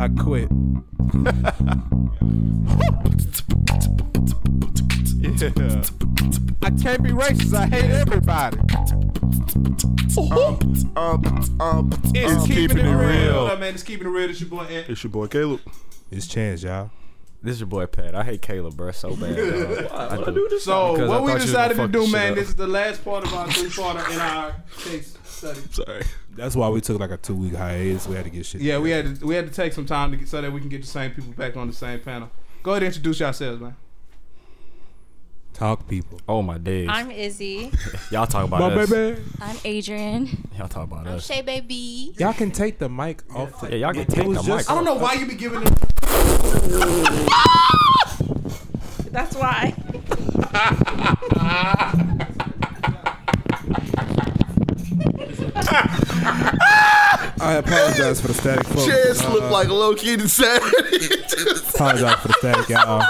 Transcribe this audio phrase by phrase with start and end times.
[0.00, 0.48] I quit.
[5.20, 5.82] Yeah.
[6.62, 7.54] I can't be racist.
[7.54, 8.58] I hate everybody.
[10.18, 13.44] Um, um, um, It's um, keeping, it real.
[13.44, 13.74] What up, man?
[13.74, 14.30] It's keeping it real.
[14.30, 14.88] It's your boy Ant.
[14.88, 15.60] It's your boy Caleb.
[16.10, 16.90] It's chance, y'all.
[17.42, 18.14] This is your boy Pat.
[18.14, 19.36] I hate Caleb, bro, so bad.
[19.36, 19.92] dog.
[20.28, 20.58] I do.
[20.60, 22.56] So Because I what we thought you was decided to do, man, shit this is
[22.56, 25.60] the last part of our three-parter in our case study.
[25.70, 26.02] Sorry.
[26.34, 28.06] That's why we took like a two week hiatus.
[28.06, 28.60] We had to get shit.
[28.60, 30.60] Yeah, we had to we had to take some time to get, so that we
[30.60, 32.30] can get the same people back on the same panel.
[32.62, 33.76] Go ahead and introduce yourselves, man.
[35.54, 36.20] talk people.
[36.28, 36.88] Oh my days.
[36.90, 37.72] I'm Izzy.
[38.10, 38.90] Y'all talk about My us.
[38.90, 39.20] baby.
[39.40, 40.48] I'm Adrian.
[40.58, 41.26] Y'all talk about I'm us.
[41.26, 42.14] Shay Baby.
[42.18, 43.60] Y'all can take the mic off.
[43.60, 45.60] The, Yeah, y'all can take the just- mic I don't know why you be giving
[45.64, 45.74] them.
[49.10, 49.74] That's why.
[57.40, 58.66] I apologize for the static.
[58.66, 58.86] Folks.
[58.86, 61.06] Chance Uh, looked like low key insanity.
[61.74, 63.02] Apologize for the static, y'all.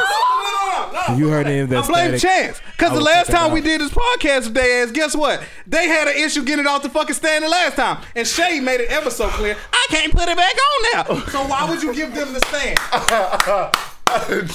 [1.17, 3.91] You heard any of that Blame static, Chance, because the last time we did this
[3.91, 5.43] podcast with their ass, guess what?
[5.67, 8.61] They had an issue getting it off the fucking stand the last time, and Shay
[8.61, 9.57] made it ever so clear.
[9.73, 11.05] I can't put it back on now.
[11.29, 12.79] So why would you give them the stand?
[14.29, 14.47] Blame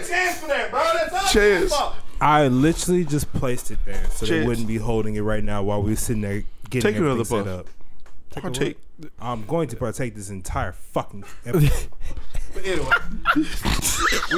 [0.00, 0.82] Chance for that, bro.
[1.10, 1.72] That's Chance.
[2.20, 5.82] I literally just placed it there so they wouldn't be holding it right now while
[5.82, 7.66] we were sitting there getting Take another everything set up.
[8.30, 8.76] Take Partake.
[9.20, 11.88] I'm going to partake this entire fucking episode.
[12.52, 12.86] But anyway,
[13.36, 13.42] we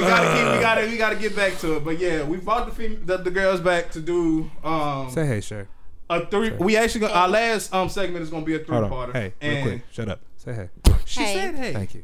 [0.01, 1.83] gotta keep, we gotta we gotta get back to it.
[1.85, 5.41] But yeah, we brought the fem- the, the girls back to do um Say hey,
[5.41, 5.65] Shay.
[6.09, 6.51] a three.
[6.51, 9.07] We actually gonna, our last um segment is gonna be a three Hold parter.
[9.09, 9.13] on.
[9.13, 9.81] Hey, real and quick.
[9.91, 10.19] Shut up.
[10.37, 10.69] Say hey.
[11.05, 11.33] she Hey.
[11.35, 11.73] said hey.
[11.73, 12.03] Thank you.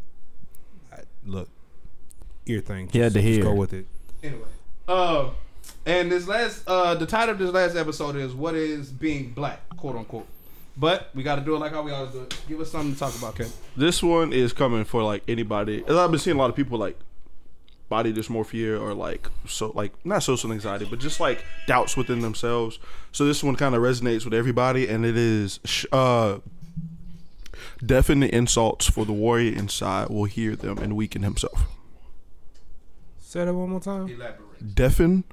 [0.92, 1.50] I, look,
[2.46, 2.90] ear thing.
[2.92, 3.44] He had Just- to just hear.
[3.44, 3.86] Go with it.
[4.22, 4.42] Anyway,
[4.88, 5.30] uh,
[5.86, 9.62] and this last uh the title of this last episode is what is being black,
[9.78, 10.28] quote unquote.
[10.76, 12.36] But we got to do it like how we always do it.
[12.48, 13.48] Give us something to talk about, Ken.
[13.78, 15.84] this one is coming for like anybody.
[15.88, 16.98] I've been seeing a lot of people like
[17.90, 22.80] body dysmorphia or like so like not social anxiety, but just like doubts within themselves.
[23.12, 26.40] So this one kind of resonates with everybody, and it is sh- uh
[27.86, 31.66] deafen the insults for the warrior inside will hear them and weaken himself.
[33.20, 34.08] Say that one more time.
[34.10, 34.76] Elaborate.
[34.76, 35.24] Deafen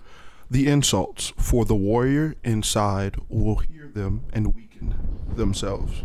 [0.50, 4.94] the insults for the warrior inside will hear them and weaken
[5.36, 6.02] themselves.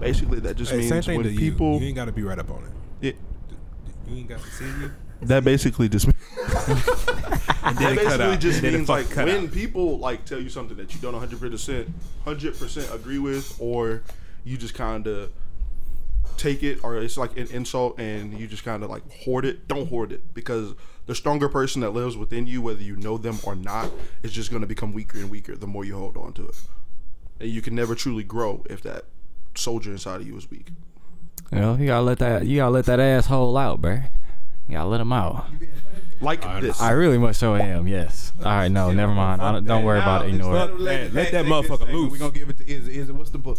[0.00, 1.74] Basically, that just Hey, means when people.
[1.74, 1.80] you.
[1.80, 2.64] You ain't got to be right up on
[3.02, 3.08] it.
[3.08, 3.16] it,
[4.08, 4.92] You ain't got to see you.
[5.22, 6.06] that basically just
[6.68, 8.40] that basically out.
[8.40, 9.52] just And then it means like when out.
[9.52, 11.88] people like tell you something that you don't 100 percent
[12.24, 14.02] 100 percent agree with, or
[14.44, 15.30] you just kind of
[16.36, 19.66] take it, or it's like an insult and you just kind of like hoard it.
[19.68, 20.74] Don't hoard it because
[21.08, 23.90] the stronger person that lives within you, whether you know them or not,
[24.22, 26.60] is just going to become weaker and weaker the more you hold on to it,
[27.40, 29.06] and you can never truly grow if that
[29.54, 30.68] soldier inside of you is weak.
[31.50, 34.04] You know, you gotta let that you gotta let that asshole out, bruh.
[34.68, 35.46] You gotta let him out.
[36.20, 36.78] Like this.
[36.78, 37.88] I really much so am.
[37.88, 38.32] Yes.
[38.40, 38.68] All right.
[38.68, 39.40] No, never mind.
[39.40, 40.34] I don't, don't worry about it.
[40.34, 40.80] Ignore it.
[40.80, 42.12] Man, let that motherfucker loose.
[42.12, 42.98] We're gonna give it to Izzy.
[42.98, 43.58] Izzy, what's the book?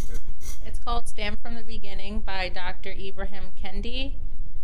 [0.66, 2.92] It's called Stamped from the Beginning by Dr.
[2.92, 4.14] Ibrahim Kendi.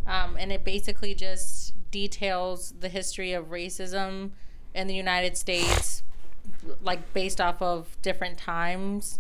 [0.08, 4.32] Um, and it basically just details the history of racism
[4.74, 6.04] in the United States,
[6.82, 9.20] like based off of different times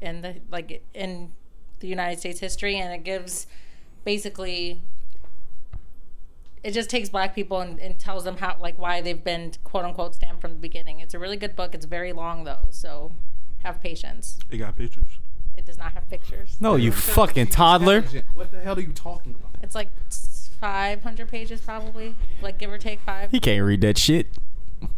[0.00, 1.32] in the like in
[1.80, 3.46] the United States history, and it gives
[4.04, 4.80] basically
[6.64, 9.84] it just takes black people and, and tells them how like why they've been quote
[9.84, 11.00] unquote stamped from the beginning.
[11.00, 11.74] It's a really good book.
[11.74, 13.12] It's very long though, so
[13.62, 14.38] have patience.
[14.50, 15.18] it got pictures.
[15.56, 16.56] It does not have pictures.
[16.60, 18.02] No, you fucking toddler.
[18.34, 19.50] What the hell are you talking about?
[19.62, 19.88] It's like
[20.60, 23.30] 500 pages probably, like give or take five.
[23.30, 24.28] He can't read that shit.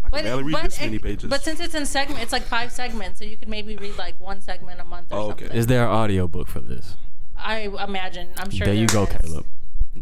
[0.05, 1.28] I can barely read this it- many pages.
[1.31, 4.19] But since it's in segment, it's like five segments, so you could maybe read like
[4.21, 5.45] one segment a month or Oh, okay.
[5.45, 5.59] something.
[5.59, 6.97] Is there an audio book for this?
[7.37, 8.31] I imagine.
[8.39, 8.65] I'm sure.
[8.66, 9.09] there you go, is.
[9.11, 9.47] Caleb.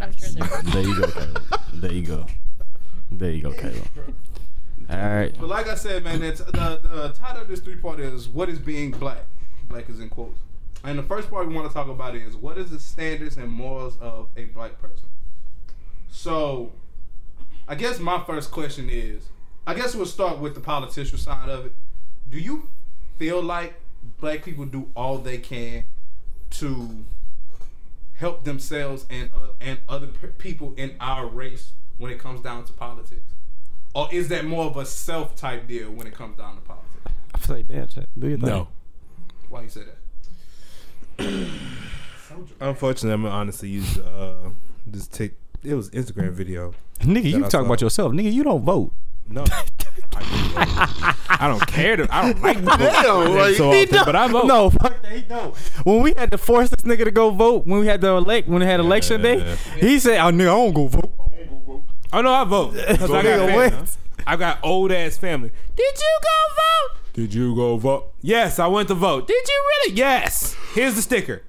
[0.00, 0.72] I'm sure there is.
[0.72, 1.42] There you go, Caleb.
[1.72, 2.26] There you go.
[3.10, 3.88] There you go, Caleb.
[4.90, 5.34] All right.
[5.38, 8.48] But like I said, man, it's, the, the title of this three part is "What
[8.48, 9.24] is being black?"
[9.68, 10.40] Black is in quotes.
[10.82, 13.48] And the first part we want to talk about is what is the standards and
[13.48, 15.08] morals of a black person.
[16.10, 16.72] So,
[17.66, 19.28] I guess my first question is,
[19.66, 21.72] I guess we'll start with the political side of it.
[22.30, 22.68] Do you
[23.18, 23.80] feel like
[24.20, 25.84] black people do all they can
[26.50, 27.04] to
[28.14, 32.64] help themselves and uh, and other p- people in our race when it comes down
[32.64, 33.34] to politics?
[33.94, 36.90] Or is that more of a self type deal when it comes down to politics?
[37.34, 38.06] I feel like that.
[38.18, 38.48] Do your thing.
[38.48, 38.68] No.
[39.54, 39.82] Why you say
[41.16, 41.48] that?
[42.60, 44.50] Unfortunately, I'm gonna honestly use uh
[44.84, 45.34] this take.
[45.62, 46.74] It was Instagram video.
[46.98, 48.12] Nigga, you I talk about yourself.
[48.12, 48.90] Nigga, you don't vote.
[49.28, 49.44] No,
[50.16, 51.98] I don't care.
[51.98, 54.04] To, I don't like to vote Damn, like, so often, don't.
[54.06, 54.46] but I vote.
[54.46, 55.12] No, fuck that.
[55.12, 55.54] He don't.
[55.84, 58.48] When we had to force this nigga to go vote, when we had the elect,
[58.48, 61.12] when we had election day, he said, "Oh nigga, I don't go vote."
[62.12, 63.54] Oh no, I vote because I got family.
[63.54, 63.96] what?
[64.26, 65.52] I got old ass family.
[65.76, 67.03] Did you go vote?
[67.14, 68.12] Did you go vote?
[68.20, 69.26] Yes, I went to vote.
[69.26, 69.96] Did you really?
[69.96, 70.54] Yes.
[70.74, 71.42] Here's the sticker.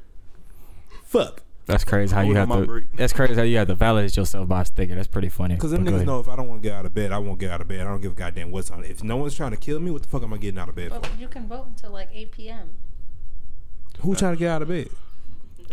[1.03, 1.41] Fuck.
[1.65, 2.67] That's crazy how you have on to.
[2.67, 2.95] break.
[2.95, 4.93] That's crazy how you have to validate yourself by a sticker.
[4.93, 5.55] That's pretty funny.
[5.55, 7.11] Because them But go niggas know if I don't want to get out of bed,
[7.11, 7.81] I won't get out of bed.
[7.81, 8.91] I don't give a goddamn what's on it.
[8.91, 10.75] If no one's trying to kill me, what the fuck am I getting out of
[10.75, 11.01] bed for?
[11.19, 12.69] You can vote until like 8 p.m.
[14.01, 14.89] Who trying to get out of bed?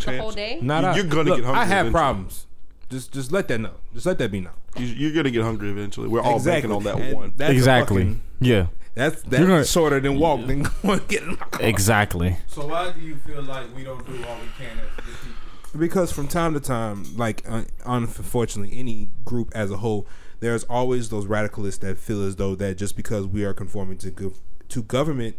[0.02, 0.58] The whole day.
[0.62, 0.94] Not You- I.
[0.96, 1.90] you're gonna Look, get hungry I have eventually.
[1.92, 2.46] problems.
[2.88, 3.74] Just, just let that know.
[3.92, 4.52] Just let that be known.
[4.78, 6.08] You- You're gonna get hungry eventually.
[6.08, 7.34] We're all banking on that And one.
[7.38, 8.04] exactly.
[8.04, 8.66] fucking- yeah.
[8.94, 11.62] That's that's You're gonna- shorter than walk than going to get in my car.
[11.62, 12.36] Exactly.
[12.46, 15.78] So why do you feel like we don't do all we can as people?
[15.78, 20.06] Because from time to time, like uh, unfortunately, any group as a whole,
[20.40, 24.10] there's always those radicalists that feel as though that just because we are conforming to
[24.10, 25.36] gov- to government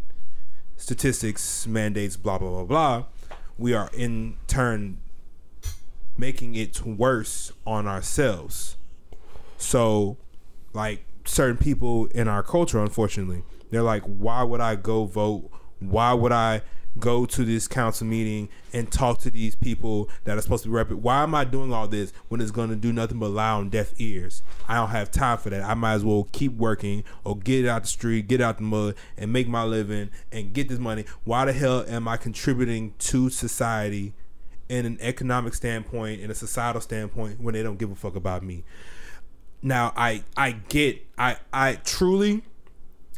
[0.76, 3.04] statistics, mandates, blah blah blah blah,
[3.60, 4.98] we are in turn
[6.18, 8.78] making it worse on ourselves.
[9.58, 10.18] So,
[10.74, 15.50] like certain people in our culture, unfortunately, they're like, why would I go vote?
[15.80, 16.62] Why would I
[17.00, 20.76] go to this council meeting and talk to these people that are supposed to be
[20.76, 20.92] rep?
[20.92, 23.70] Why am I doing all this when it's going to do nothing but lie on
[23.70, 24.44] deaf ears?
[24.68, 25.64] I don't have time for that.
[25.64, 28.96] I might as well keep working or get out the street, get out the mud,
[29.18, 31.06] and make my living and get this money.
[31.24, 34.14] Why the hell am I contributing to society?
[34.70, 38.44] in an economic standpoint, in a societal standpoint, when they don't give a fuck about
[38.44, 38.64] me.
[39.64, 42.44] Now, I I get I I truly,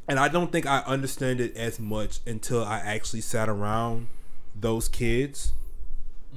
[0.07, 4.07] and I don't think I understand it as much until I actually sat around
[4.53, 5.53] those kids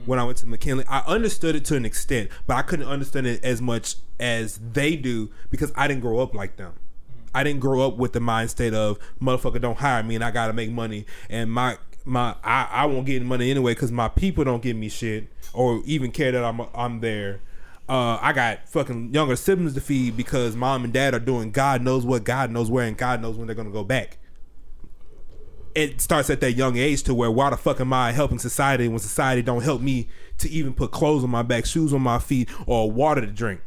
[0.07, 0.85] when I went to McKinley.
[0.89, 4.97] I understood it to an extent, but I couldn't understand it as much as they
[4.97, 6.73] do because I didn't grow up like them.
[7.35, 10.31] I didn't grow up with the mind state of motherfucker don't hire me and I
[10.31, 11.77] gotta make money and my
[12.07, 15.29] my I, I won't get any money anyway because my people don't give me shit
[15.53, 17.41] or even care that I'm I'm there.
[17.89, 21.83] Uh, I got fucking younger siblings to feed because mom and dad are doing God
[21.83, 24.19] knows what, God knows where, and God knows when they're gonna go back.
[25.75, 28.89] It starts at that young age to where why the fuck am I helping society
[28.89, 30.09] when society don't help me
[30.39, 33.61] to even put clothes on my back, shoes on my feet, or water to drink.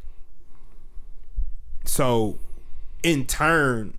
[1.85, 2.37] So,
[3.01, 3.97] in turn,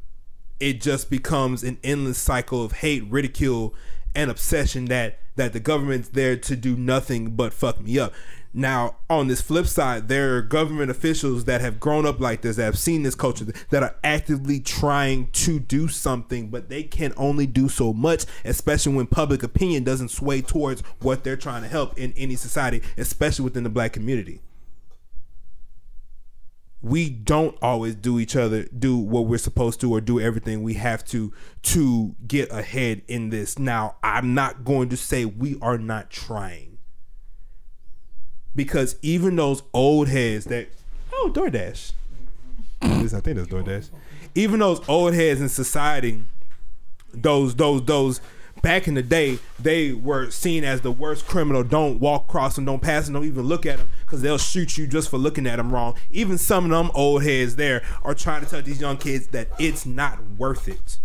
[0.60, 3.74] it just becomes an endless cycle of hate, ridicule,
[4.14, 8.12] and obsession that that the government's there to do nothing but fuck me up.
[8.54, 12.56] Now, on this flip side, there are government officials that have grown up like this,
[12.56, 17.14] that have seen this culture, that are actively trying to do something, but they can
[17.16, 21.68] only do so much, especially when public opinion doesn't sway towards what they're trying to
[21.68, 24.42] help in any society, especially within the black community.
[26.82, 30.74] We don't always do each other do what we're supposed to or do everything we
[30.74, 31.32] have to
[31.62, 33.56] to get ahead in this.
[33.56, 36.71] Now i'm not going to say we are not trying
[38.54, 40.68] because even those old heads that
[41.12, 41.92] oh DoorDash.
[42.82, 43.90] I think that's DoorDash.
[44.34, 46.22] Even those old heads in society
[47.14, 48.20] those those those
[48.62, 51.62] back in the day they were seen as the worst criminal.
[51.62, 54.78] Don't walk across them don't pass them don't even look at them because they'll shoot
[54.78, 55.94] you just for looking at them wrong.
[56.10, 59.48] Even some of them old heads there are trying to tell these young kids that
[59.58, 60.98] it's not worth it.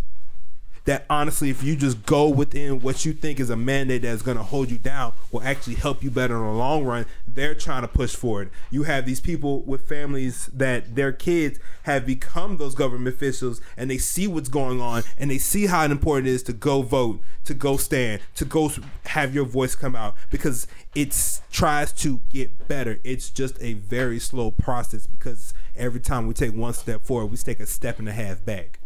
[0.86, 4.38] That honestly if you just go within what you think is a mandate that's going
[4.38, 7.06] to hold you down will actually help you better in the long run
[7.38, 12.06] they're trying to push forward you have these people with families that their kids have
[12.06, 16.28] become those government officials and they see what's going on and they see how important
[16.28, 18.70] it is to go vote to go stand to go
[19.06, 23.00] have your voice come out because it tries to get better.
[23.04, 27.38] It's just a very slow process because every time we take one step forward we
[27.38, 28.80] take a step and a half back.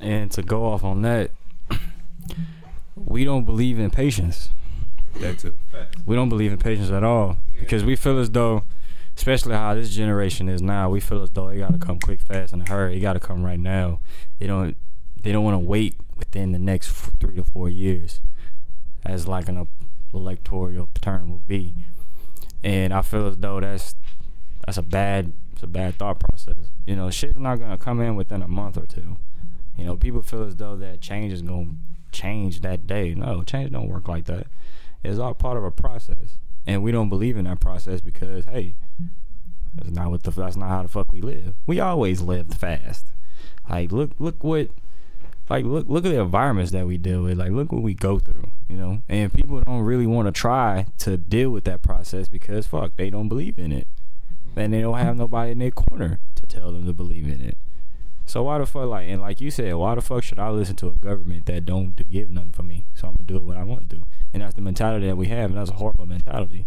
[0.00, 1.30] And to go off on that,
[2.96, 4.50] we don't believe in patience.
[5.20, 5.54] That too
[6.04, 8.64] We don't believe in patience at all because we feel as though,
[9.16, 12.20] especially how this generation is now, we feel as though it got to come quick,
[12.20, 12.96] fast, and hurry.
[12.96, 14.00] It got to come right now.
[14.38, 14.76] They don't.
[15.22, 18.20] They don't want to wait within the next three to four years,
[19.04, 19.66] as like an
[20.14, 21.74] electoral term will be.
[22.62, 23.96] And I feel as though that's
[24.64, 26.70] that's a bad it's a bad thought process.
[26.86, 29.16] You know, shit's not gonna come in within a month or two.
[29.76, 31.70] You know, people feel as though that change is gonna
[32.12, 33.14] change that day.
[33.14, 34.46] No, change don't work like that.
[35.06, 38.74] It's all part of a process, and we don't believe in that process because hey,
[39.74, 41.54] that's not what the that's not how the fuck we live.
[41.66, 43.12] We always lived fast.
[43.68, 44.70] Like look look what
[45.48, 47.38] like look look at the environments that we deal with.
[47.38, 49.02] Like look what we go through, you know.
[49.08, 53.10] And people don't really want to try to deal with that process because fuck, they
[53.10, 53.86] don't believe in it.
[54.56, 57.58] And they don't have nobody in their corner to tell them to believe in it.
[58.24, 60.74] So why the fuck like and like you said, why the fuck should I listen
[60.76, 62.86] to a government that don't do, give nothing for me?
[62.94, 65.26] So I'm gonna do what I want to do, and that's the mentality that we
[65.28, 66.66] have, and that's a horrible mentality.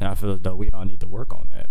[0.00, 1.68] And I feel as though we all need to work on that.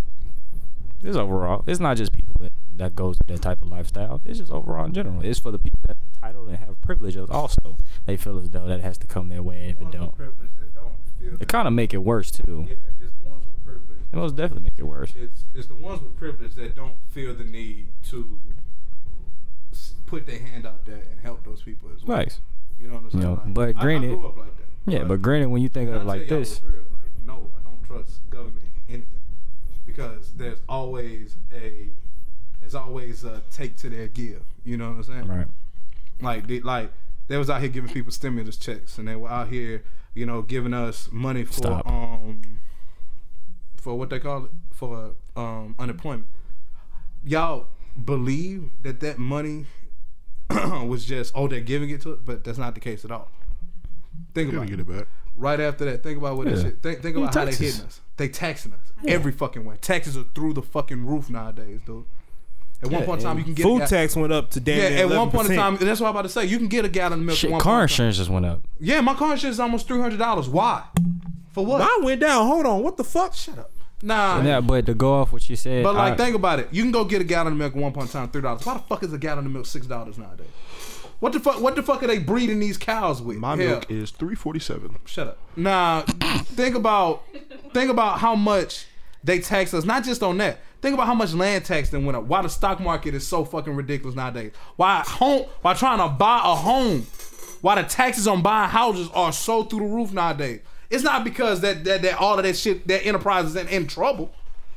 [1.04, 1.64] It's overall.
[1.68, 4.22] It's not just people that that goes that type of lifestyle.
[4.26, 5.22] It's just overall in general.
[5.24, 7.30] It's for the people that's entitled and have privileges.
[7.30, 9.70] Also, they feel as though that has to come their way.
[9.70, 12.66] If it don't, privilege that don't feel it kind of make it worse too.
[12.68, 14.00] Yeah, it's the ones with privilege.
[14.12, 15.14] It most definitely make it worse.
[15.16, 18.40] It's it's the ones with privilege that don't feel the need to
[20.06, 22.18] put their hand out there and help those people as well.
[22.18, 22.42] Nice.
[22.80, 23.22] You know what I'm saying?
[23.24, 24.65] You know, Like, but I- granted- I, grew up like that.
[24.86, 26.84] Yeah, but granted, when you think of it like this, real.
[26.92, 29.22] Like, no, I don't trust government anything
[29.86, 31.90] because there's always a
[32.60, 34.44] there's always a take to their give.
[34.64, 35.28] You know what I'm saying?
[35.28, 35.48] right?
[36.22, 36.92] Like they like
[37.28, 40.42] they was out here giving people stimulus checks and they were out here, you know,
[40.42, 41.88] giving us money for Stop.
[41.88, 42.60] um
[43.76, 46.28] for what they call it for um unemployment.
[47.24, 47.68] Y'all
[48.04, 49.66] believe that that money
[50.86, 53.32] was just oh they're giving it to it, but that's not the case at all.
[54.34, 54.90] Think Gotta about get it.
[54.90, 55.08] it back.
[55.38, 56.54] Right after that, think about what Yeah.
[56.54, 56.82] this shit.
[56.82, 57.74] Think, think Yeah, about how they taxes.
[57.76, 58.02] hitting us.
[58.18, 59.76] They taxing us every fucking way.
[59.82, 62.06] Taxes are through the fucking roof nowadays, dude.
[62.84, 64.50] At one Yeah, point in time, you can get Food a ga- tax went up
[64.52, 65.80] to damn Yeah, near at one point in 11%.
[65.80, 66.46] time, that's what I'm about to say.
[66.46, 67.36] You can get a gallon of milk.
[67.36, 68.06] at Shit, one car point in time.
[68.08, 68.62] insurance just went up.
[68.80, 70.48] Yeah, my car insurance is almost three hundred dollars.
[70.50, 70.84] Why?
[71.54, 71.80] For what?
[71.80, 72.46] Mine went down.
[72.48, 72.84] Hold on.
[72.84, 73.34] What the fuck?
[73.34, 73.72] Shut up.
[74.04, 74.42] Nah.
[74.42, 76.68] Yeah, but to go off what you said, But like, I- think about it.
[76.72, 78.66] You can go get a gallon of milk at one point in time, three dollars.
[78.66, 80.48] Why the fuck is a gallon of milk six dollars nowadays?
[81.20, 81.62] What the fuck?
[81.62, 83.38] What the fuck are they breeding these cows with?
[83.38, 84.98] My Hell, milk is three forty seven.
[85.06, 85.38] Shut up.
[85.56, 86.02] Nah.
[86.02, 87.24] think about
[87.74, 88.86] think about how much
[89.24, 89.86] they tax us.
[89.86, 90.60] Not just on that.
[90.82, 92.26] Think about how much land tax then went up.
[92.26, 94.52] Why the stock market is so fucking ridiculous nowadays.
[94.76, 95.48] Why home?
[95.62, 97.08] Why trying to buy a home?
[97.62, 100.62] Why the taxes on buying houses are so through the roof nowadays?
[100.90, 103.88] It's not because that that, that all of that shit that enterprise is in, in
[103.88, 104.32] trouble.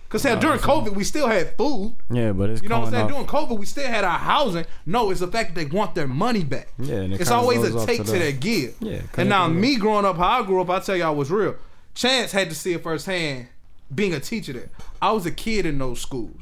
[0.08, 1.94] Cause hell, during COVID we still had food.
[2.10, 3.08] yeah, but it's You know what I'm saying?
[3.08, 4.64] coming During COVID, we still had our housing.
[4.86, 6.68] No, it's the fact that they want their money back.
[6.78, 8.76] Yeah, and it it's always a take to to, the- their give.
[8.80, 10.96] Yeah, 'cause And now it goes- me growing up, how I grew up, I tell
[10.96, 11.56] y'all was real.
[11.94, 13.48] Chance had to see it firsthand,
[13.94, 14.70] being a teacher there.
[15.02, 16.40] I was a kid in those schools,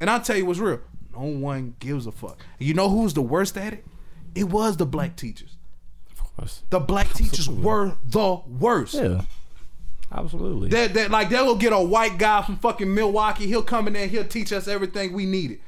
[0.00, 0.80] and I tell you what's real.
[1.14, 2.38] No one gives a fuck.
[2.58, 3.84] You know who's the worst at it?
[4.34, 5.56] It was the black teachers.
[6.10, 6.62] Of course.
[6.70, 8.94] The black teachers were the worst.
[8.94, 9.22] Yeah,
[10.16, 10.68] absolutely.
[10.70, 13.46] That that like they'll get a white guy from fucking Milwaukee.
[13.46, 14.02] He'll come in there.
[14.02, 15.60] and He'll teach us everything we needed.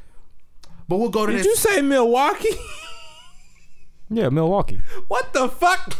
[0.88, 1.46] But we'll go to Did this.
[1.46, 2.48] you say Milwaukee?
[4.10, 4.80] yeah, Milwaukee.
[5.08, 5.94] what the fuck?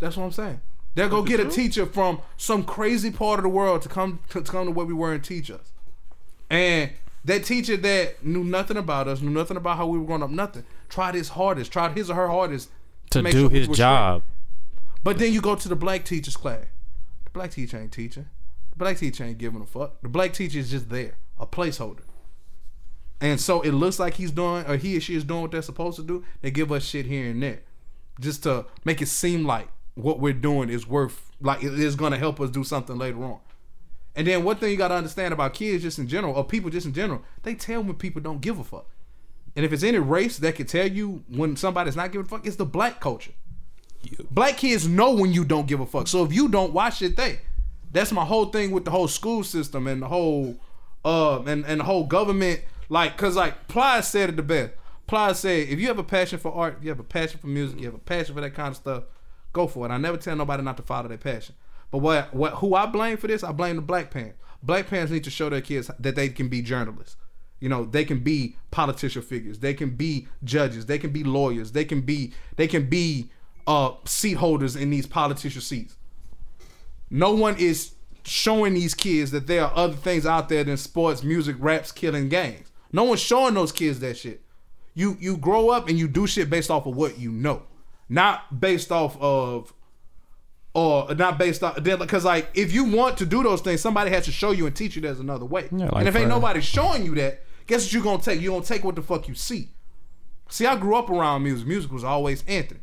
[0.00, 0.60] That's what I'm saying.
[0.96, 4.42] They'll go get a teacher from some crazy part of the world to come to
[4.42, 5.72] come to where we were and teach us.
[6.50, 6.90] And
[7.24, 10.30] that teacher that knew nothing about us, knew nothing about how we were growing up,
[10.30, 12.68] nothing, tried his hardest, tried his or her hardest
[13.10, 14.22] To make do sure his job.
[14.22, 14.30] straight.
[15.02, 16.64] But then you go to the black teacher's class.
[17.34, 18.26] Black teacher ain't teaching.
[18.70, 20.00] The black teacher ain't giving a fuck.
[20.00, 22.04] The black teacher is just there, a placeholder.
[23.20, 25.62] And so it looks like he's doing, or he or she is doing what they're
[25.62, 26.24] supposed to do.
[26.42, 27.62] They give us shit here and there,
[28.20, 32.12] just to make it seem like what we're doing is worth, like it is going
[32.12, 33.40] to help us do something later on.
[34.14, 36.70] And then one thing you got to understand about kids, just in general, or people
[36.70, 38.88] just in general, they tell when people don't give a fuck.
[39.56, 42.46] And if it's any race that can tell you when somebody's not giving a fuck,
[42.46, 43.32] it's the black culture.
[44.30, 46.08] Black kids know when you don't give a fuck.
[46.08, 47.40] So if you don't, why should they?
[47.92, 50.56] That's my whole thing with the whole school system and the whole
[51.04, 52.60] uh and, and the whole government.
[52.88, 54.72] Like, cause like Plies said it the best.
[55.06, 57.46] Plies said, if you have a passion for art, if you have a passion for
[57.46, 59.04] music, you have a passion for that kind of stuff,
[59.52, 59.90] go for it.
[59.90, 61.54] I never tell nobody not to follow their passion.
[61.90, 63.44] But what what who I blame for this?
[63.44, 64.38] I blame the black parents.
[64.62, 67.16] Black parents need to show their kids that they can be journalists.
[67.60, 69.60] You know, they can be politician figures.
[69.60, 70.86] They can be judges.
[70.86, 71.72] They can be lawyers.
[71.72, 73.30] They can be they can be
[73.66, 75.96] uh seat holders in these politician seats.
[77.10, 77.94] No one is
[78.24, 82.28] showing these kids that there are other things out there than sports, music, raps, killing
[82.28, 82.70] gangs.
[82.92, 84.42] No one's showing those kids that shit.
[84.94, 87.62] You you grow up and you do shit based off of what you know,
[88.08, 89.72] not based off of
[90.74, 94.24] or not based on because like if you want to do those things, somebody has
[94.26, 95.68] to show you and teach you there's another way.
[95.72, 98.40] Yeah, like and if ain't nobody showing you that, guess what you're gonna take?
[98.40, 99.70] You gonna take what the fuck you see.
[100.48, 101.66] See, I grew up around music.
[101.66, 102.80] Music was always Anthony.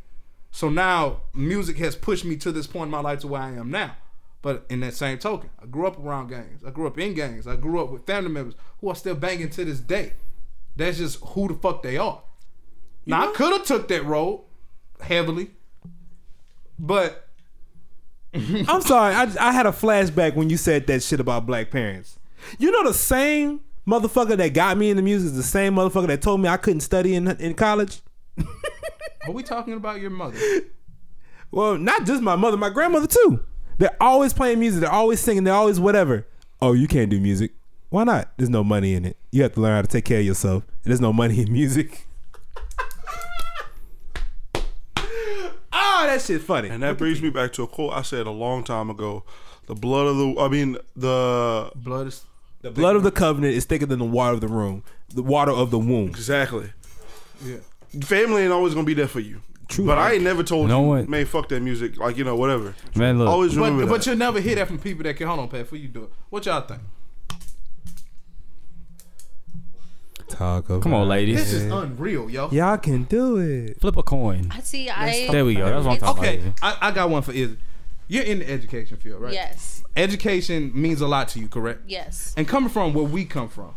[0.52, 3.52] So now music has pushed me to this point in my life to where I
[3.52, 3.96] am now.
[4.42, 6.62] But in that same token, I grew up around gangs.
[6.64, 7.46] I grew up in gangs.
[7.46, 10.12] I grew up with family members who are still banging to this day.
[10.76, 12.22] That's just who the fuck they are.
[13.06, 14.44] now I could have took that road
[15.00, 15.50] heavily,
[16.78, 17.28] but
[18.34, 19.14] I'm sorry.
[19.14, 22.18] I, I had a flashback when you said that shit about black parents.
[22.58, 26.22] You know the same motherfucker that got me into music is the same motherfucker that
[26.22, 28.00] told me I couldn't study in in college.
[29.26, 30.38] Are we talking about your mother?
[31.50, 33.44] Well, not just my mother, my grandmother too.
[33.78, 34.80] They're always playing music.
[34.80, 35.44] They're always singing.
[35.44, 36.26] They're always whatever.
[36.60, 37.52] Oh, you can't do music.
[37.90, 38.32] Why not?
[38.36, 39.16] There's no money in it.
[39.30, 40.64] You have to learn how to take care of yourself.
[40.82, 42.06] There's no money in music.
[44.54, 44.62] oh,
[45.72, 46.68] that shit's funny.
[46.68, 49.24] And that brings me back to a quote I said a long time ago.
[49.66, 52.24] The blood of the, I mean, the blood is
[52.62, 55.50] the blood of the covenant is thicker than the water of the room, the water
[55.50, 56.08] of the womb.
[56.08, 56.72] Exactly.
[57.44, 57.56] Yeah.
[58.00, 59.42] Family ain't always gonna be there for you.
[59.68, 59.86] True.
[59.86, 61.96] But I ain't never told No you, one- man, fuck that music.
[61.96, 62.74] Like, you know, whatever.
[62.94, 63.28] Man, look.
[63.28, 64.06] Always But remember but that.
[64.06, 65.60] you'll never hear that from people that can hold on, Pat.
[65.60, 66.80] Before you do it, what y'all think?
[70.28, 71.36] Talk about Come on, ladies.
[71.36, 72.50] This is unreal, yo.
[72.50, 73.80] Y'all can do it.
[73.80, 74.48] Flip a coin.
[74.50, 74.88] I see.
[74.88, 75.64] I There we go.
[75.66, 76.54] That's what I'm talking Okay, about.
[76.82, 77.58] I, I got one for Izzy.
[78.08, 79.32] You're in the education field, right?
[79.32, 81.82] yes, Education means a lot to you, correct?
[81.86, 82.34] yes.
[82.36, 83.74] And coming from where we come from,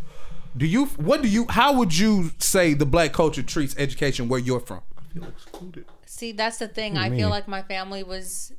[0.57, 0.85] do you?
[0.85, 1.45] What do you?
[1.49, 4.81] How would you say the black culture treats education where you're from?
[4.97, 5.85] I feel excluded.
[6.05, 6.97] See, that's the thing.
[6.97, 7.19] I mean?
[7.19, 8.53] feel like my family was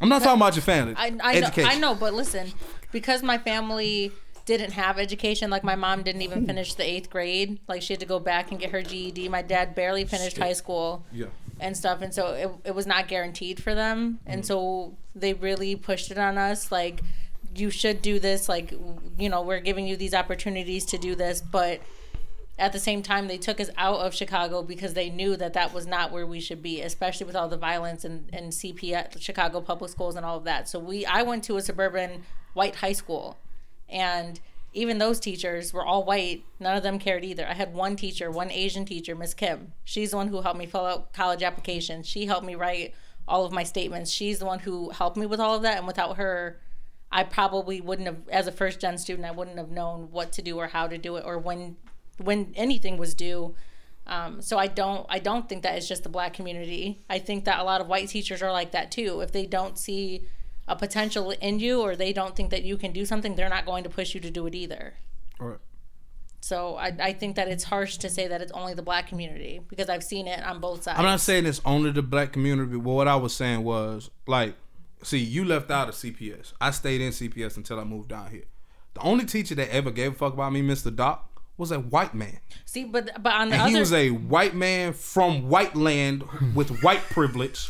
[0.00, 0.94] I'm not talking about your family.
[0.96, 1.50] I, I know.
[1.58, 2.52] I know, but listen,
[2.92, 4.12] because my family
[4.44, 7.58] didn't have education, like my mom didn't even finish the eighth grade.
[7.66, 9.28] Like she had to go back and get her GED.
[9.28, 11.26] My dad barely finished high school Yeah.
[11.58, 14.20] and stuff, and so it, it was not guaranteed for them.
[14.26, 14.46] And mm.
[14.46, 17.00] so they really pushed it on us, like
[17.58, 18.48] you should do this.
[18.48, 18.72] Like
[19.18, 21.80] you know, we're giving you these opportunities to do this, but
[22.58, 25.74] at the same time they took us out of chicago because they knew that that
[25.74, 29.20] was not where we should be especially with all the violence and, and cp at
[29.20, 30.68] chicago public schools and all of that.
[30.68, 32.22] So we i went to a suburban
[32.54, 33.36] white high school
[33.88, 34.40] and
[34.72, 36.44] even those teachers were all white.
[36.60, 37.46] None of them cared either.
[37.46, 39.72] I had one teacher one asian teacher miss kim.
[39.84, 42.06] She's the one who helped me fill out college applications.
[42.06, 42.94] She helped me write
[43.28, 44.10] all of my statements.
[44.10, 46.58] She's the one who helped me with all of that and without her
[47.10, 50.42] I probably wouldn't have, as a first gen student, I wouldn't have known what to
[50.42, 51.76] do or how to do it or when,
[52.18, 53.54] when anything was due.
[54.06, 57.04] Um, so I don't, I don't think that it's just the black community.
[57.10, 59.20] I think that a lot of white teachers are like that too.
[59.20, 60.26] If they don't see
[60.68, 63.66] a potential in you or they don't think that you can do something, they're not
[63.66, 64.94] going to push you to do it either.
[65.40, 65.58] All right.
[66.40, 69.60] So I, I think that it's harsh to say that it's only the black community
[69.68, 70.98] because I've seen it on both sides.
[70.98, 74.54] I'm not saying it's only the black community, but what I was saying was like,
[75.02, 76.52] see, you left out of CPS.
[76.60, 78.44] I stayed in CPS until I moved down here.
[78.94, 80.94] The only teacher that ever gave a fuck about me, Mr.
[80.94, 82.38] Doc, was a white man.
[82.64, 86.22] See, but but on the And other he was a white man from white land
[86.54, 87.68] with white privilege.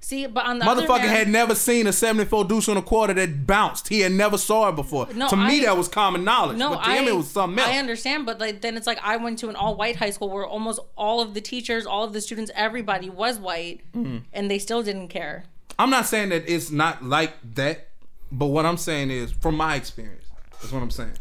[0.00, 2.82] see, but on the other Motherfucker hand, had never seen a 74 deuce on a
[2.82, 3.88] quarter that bounced.
[3.88, 5.08] He had never saw it before.
[5.14, 6.56] No, to me, that was common knowledge.
[6.58, 7.68] No, but to I, him, it was something else.
[7.68, 10.28] I understand, but like then it's like I went to an all white high school
[10.30, 14.18] where almost all of the teachers, all of the students, everybody was white, Mm-hmm.
[14.32, 15.44] and they still didn't care.
[15.78, 17.88] I'm not saying that it's not like that,
[18.30, 21.12] but what I'm saying is, from my experience, that's what I'm saying.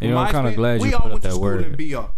[0.00, 1.34] You know, I'm kind of experience, glad we you all put up went to that
[1.34, 1.80] school word.
[1.80, 2.10] in BR.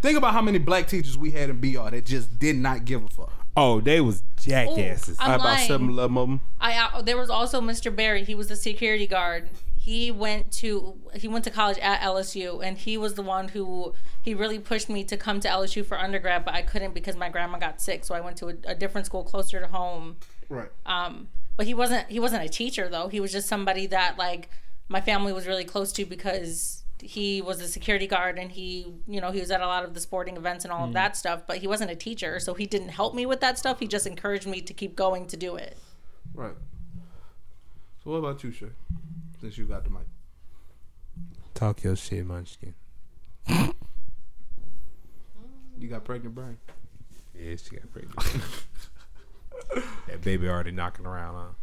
[0.00, 3.04] Think about how many black teachers we had in BR that just did not give
[3.04, 3.32] a fuck.
[3.56, 5.16] Oh, they was jackasses.
[5.18, 5.68] I'm I about lying.
[5.68, 6.40] seven eleven of them.
[6.60, 7.94] I uh, there was also Mr.
[7.94, 8.22] Barry.
[8.24, 9.48] He was the security guard.
[9.74, 13.94] He went to he went to college at LSU, and he was the one who
[14.20, 17.28] he really pushed me to come to LSU for undergrad, but I couldn't because my
[17.28, 20.16] grandma got sick, so I went to a, a different school closer to home.
[20.48, 20.68] Right.
[20.84, 23.08] Um, but he wasn't he wasn't a teacher though.
[23.08, 24.50] He was just somebody that like
[24.88, 29.20] my family was really close to because he was a security guard and he you
[29.20, 31.42] know he was at a lot of the sporting events and all of that stuff.
[31.46, 33.80] But he wasn't a teacher, so he didn't help me with that stuff.
[33.80, 35.76] He just encouraged me to keep going to do it.
[36.34, 36.54] Right.
[38.04, 38.68] So what about you, Shay?
[39.40, 40.02] Since you got the mic.
[41.54, 42.74] Talk your shit, Munchkin.
[45.78, 46.58] You got pregnant brain.
[47.38, 48.18] Yeah, she got pregnant.
[50.08, 51.54] that baby already knocking around,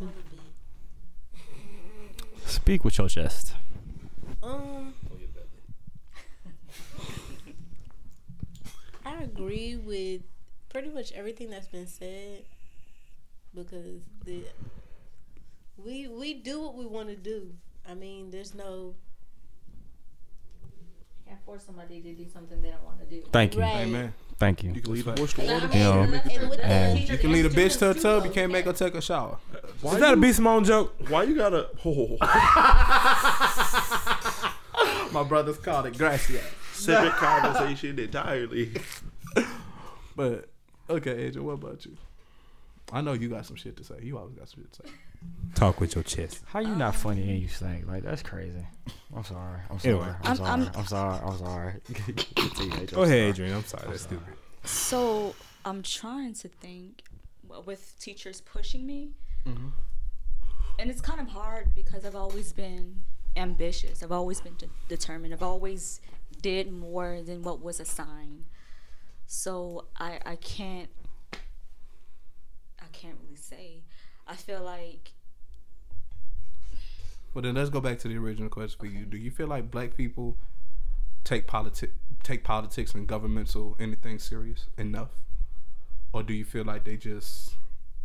[0.00, 0.06] huh?
[2.46, 3.54] Speak with your chest.
[4.42, 4.94] Um,
[9.04, 10.22] I agree with
[10.68, 12.44] pretty much everything that's been said
[13.54, 14.44] because the
[15.82, 17.52] we we do what we want to do.
[17.88, 18.94] I mean, there's no
[21.26, 23.22] Can't force somebody to do something they don't want to do.
[23.32, 23.60] Thank you.
[23.60, 23.86] right.
[23.86, 24.14] Amen.
[24.38, 24.72] Thank you.
[24.72, 25.68] You can leave the horse to water.
[25.68, 27.50] mean, You know, and and with the- that's and- teachers You can and lead a
[27.50, 28.24] bitch to a tub.
[28.26, 29.38] You can't make her take a shower.
[29.80, 30.94] Why Is that a you- B Simone joke?
[31.08, 31.68] Why you gotta?
[31.84, 32.18] Oh,
[35.12, 36.40] My brothers called it gracia.
[36.72, 38.72] separate conversation entirely.
[40.14, 40.48] But
[40.90, 41.96] okay, Adrian, what about you?
[42.92, 43.94] I know you got some shit to say.
[44.02, 44.92] You always got some shit to say.
[45.54, 46.42] Talk with your chest.
[46.46, 47.86] How you not funny and you stink?
[47.86, 48.66] Like that's crazy.
[49.14, 49.60] I'm sorry.
[49.70, 49.94] I'm sorry.
[49.94, 50.14] Anyway.
[50.22, 50.50] I'm, I'm- sorry.
[50.50, 51.20] I'm- I'm, sorry.
[51.24, 51.72] I'm sorry.
[52.36, 53.54] Continue, Go ahead, Adrian.
[53.54, 53.84] I'm sorry.
[53.88, 54.34] That's stupid.
[54.64, 57.02] So I'm trying to think
[57.64, 59.10] with teachers pushing me,
[59.46, 59.68] Mm-hmm.
[60.80, 63.00] and it's kind of hard because I've always been
[63.36, 64.02] ambitious.
[64.02, 65.32] I've always been de- determined.
[65.32, 66.00] I've always
[66.42, 68.44] did more than what was assigned.
[69.28, 70.90] So I I can't
[71.32, 73.82] I can't really say.
[74.26, 75.12] I feel like
[77.34, 79.04] Well, then let's go back to the original question for you.
[79.04, 80.36] Do you feel like black people
[81.24, 85.10] take politic take politics and governmental anything serious enough,
[86.12, 87.54] or do you feel like they just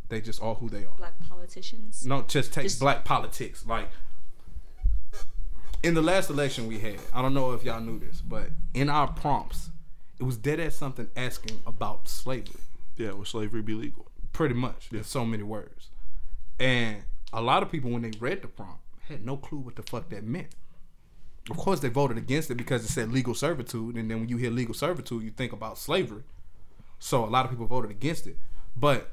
[0.10, 0.96] they just are who they are?
[0.98, 2.06] Black politicians.
[2.06, 3.66] No, just take Just- black politics.
[3.66, 3.90] Like
[5.84, 8.90] in the last election we had, I don't know if y'all knew this, but in
[8.90, 9.70] our prompts,
[10.20, 12.62] it was dead at something asking about slavery.
[12.98, 14.06] Yeah, would slavery be legal?
[14.34, 14.90] Pretty much.
[14.92, 15.90] There's so many words.
[16.62, 19.82] And a lot of people when they read the prompt had no clue what the
[19.82, 20.50] fuck that meant.
[21.50, 24.38] Of course they voted against it because it said legal servitude, and then when you
[24.38, 26.22] hear legal servitude, you think about slavery.
[27.00, 28.38] So a lot of people voted against it.
[28.78, 29.12] But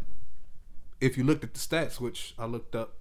[1.01, 2.99] if you looked at the stats, which I looked up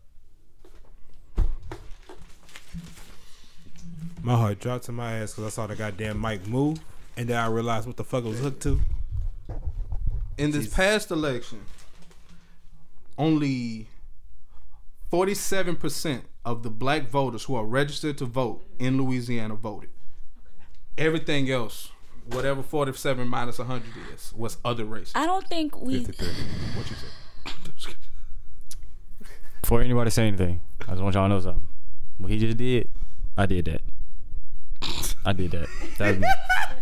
[4.23, 6.79] My heart dropped to my ass because I saw the goddamn mic move,
[7.15, 8.81] and then I realized what the fuck it was hooked to.
[10.37, 11.61] in this past election,
[13.17, 13.87] only
[15.11, 19.89] 47% of the black voters who are registered to vote in Louisiana voted.
[20.97, 21.91] Everything else,
[22.25, 25.13] whatever 47 minus 100 is, was other races.
[25.15, 26.03] I don't think we.
[26.03, 26.27] 53.
[26.75, 27.93] What you say?
[29.61, 31.67] Before anybody say anything, I just want y'all to know something.
[32.17, 32.89] What he just did,
[33.37, 33.81] I did that.
[35.25, 35.67] I did that.
[35.97, 36.27] That was me.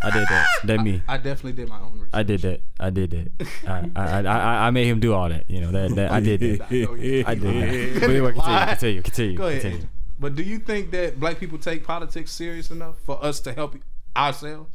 [0.05, 0.45] I did that.
[0.65, 1.01] That me.
[1.07, 2.09] I definitely did my own research.
[2.13, 2.61] I did that.
[2.79, 3.47] I did that.
[3.67, 5.49] I I, I, I I made him do all that.
[5.49, 6.61] You know that, that I did that.
[7.27, 7.99] I did that.
[7.99, 9.37] But anyway, continue, continue, continue.
[9.37, 9.61] Go ahead.
[9.61, 9.77] continue.
[9.77, 9.89] Angel.
[10.19, 13.75] But do you think that black people take politics serious enough for us to help
[14.15, 14.69] ourselves?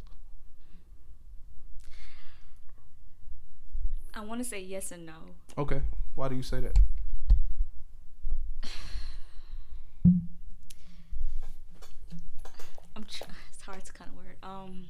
[4.13, 5.13] I want to say yes and no.
[5.57, 5.81] Okay.
[6.15, 6.77] Why do you say that?
[12.95, 13.05] I'm.
[13.05, 14.35] Tr- it's hard to kind of word.
[14.43, 14.85] Um.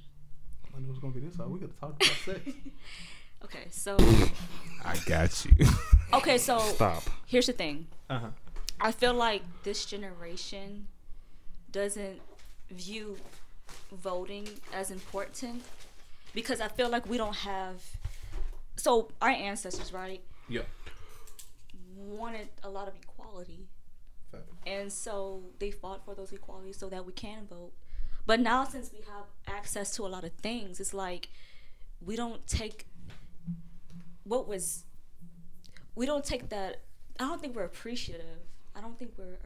[0.75, 1.49] I knew it was gonna be this hard.
[1.51, 2.41] We gotta talk about sex.
[3.43, 3.65] Okay.
[3.71, 3.97] So.
[4.86, 5.65] I got you.
[6.13, 6.38] Okay.
[6.38, 6.60] So.
[6.60, 7.03] Stop.
[7.25, 7.88] Here's the thing.
[8.10, 8.27] Uh huh.
[8.79, 10.88] I feel like this generation
[11.71, 12.19] doesn't
[12.69, 13.17] view
[13.91, 15.63] voting as important
[16.34, 17.81] because I feel like we don't have.
[18.75, 20.62] So our ancestors, right, Yeah.
[21.97, 23.67] wanted a lot of equality,
[24.65, 27.71] and so they fought for those equalities so that we can vote.
[28.25, 31.29] But now, since we have access to a lot of things, it's like
[31.99, 32.88] we don't take
[34.23, 34.86] what was.
[35.95, 36.81] We don't take that.
[37.19, 38.39] I don't think we're appreciative.
[38.75, 39.38] I don't think we're.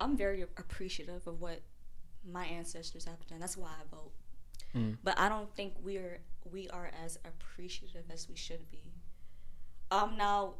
[0.00, 1.60] I'm very appreciative of what
[2.30, 3.40] my ancestors have done.
[3.40, 4.12] That's why I vote.
[5.02, 8.92] But I don't think we're we are as appreciative as we should be.
[9.90, 10.54] Um, now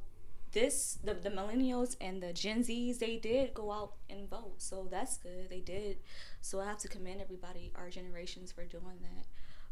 [0.52, 4.88] this the the millennials and the Gen Zs they did go out and vote, so
[4.90, 5.48] that's good.
[5.48, 5.98] They did,
[6.40, 9.26] so I have to commend everybody, our generations, for doing that.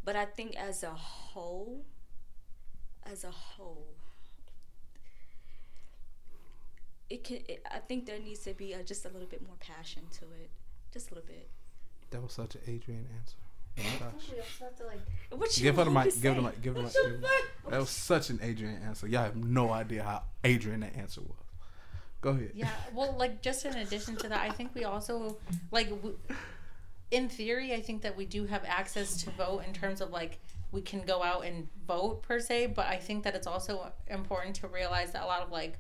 [0.04, 1.84] But I think as a whole,
[3.04, 3.88] as a whole,
[7.10, 7.38] it can.
[7.48, 10.24] It, I think there needs to be a, just a little bit more passion to
[10.26, 10.50] it,
[10.92, 11.48] just a little bit.
[12.10, 13.36] That was such an Adrian answer.
[13.78, 15.38] Oh my gosh.
[15.38, 16.20] What you Give her the mic.
[16.20, 16.62] Give her the mic.
[16.62, 16.94] Give her the mic.
[16.94, 17.70] Give her.
[17.70, 19.06] That was such an Adrian answer.
[19.06, 21.32] Y'all have no idea how Adrian that answer was.
[22.20, 22.50] Go ahead.
[22.54, 25.36] Yeah, well, like just in addition to that, I think we also
[25.70, 26.18] like, w-
[27.12, 30.38] in theory, I think that we do have access to vote in terms of like
[30.72, 32.68] we can go out and vote per se.
[32.68, 35.78] But I think that it's also important to realize that a lot of like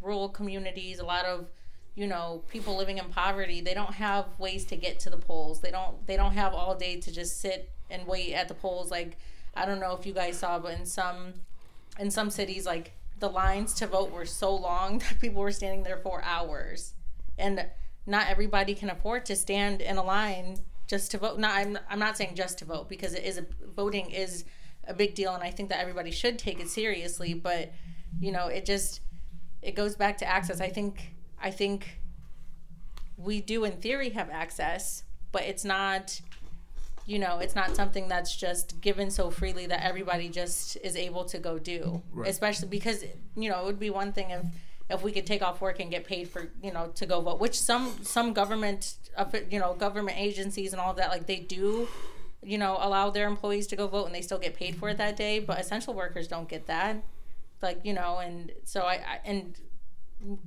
[0.00, 1.48] rural communities, a lot of
[1.94, 5.60] you know people living in poverty, they don't have ways to get to the polls.
[5.60, 8.90] They don't they don't have all day to just sit and wait at the polls.
[8.90, 9.18] Like
[9.54, 11.34] I don't know if you guys saw, but in some
[11.98, 15.82] in some cities like the lines to vote were so long that people were standing
[15.82, 16.94] there for hours
[17.38, 17.66] and
[18.06, 21.98] not everybody can afford to stand in a line just to vote not I'm, I'm
[21.98, 24.44] not saying just to vote because it is a voting is
[24.84, 27.72] a big deal and i think that everybody should take it seriously but
[28.18, 29.00] you know it just
[29.62, 32.00] it goes back to access i think i think
[33.16, 36.20] we do in theory have access but it's not
[37.06, 41.24] you know it's not something that's just given so freely that everybody just is able
[41.24, 42.02] to go do.
[42.24, 43.04] Especially because
[43.36, 44.44] you know it would be one thing if
[44.88, 47.40] if we could take off work and get paid for you know to go vote
[47.40, 48.94] which some some government
[49.50, 51.88] you know government agencies and all of that like they do
[52.42, 54.96] you know allow their employees to go vote and they still get paid for it
[54.98, 57.02] that day but essential workers don't get that.
[57.60, 59.58] Like you know and so i, I and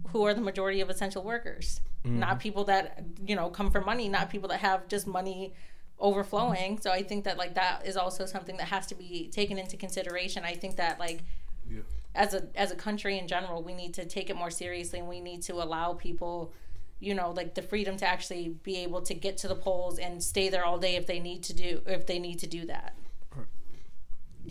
[0.09, 1.81] who are the majority of essential workers.
[2.05, 2.19] Mm-hmm.
[2.19, 5.53] Not people that you know come for money not people that have just money
[5.99, 6.79] overflowing.
[6.79, 9.77] So i think that like that is also something that has to be taken into
[9.77, 10.43] consideration.
[10.43, 11.23] I think that like
[11.69, 11.81] Yeah.
[12.15, 15.07] as a as a country in general we need to take it more seriously and
[15.07, 16.51] we need to allow people
[16.99, 20.21] you know like the freedom to actually be able to get to the polls and
[20.23, 22.95] stay there all day if they need to do if they need to do that.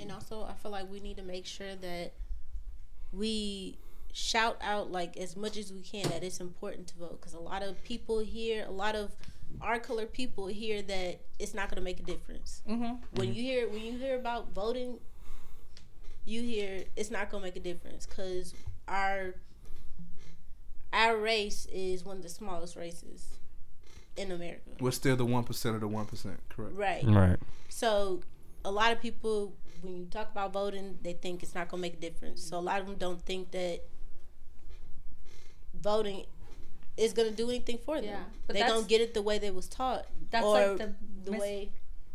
[0.00, 2.14] And also, I feel like we need to make sure that
[3.12, 3.76] we
[4.12, 7.40] shout out like as much as we can that it's important to vote because a
[7.40, 9.14] lot of people here, a lot of
[9.61, 12.62] our color people hear that it's not going to make a difference.
[12.68, 12.94] mm-hmm.
[13.14, 14.98] When you hear when you hear about voting,
[16.25, 18.55] you hear it's not gonna make a difference because
[18.87, 19.35] our
[20.92, 23.38] our race is one of the smallest races
[24.16, 24.70] in America.
[24.79, 26.75] We're still the one percent of the one percent, correct?
[26.75, 27.03] Right.
[27.05, 27.38] Right.
[27.68, 28.20] So
[28.64, 31.94] a lot of people, when you talk about voting, they think it's not gonna make
[31.94, 32.42] a difference.
[32.42, 33.81] So a lot of them don't think that
[35.82, 36.24] voting
[36.96, 38.10] is gonna do anything for them.
[38.10, 38.16] Yeah,
[38.46, 40.94] but they that's- gonna get it the way they was taught, That's or like the,
[41.24, 41.70] the mis- way.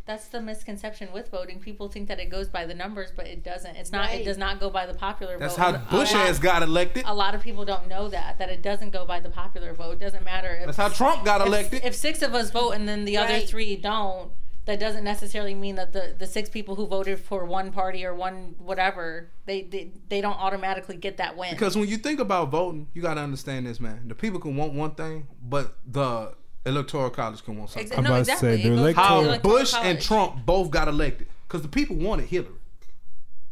[0.05, 1.59] That's the misconception with voting.
[1.59, 3.75] People think that it goes by the numbers, but it doesn't.
[3.75, 4.07] It's not.
[4.07, 4.21] Right.
[4.21, 5.75] It does not go by the popular That's vote.
[5.75, 7.03] how Bush has got elected.
[7.05, 9.91] A lot of people don't know that that it doesn't go by the popular vote.
[9.93, 11.81] It doesn't matter if That's how Trump got if, elected.
[11.83, 14.31] if six of us vote and then the other three don't.
[14.67, 18.13] That doesn't necessarily mean that the, the six people who voted for one party or
[18.13, 21.51] one whatever they they, they don't automatically get that win.
[21.51, 24.07] Because when you think about voting, you got to understand this, man.
[24.07, 26.33] The people can want one thing, but the
[26.65, 27.89] electoral college can want something.
[27.91, 28.69] Exa- I'm no, about to say, exactly.
[28.69, 30.01] the electoral- to How the electoral Bush and.
[30.01, 32.51] Trump both got elected because the people wanted Hillary.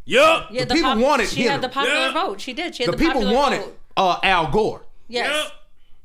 [0.03, 0.49] Yup.
[0.51, 2.13] Yeah, the people wanted She had the popular Yeah.
[2.13, 2.41] vote.
[2.41, 2.75] She did.
[2.75, 3.79] She had The the, people popular wanted vote.
[3.97, 4.85] uh, Al Gore.
[5.07, 5.49] Yes.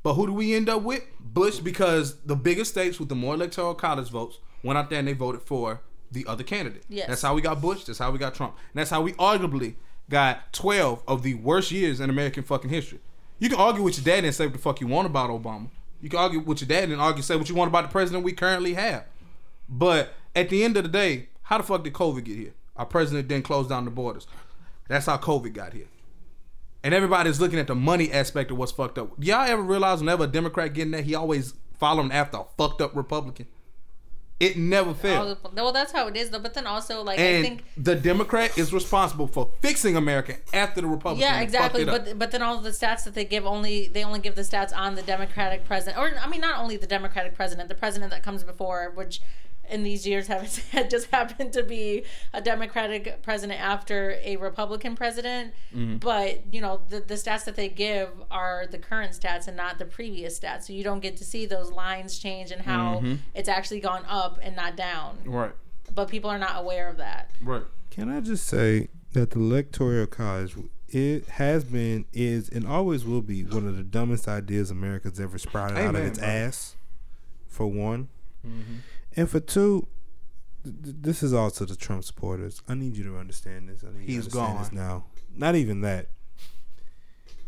[0.02, 1.02] But who do we end up with?
[1.18, 5.08] Bush, because the bigger states with the more electoral college votes went out there and
[5.08, 6.84] they voted for the other candidate.
[6.88, 7.08] Yes.
[7.08, 7.84] That's how we got Bush.
[7.84, 8.56] That's how we got Trump.
[8.72, 9.74] And that's how we arguably
[10.08, 12.98] got 12 of the worst years in American fucking history.
[13.38, 15.68] You can argue with your dad and say what the fuck you want about Obama.
[16.00, 18.24] You can argue with your dad and argue say what you want about the president
[18.24, 19.04] we currently have.
[19.68, 22.54] But at the end of the day, how the fuck did COVID get here?
[22.76, 24.26] Our president didn't close down the borders.
[24.88, 25.86] That's how COVID got here.
[26.82, 29.12] And everybody's looking at the money aspect of what's fucked up.
[29.18, 32.96] Y'all ever realize whenever a Democrat getting that, he always following after a fucked up
[32.96, 33.46] Republican?
[34.40, 35.36] It never fails.
[35.44, 36.38] Oh, Well, that's how it is, though.
[36.38, 40.86] But then also, like, I think the Democrat is responsible for fixing America after the
[40.86, 41.20] Republican.
[41.20, 41.84] Yeah, exactly.
[41.84, 44.74] But but then all the stats that they give only they only give the stats
[44.74, 48.22] on the Democratic president, or I mean, not only the Democratic president, the president that
[48.22, 49.20] comes before, which
[49.70, 50.48] in these years have
[50.90, 55.52] just happened to be a Democratic president after a Republican president.
[55.74, 55.96] Mm-hmm.
[55.98, 59.78] But you know, the the stats that they give are the current stats and not
[59.78, 63.14] the previous stats, so you don't get to see those lines change and how Mm-hmm.
[63.34, 65.18] it's actually gone up and not down.
[65.24, 65.52] right,
[65.94, 67.30] But people are not aware of that.
[67.42, 67.64] right.
[67.90, 70.56] Can I just say that the electoral college
[70.88, 75.38] it has been, is, and always will be one of the dumbest ideas America's ever
[75.38, 76.32] sprouted out of its brother.
[76.32, 76.76] ass.
[77.48, 78.08] For one,
[78.46, 78.76] Mm-hmm.
[79.20, 79.86] And for two,
[80.64, 82.62] th- th- this is also the Trump supporters.
[82.68, 83.84] I need you to understand this.
[83.84, 84.78] I need you He's to understand this gone.
[84.78, 85.04] now.
[85.36, 86.08] Not even that.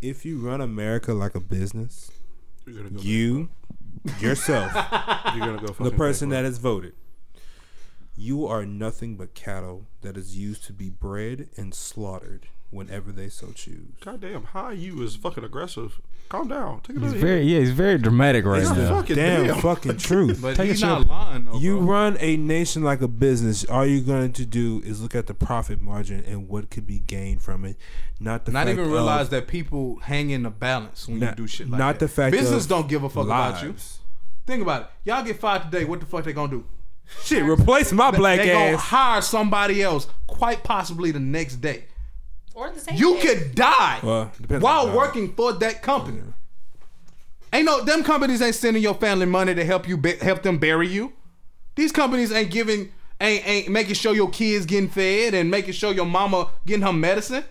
[0.01, 2.11] If you run America like a business,
[2.67, 3.01] You're gonna go.
[3.03, 3.49] you
[4.21, 4.73] yourself
[5.35, 5.69] You're gonna go.
[5.69, 6.95] the fucking person that has voted.
[8.17, 13.29] You are nothing but cattle that is used to be bred and slaughtered whenever they
[13.29, 13.95] so choose.
[14.01, 16.01] Goddamn, high you is fucking aggressive.
[16.29, 16.81] Calm down.
[16.81, 18.89] Take He's very yeah, he's very dramatic right It's now.
[18.89, 19.61] fucking Damn, damn.
[19.61, 20.39] fucking truth.
[20.43, 21.59] But Take a he's not lying though.
[21.59, 21.87] you bro.
[21.87, 23.65] run a nation like a business.
[23.67, 26.99] All you're going to do is look at the profit margin and what could be
[27.01, 27.77] gained from it,
[28.19, 31.31] not the Not fact even of realize that people hang in the balance when you
[31.37, 32.07] do shit like not that.
[32.07, 33.75] the fact business of don't give a fuck about you.
[34.47, 34.89] Think about it.
[35.05, 35.85] Y'all get fired today.
[35.85, 36.65] What the fuck they gonna do?
[37.25, 38.81] Shit, replace my black they gonna ass.
[38.81, 41.85] hire somebody else, quite possibly the next day.
[42.55, 42.97] Or the same.
[42.97, 43.21] You day.
[43.23, 44.97] could die Well, while on the job.
[44.97, 46.21] working for that company.
[47.53, 50.59] Ain't no them companies ain't sending your family money to help you bu- help them
[50.59, 51.12] bury you.
[51.77, 55.93] These companies ain't giving ain't ain't making sure your kids getting fed and making sure
[55.93, 57.45] your mama getting her medicine.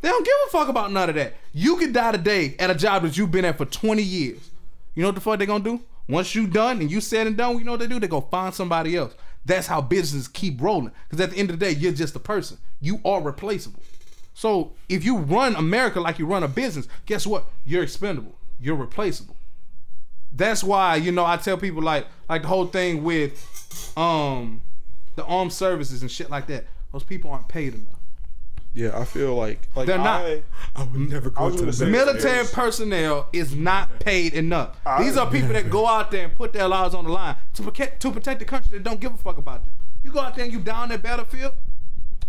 [0.00, 1.34] They don't give a fuck about none of that.
[1.52, 4.50] You could die today at a job that you've been at for 20 years.
[4.94, 5.80] You know what the fuck they gonna do?
[6.08, 7.98] Once you done and you said and done, you know what they do?
[8.00, 9.14] They go find somebody else.
[9.44, 10.92] That's how businesses keep rolling.
[11.08, 12.58] Because at the end of the day, you're just a person.
[12.80, 13.82] You are replaceable.
[14.34, 17.46] So if you run America like you run a business, guess what?
[17.64, 18.36] You're expendable.
[18.60, 19.36] You're replaceable.
[20.30, 24.62] That's why you know I tell people like like the whole thing with um
[25.16, 26.66] the armed services and shit like that.
[26.92, 27.94] Those people aren't paid enough.
[28.74, 30.20] Yeah, I feel like like They're not.
[30.24, 30.42] I,
[30.76, 31.90] I would never go to the military.
[31.90, 34.76] Military personnel is not paid enough.
[34.86, 37.36] I- These are people that go out there and put their lives on the line
[37.54, 39.74] to protect to protect the country that don't give a fuck about them.
[40.04, 41.54] You go out there and you down that battlefield,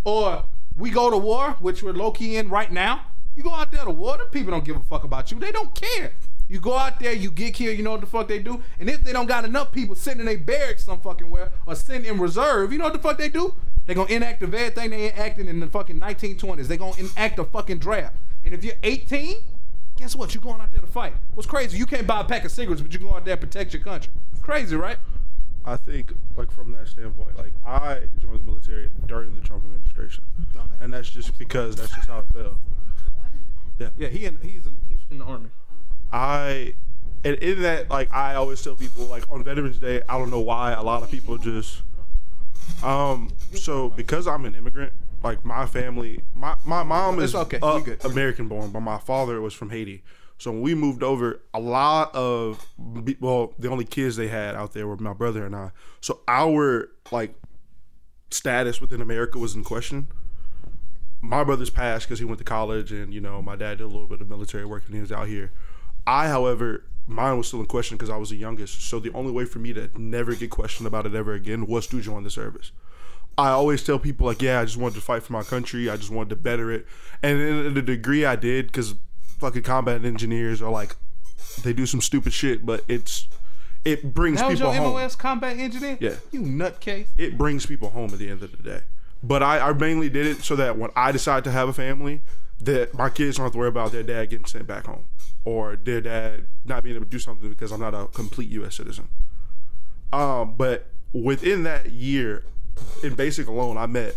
[0.03, 3.05] or we go to war, which we're low key in right now.
[3.35, 5.39] You go out there to war, the people don't give a fuck about you.
[5.39, 6.11] They don't care.
[6.47, 8.61] You go out there, you get killed, you know what the fuck they do?
[8.79, 11.75] And if they don't got enough people sitting in their barracks some fucking where or
[11.75, 13.53] sitting in reserve, you know what the fuck they do?
[13.85, 16.67] They gonna inactive everything they enacted in the fucking 1920s.
[16.67, 18.15] They gonna enact a fucking draft.
[18.43, 19.35] And if you're 18,
[19.95, 20.33] guess what?
[20.33, 21.13] You're going out there to fight.
[21.35, 21.77] What's crazy?
[21.77, 23.83] You can't buy a pack of cigarettes, but you go out there and protect your
[23.83, 24.11] country.
[24.31, 24.97] It's crazy, right?
[25.65, 30.23] I think like from that standpoint, like I joined the military during the Trump administration,
[30.79, 32.57] and that's just because that's just how it felt.
[33.77, 34.07] Yeah, yeah.
[34.09, 35.49] he in, he's in, he's in the army.
[36.11, 36.75] I
[37.23, 40.39] and in that like I always tell people like on Veterans Day I don't know
[40.39, 41.83] why a lot of people just
[42.83, 44.93] um so because I'm an immigrant
[45.23, 47.59] like my family, my my mom is It's okay.
[47.61, 48.03] uh, good.
[48.05, 50.01] American born, but my father was from Haiti.
[50.39, 52.65] So when we moved over, a lot of
[53.19, 55.71] well, the only kids they had out there were my brother and I.
[55.99, 57.35] So our like
[58.31, 60.07] status within America was in question.
[61.21, 63.87] My brother's passed because he went to college, and you know my dad did a
[63.87, 65.51] little bit of military work and he was out here.
[66.07, 68.81] I, however, mine was still in question because I was the youngest.
[68.81, 71.85] So the only way for me to never get questioned about it ever again was
[71.87, 72.71] to join the service.
[73.37, 75.89] I always tell people like, yeah, I just wanted to fight for my country.
[75.89, 76.85] I just wanted to better it,
[77.21, 78.95] and in the degree I did, because
[79.39, 80.95] fucking combat engineers are like,
[81.63, 83.27] they do some stupid shit, but it's
[83.85, 85.97] it brings That was people your home MOS combat engineer?
[85.99, 86.15] Yeah.
[86.31, 87.07] You nutcase.
[87.17, 88.81] it brings people home at the end of the day.
[89.23, 92.21] But I, I mainly did it so that when I decide to have a family,
[92.61, 95.05] that my kids don't have to worry about their dad getting sent back home
[95.45, 98.75] or their dad not being able to do something because I'm not a complete U.S.
[98.75, 99.07] citizen.
[100.11, 102.43] Um, but within that year,
[103.03, 104.15] in basic alone, I met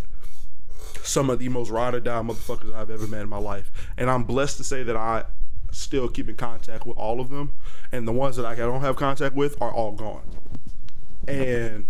[1.03, 4.11] some of the most ride or die motherfuckers I've ever met in my life, and
[4.11, 5.25] I'm blessed to say that I
[5.71, 7.55] still keep in contact with all of them,
[7.91, 10.23] and the ones that I don't have contact with are all gone.
[11.27, 11.87] And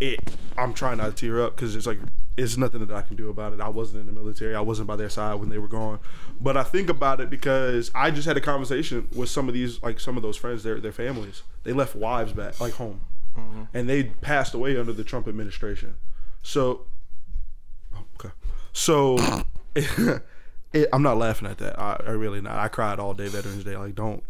[0.00, 0.18] it
[0.58, 1.98] I'm trying not to tear up because it's like
[2.36, 3.60] it's nothing that I can do about it.
[3.60, 4.54] I wasn't in the military.
[4.54, 5.98] I wasn't by their side when they were gone.
[6.40, 9.82] But I think about it because I just had a conversation with some of these
[9.82, 11.42] like some of those friends, their their families.
[11.62, 13.00] They left wives back like home.
[13.36, 13.62] Mm-hmm.
[13.72, 15.96] And they passed away under the Trump administration.
[16.42, 16.86] So.
[18.72, 19.18] So
[19.74, 21.78] it, I'm not laughing at that.
[21.78, 22.56] I, I really not.
[22.56, 23.76] I cried all day Veterans Day.
[23.76, 24.22] Like don't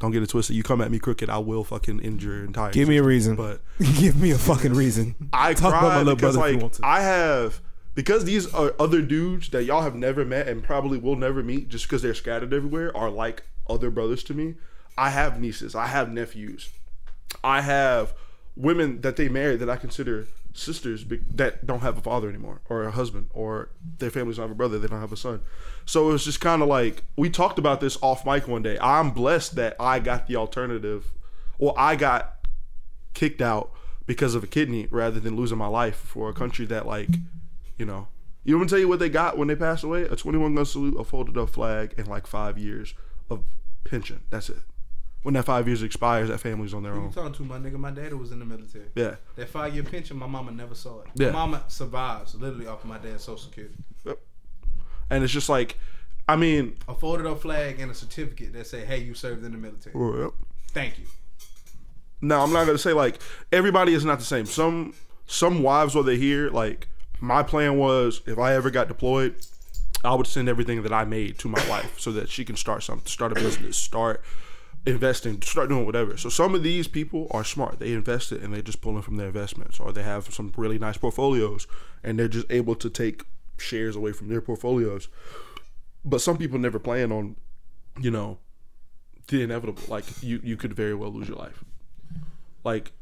[0.00, 0.56] don't get it twisted.
[0.56, 3.36] You come at me crooked, I will fucking injure your entire Give me a reason.
[3.36, 3.60] But
[3.96, 5.14] Give me a fucking reason.
[5.32, 6.86] I Talk cried about my little because brother if you like want to.
[6.86, 7.60] I have
[7.94, 11.68] because these are other dudes that y'all have never met and probably will never meet
[11.68, 14.54] just because they're scattered everywhere are like other brothers to me.
[14.98, 16.70] I have nieces, I have nephews,
[17.42, 18.14] I have
[18.56, 22.60] women that they married that I consider sisters be- that don't have a father anymore
[22.68, 25.40] or a husband or their families don't have a brother they don't have a son.
[25.84, 28.78] So it was just kind of like we talked about this off mic one day.
[28.80, 31.12] I'm blessed that i got the alternative
[31.58, 32.46] well i got
[33.14, 33.72] kicked out
[34.06, 37.10] because of a kidney rather than losing my life for a country that like
[37.78, 38.08] you know
[38.44, 40.02] you want to tell you what they got when they passed away?
[40.02, 42.92] A 21 gun salute a folded up flag and like five years
[43.30, 43.44] of
[43.84, 44.22] pension.
[44.30, 44.58] That's it
[45.22, 47.58] when that five years expires that family's on their Who you own talking to, my
[47.58, 47.74] nigga?
[47.78, 48.86] My daddy was in the military.
[48.94, 51.06] yeah That five year pension, my mama never saw it.
[51.14, 51.28] Yeah.
[51.28, 53.76] My mama survives literally off of my dad's social security.
[54.04, 54.18] Yep.
[55.10, 55.78] and it's just like
[56.28, 59.52] i mean A folded up flag and a certificate that say, "Hey, you served in
[59.52, 60.30] the military." Yep.
[60.68, 61.04] Thank you.
[62.20, 63.18] No, I'm not gonna say like
[63.52, 64.46] everybody is not the same.
[64.46, 64.94] Some
[65.26, 66.88] some wives while they're here, like
[67.20, 69.34] my plan was if I ever got deployed,
[70.04, 72.82] I would send everything that I made to my wife so that she can start
[72.82, 74.22] something, start a business, start
[74.86, 76.16] investing, start doing whatever.
[76.16, 77.78] So some of these people are smart.
[77.78, 80.78] They invest it and they're just pulling from their investments, or they have some really
[80.78, 81.66] nice portfolios
[82.02, 83.24] and they're just able to take
[83.58, 85.08] shares away from their portfolios.
[86.04, 87.36] But some people never plan on,
[88.00, 88.38] you know,
[89.28, 89.82] the inevitable.
[89.88, 91.64] Like you, you could very well lose your life.
[92.64, 92.92] Like,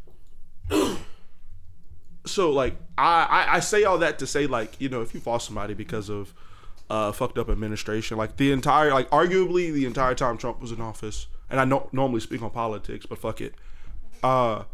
[2.27, 5.23] so like I, I I say all that to say like you know if you
[5.25, 6.35] lost somebody because of
[6.90, 10.83] uh fucked up administration like the entire like arguably the entire time Trump was in
[10.83, 13.54] office and I don't normally speak on politics but fuck it
[14.22, 14.64] uh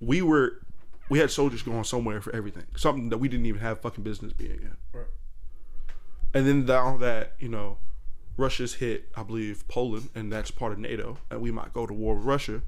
[0.00, 0.60] we were
[1.08, 4.32] we had soldiers going somewhere for everything something that we didn't even have fucking business
[4.32, 5.06] being in Right.
[6.34, 7.78] and then now that you know
[8.36, 11.94] Russia's hit I believe Poland and that's part of NATO and we might go to
[11.94, 12.62] war with Russia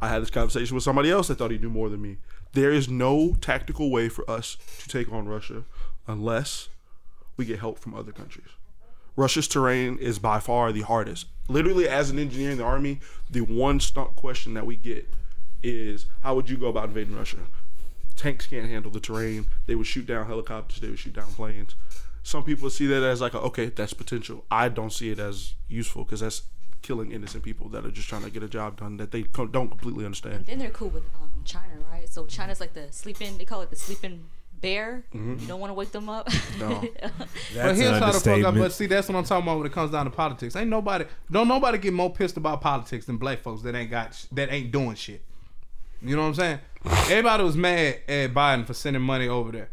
[0.00, 2.18] I had this conversation with somebody else that thought he knew more than me.
[2.52, 5.64] There is no tactical way for us to take on Russia
[6.06, 6.68] unless
[7.36, 8.46] we get help from other countries.
[9.18, 11.26] Russia's terrain is by far the hardest.
[11.48, 15.10] Literally, as an engineer in the army, the one stump question that we get
[15.60, 17.38] is how would you go about invading Russia?
[18.14, 19.46] Tanks can't handle the terrain.
[19.66, 20.78] They would shoot down helicopters.
[20.78, 21.74] They would shoot down planes.
[22.22, 24.44] Some people see that as like, a, okay, that's potential.
[24.52, 26.42] I don't see it as useful because that's
[26.82, 29.68] killing innocent people that are just trying to get a job done that they don't
[29.68, 30.46] completely understand.
[30.46, 32.08] Then they're cool with um, China, right?
[32.08, 33.36] So China's like the sleeping.
[33.36, 34.26] They call it the sleeping
[34.60, 35.04] bear.
[35.14, 35.40] Mm-hmm.
[35.40, 36.28] You don't want to wake them up.
[36.58, 36.84] No.
[37.54, 38.54] But That's here's how the fuck up.
[38.54, 40.54] But see, that's what I'm talking about when it comes down to politics.
[40.54, 44.26] Ain't nobody, don't nobody get more pissed about politics than black folks that ain't got,
[44.32, 45.22] that ain't doing shit.
[46.02, 46.58] You know what I'm saying?
[46.84, 49.70] Everybody was mad at Biden for sending money over there.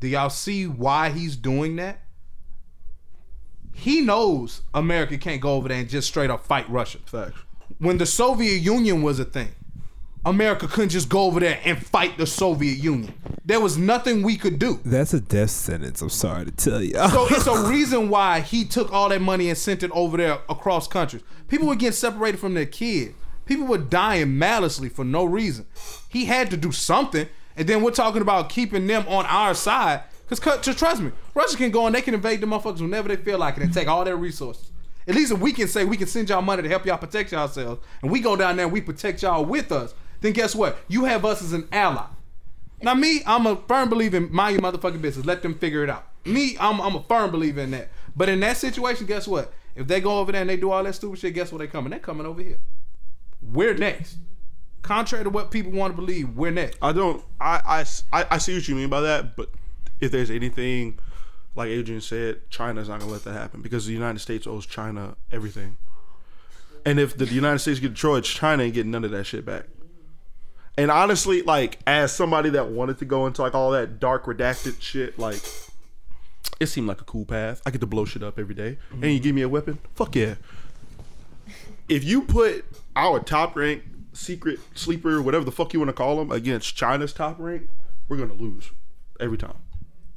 [0.00, 2.00] Do y'all see why he's doing that?
[3.72, 6.98] He knows America can't go over there and just straight up fight Russia.
[7.06, 7.38] Facts.
[7.78, 9.54] When the Soviet Union was a thing,
[10.26, 13.12] America couldn't just go over there and fight the Soviet Union.
[13.44, 14.80] There was nothing we could do.
[14.84, 16.00] That's a death sentence.
[16.00, 16.94] I'm sorry to tell you.
[16.94, 20.38] So it's a reason why he took all that money and sent it over there
[20.48, 21.22] across countries.
[21.48, 23.14] People were getting separated from their kids.
[23.44, 25.66] People were dying maliciously for no reason.
[26.08, 27.28] He had to do something.
[27.56, 30.02] And then we're talking about keeping them on our side.
[30.26, 33.08] Cause cut, just trust me, Russia can go and they can invade the motherfuckers whenever
[33.08, 34.70] they feel like it and take all their resources.
[35.06, 37.30] At least if we can say we can send y'all money to help y'all protect
[37.30, 39.94] yourselves, and we go down there and we protect y'all with us,
[40.24, 40.78] then guess what?
[40.88, 42.06] You have us as an ally.
[42.80, 45.26] Now me, I'm a firm believer in mind your motherfucking business.
[45.26, 46.06] Let them figure it out.
[46.24, 47.90] Me, I'm I'm a firm believer in that.
[48.16, 49.52] But in that situation, guess what?
[49.76, 51.58] If they go over there and they do all that stupid shit, guess what?
[51.58, 51.90] They coming?
[51.90, 52.56] They coming over here.
[53.42, 54.16] We're next.
[54.80, 56.78] Contrary to what people want to believe, we're next.
[56.80, 57.22] I don't.
[57.38, 59.50] I I I see what you mean by that, but
[60.00, 60.98] if there's anything,
[61.54, 65.16] like Adrian said, China's not gonna let that happen because the United States owes China
[65.30, 65.76] everything.
[66.86, 69.64] And if the United States get destroyed, China ain't getting none of that shit back.
[70.76, 74.80] And honestly, like as somebody that wanted to go into like all that dark redacted
[74.80, 75.40] shit, like
[76.60, 77.62] it seemed like a cool path.
[77.64, 79.78] I get to blow shit up every day, and you give me a weapon.
[79.94, 80.34] Fuck yeah.
[81.88, 82.64] If you put
[82.96, 87.12] our top rank secret sleeper, whatever the fuck you want to call them, against China's
[87.12, 87.68] top rank,
[88.08, 88.70] we're gonna lose
[89.20, 89.56] every time.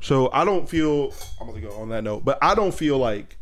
[0.02, 1.14] So I don't feel.
[1.40, 3.38] I'm gonna go on that note, but I don't feel like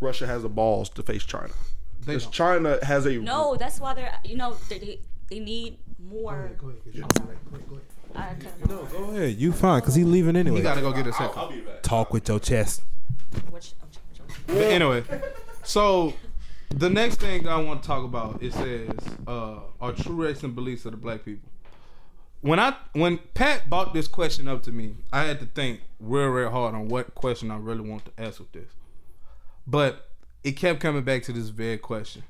[0.00, 1.52] Russia has the balls to face China.
[2.00, 2.26] Because.
[2.26, 5.00] China has a No, that's why they're you know they
[5.32, 6.50] they, they need more.
[8.14, 8.92] I cut him off.
[8.92, 10.58] Go ahead, you fine, cause he leaving anyway.
[10.58, 11.64] You gotta go get a second.
[11.82, 12.82] Talk with your chest.
[13.50, 13.72] Which,
[14.46, 15.04] But anyway,
[15.62, 16.12] so
[16.70, 18.90] the next thing I want to talk about it says
[19.26, 21.48] uh, are true race and beliefs of the black people.
[22.42, 26.28] When I when Pat brought this question up to me, I had to think real
[26.28, 28.70] real hard on what question I really want to ask with this.
[29.66, 30.08] But
[30.44, 32.24] it kept coming back to this very question: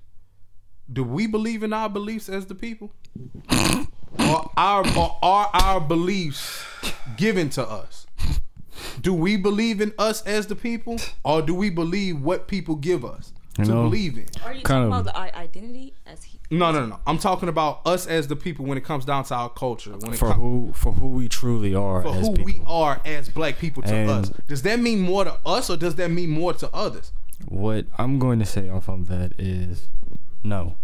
[0.92, 2.92] Do we believe in our beliefs as the people,
[4.18, 6.64] or our or are our beliefs
[7.16, 8.06] given to us?
[9.00, 13.04] do we believe in us as the people or do we believe what people give
[13.04, 16.24] us You to know, believe in Are you Kind talking of- about the identity as
[16.24, 16.38] he?
[16.50, 19.24] no no no no i'm talking about us as the people when it comes down
[19.24, 22.26] to our culture when it for comes who for who we truly are for as
[22.26, 22.44] who people.
[22.44, 25.76] we are as black people to And- us does that mean more to us or
[25.76, 27.12] does that mean more to others
[27.46, 29.88] What I'm going to say off of that is,
[30.42, 30.76] no,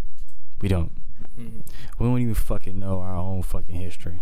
[0.61, 0.93] we don't.
[1.39, 1.61] Mm-hmm.
[1.99, 4.21] We don't even fucking know our own fucking history.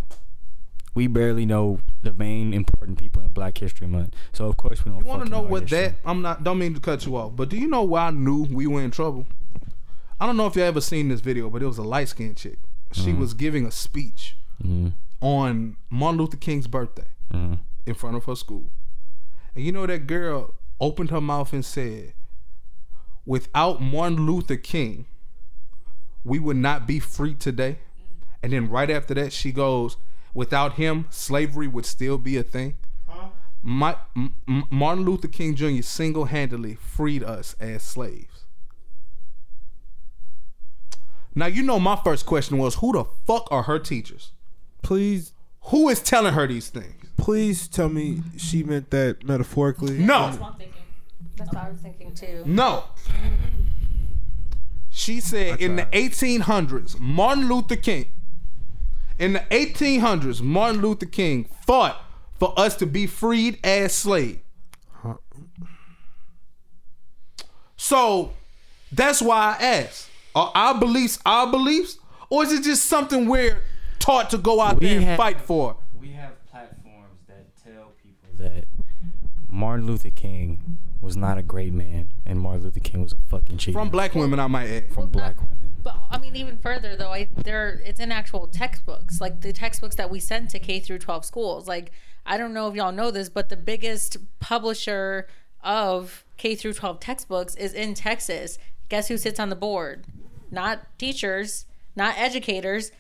[0.95, 4.15] We barely know the main important people in Black History Month.
[4.33, 5.01] So of course we don't.
[5.01, 5.79] you want to know what history.
[5.89, 8.11] that i'm not don't mean to cut you off but do you know why i
[8.11, 9.27] knew we were in trouble
[10.21, 12.59] i don't know if you ever seen this video but it was a light-skinned chick
[12.93, 13.21] she Mm-hmm.
[13.21, 14.93] was giving a speech Mhm.
[15.21, 17.59] on martin luther king's birthday Mhm.
[17.85, 18.71] in front of her school.
[19.55, 22.13] And you know that girl opened her mouth and said,
[23.25, 25.07] "Without Martin Luther King,
[26.27, 27.79] we would not be free today."
[28.43, 29.97] And then right after that, she goes,
[30.35, 32.77] "Without him, slavery would still be a thing."
[33.63, 35.83] My, M- M- Martin Luther King Jr.
[35.83, 38.45] single-handedly freed us as slaves.
[41.35, 44.33] Now you know my first question was, who the fuck are her teachers?
[44.83, 45.33] Please,
[45.73, 46.93] Who is telling her these things?
[47.17, 49.99] please tell me she meant that metaphorically.
[49.99, 50.27] No.
[50.27, 50.83] That's what I'm thinking.
[51.37, 52.43] That's what I was thinking too.
[52.47, 52.85] No.
[54.99, 58.07] She said in the 1800s, Martin Luther King,
[59.19, 62.03] in the 1800s, Martin Luther King fought
[62.39, 64.39] for us to be freed as slaves.
[67.77, 68.33] So
[68.91, 71.99] that's why I asked: Are our beliefs our beliefs,
[72.31, 73.61] or is it just something we're
[73.99, 75.77] taught to go out We there and have- fight for?
[76.01, 78.65] We have platforms that tell people that
[79.51, 83.59] Martin Luther King was not a great man, and Martin Luther King was a fucking
[83.59, 83.79] cheater.
[83.79, 84.93] From black women, I might add.
[84.93, 85.77] from black women.
[85.83, 89.95] But I mean, even further though, I there it's in actual textbooks, like the textbooks
[89.97, 91.69] that we send to K through 12 schools.
[91.69, 91.93] Like
[92.27, 95.29] I don't know if y'all know this, but the biggest publisher
[95.63, 98.59] of K through 12 textbooks is in Texas.
[98.89, 100.07] Guess who sits on the board?
[100.51, 102.91] Not teachers, not educators,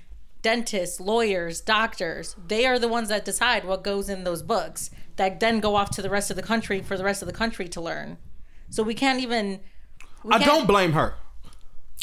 [0.50, 2.36] dentists, lawyers, doctors.
[2.46, 5.90] They are the ones that decide what goes in those books that then go off
[5.96, 8.16] to the rest of the country for the rest of the country to learn.
[8.70, 9.60] So we can't even.
[10.22, 11.14] we I can't- don't blame her.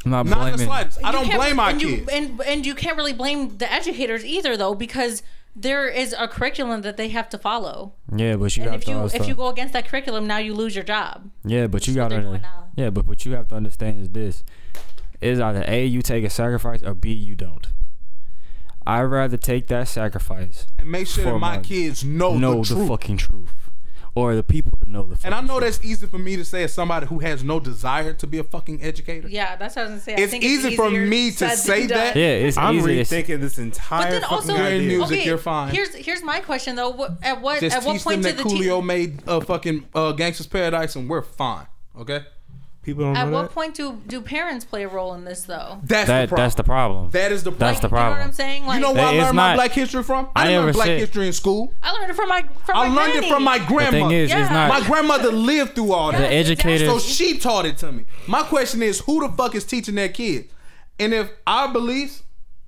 [0.05, 0.65] I'm not Not in the blaming.
[0.67, 0.99] slightest.
[1.03, 2.09] I you don't blame our and you, kids.
[2.11, 5.23] and and you can't really blame the educators either, though, because
[5.55, 7.93] there is a curriculum that they have to follow.
[8.13, 10.39] Yeah, but you And have if to you if you go against that curriculum, now
[10.39, 11.29] you lose your job.
[11.45, 12.19] yeah, but you gotta.
[12.19, 12.41] doing.
[12.75, 14.43] Yeah, but what you have to understand is this:
[15.21, 17.67] is either a you take a sacrifice or b you don't.
[18.85, 20.65] I'd rather take that sacrifice.
[20.77, 23.53] and make sure that my my- kids know, know the the, fucking truth,
[24.15, 25.15] or the people to know the.
[25.15, 25.25] Truth.
[25.25, 25.75] And I know truth.
[25.79, 28.43] that's easy for me to say as somebody who has no desire to be a
[28.43, 29.27] fucking educator.
[29.27, 30.15] Yeah, that's what I was gonna say.
[30.15, 32.15] I It's think easy for me to say that.
[32.15, 32.61] Yeah, it's easy.
[32.65, 33.03] I'm easy.
[33.23, 35.73] rethinking this entire But then fucking also, You're in music, okay, you're fine.
[35.73, 36.89] Here's here's my question though.
[36.89, 39.27] What, at what Just at what teach them point that did the Coolio te- made
[39.27, 41.67] uh, fucking uh, Gangsta's Paradise and we're fine.
[41.97, 42.21] Okay?
[42.83, 43.51] People don't At know what that.
[43.53, 45.79] point do do parents play a role in this though?
[45.83, 46.43] That's That the problem.
[46.45, 47.09] that's the problem.
[47.11, 47.59] that is the problem.
[47.59, 48.19] That's the You know what.
[48.19, 48.65] I'm saying?
[48.65, 50.27] Like, You know where I It's learned my black history from?
[50.35, 51.73] I I didn't learn black said- history in school.
[51.81, 53.91] I learned it from my from I my learned it from my grandmother.
[53.91, 54.41] the thing is, Yeah.
[54.41, 56.31] it's not my grandmother lived through all the that.
[56.33, 56.87] educators.
[56.89, 58.03] So she taught it to me.
[58.27, 60.51] My question is, who the fuck is teaching their kids?
[60.99, 62.22] And if our beliefs,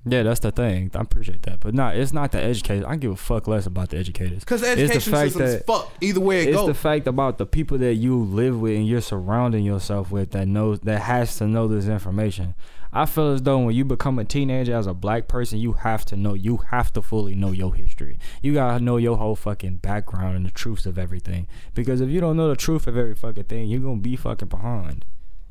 [0.07, 0.91] Yeah, that's the thing.
[0.93, 2.85] I appreciate that, but nah, it's not the educators.
[2.87, 4.39] I give a fuck less about the educators.
[4.39, 6.53] because the It's the education fact system is that- fucked either way it goes.
[6.53, 6.67] it's goes.
[6.67, 10.47] the fact about the people that you live with and you're surrounding yourself with that
[10.47, 12.53] knows that has to know this information.
[12.93, 16.05] I feel as though when you become a teenager as a black person, you have
[16.05, 18.17] to know, you have to fully know your history.
[18.41, 21.47] You gotta know your whole fucking background and the truths of everything.
[21.73, 24.47] Because if you don't know the truth of every fucking thing, you're gonna be fucking
[24.49, 25.03] behind.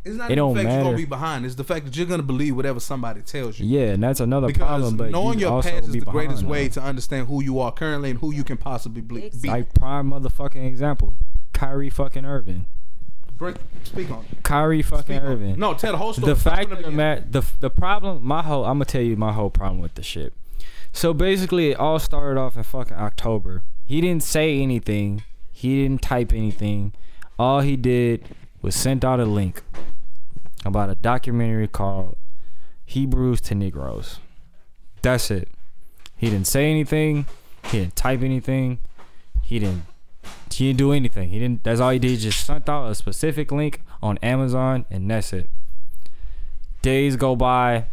[0.05, 0.85] It's not it the don't fact you're matter.
[0.85, 1.47] gonna be behind.
[1.47, 3.67] It's the fact that you're gonna believe whatever somebody tells you.
[3.67, 4.97] Yeah, and that's another Because problem.
[4.97, 6.81] But knowing you your also past is be the greatest behind, way though.
[6.81, 9.31] to understand who you are currently and who you can possibly be.
[9.41, 9.49] be.
[9.49, 11.15] Like prime motherfucking example,
[11.53, 12.67] Kyrie fucking Irving.
[13.37, 14.25] Bring, speak on.
[14.45, 15.27] Kyrie fucking Speak on.
[15.27, 15.59] Irving.
[15.59, 16.33] No, tell the whole story.
[16.33, 19.17] the fact from of the matter, the the problem, my whole, I'm gonna tell you
[19.17, 20.33] my whole problem with the shit.
[20.93, 23.63] So basically, it all started off in fucking October.
[23.87, 25.25] He didn't say anything.
[25.51, 26.93] He didn't type anything.
[27.39, 28.29] All he did
[28.63, 29.63] was sent out a link
[30.65, 32.17] about a documentary called
[32.85, 34.19] Hebrews to Negroes.
[35.03, 35.49] That's it.
[36.17, 37.27] He didn't say anything.
[37.65, 38.79] He didn't type anything.
[39.43, 39.85] He didn't.
[40.51, 41.31] He didn't do anything.
[41.31, 41.65] He didn't.
[41.65, 42.21] That's all he did.
[42.21, 45.51] Just sent out a specific link on Amazon, and that's it.
[46.83, 47.87] Days go by.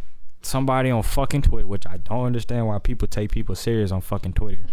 [0.44, 4.32] Somebody on fucking Twitter, which I don't understand why people take people serious on fucking
[4.32, 4.64] Twitter.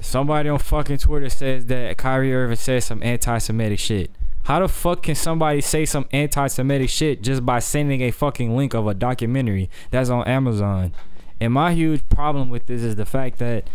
[0.00, 4.10] Somebody on fucking Twitter says that Kyrie Irving said some anti-Semitic shit.
[4.46, 8.74] How the fuck can somebody say some anti-Semitic shit just by sending a fucking link
[8.74, 10.92] of a documentary that's on Amazon?
[11.40, 13.68] And my huge problem with this is the fact that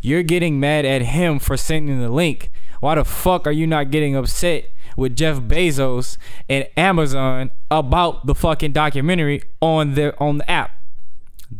[0.00, 2.52] you're getting mad at him for sending the link.
[2.78, 4.66] Why the fuck are you not getting upset
[4.96, 6.18] with Jeff Bezos
[6.48, 10.70] and Amazon about the fucking documentary on their on the app?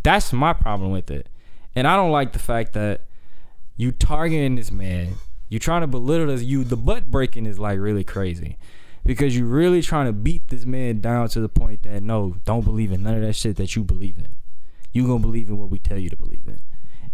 [0.04, 1.28] That's my problem with it.
[1.74, 3.00] And I don't like the fact that
[3.76, 5.14] you targeting this man.
[5.52, 6.42] You trying to belittle this.
[6.42, 8.56] You the butt breaking is like really crazy.
[9.04, 12.64] Because you're really trying to beat this man down to the point that no, don't
[12.64, 14.28] believe in none of that shit that you believe in.
[14.92, 16.60] You gonna believe in what we tell you to believe in.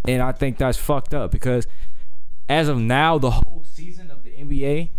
[0.07, 1.67] And I think that's fucked up because
[2.49, 4.91] as of now, the whole season of the NBA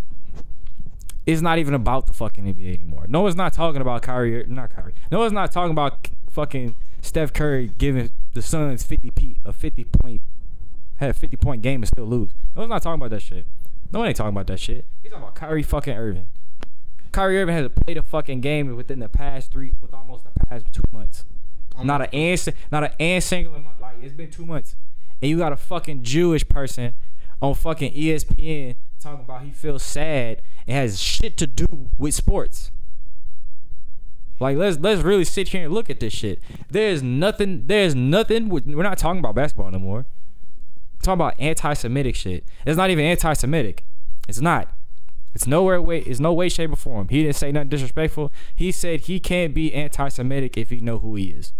[1.26, 3.06] is not even about the fucking NBA anymore.
[3.08, 4.96] No one's not talking about Kyrie, not Kyrie.
[5.14, 9.86] No one's not talking about fucking Steph Curry giving the Suns 50 p a 50
[9.86, 10.24] point
[11.00, 12.32] had a 50 point game and still lose.
[12.56, 13.48] No one's not talking about that shit.
[13.92, 14.86] No one ain't talking about that shit.
[15.02, 16.28] He's talking about Kyrie fucking Irving.
[17.12, 20.68] Kyrie Irving has played a fucking game within the past three, with almost the past
[20.72, 21.26] two months.
[21.82, 23.80] Not an ant, not an ant single month.
[23.82, 24.76] Like it's been two months,
[25.22, 26.94] and you got a fucking Jewish person
[27.42, 32.72] on fucking ESPN talking about he feels sad and has shit to do with sports.
[34.40, 36.40] Like let's let's really sit here and look at this shit.
[36.70, 37.68] There's nothing.
[37.68, 38.50] There's nothing.
[38.50, 40.06] We're not talking about basketball no more.
[40.06, 40.06] We're
[41.02, 42.46] talking about anti-Semitic shit.
[42.66, 43.86] It's not even anti-Semitic.
[44.28, 44.74] It's not.
[45.34, 46.00] It's nowhere way.
[46.00, 47.08] It's no way, shape, or form.
[47.10, 48.32] He didn't say nothing disrespectful.
[48.56, 51.54] He said he can't be anti-Semitic if he know who he is.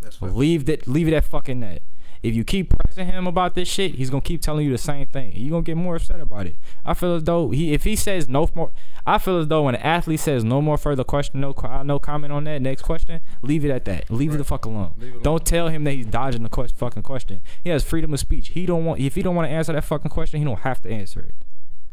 [0.00, 0.22] That's.
[0.22, 0.86] Leave that.
[0.86, 1.82] Leave it at fucking that.
[2.22, 5.06] If you keep pressing him about this shit, he's gonna keep telling you the same
[5.06, 5.32] thing.
[5.34, 6.56] You gonna get more upset about it.
[6.84, 8.70] I feel as though he, if he says no more,
[9.04, 11.52] I feel as though when an athlete says no more further question, no,
[11.84, 12.62] no comment on that.
[12.62, 14.08] Next question, leave it at that.
[14.08, 14.94] Leave it the fuck alone.
[15.00, 15.22] Alone.
[15.22, 17.40] Don't tell him that he's dodging the quest, fucking question.
[17.64, 18.48] He has freedom of speech.
[18.50, 19.00] He don't want.
[19.00, 21.34] If he don't want to answer that fucking question, he don't have to answer it.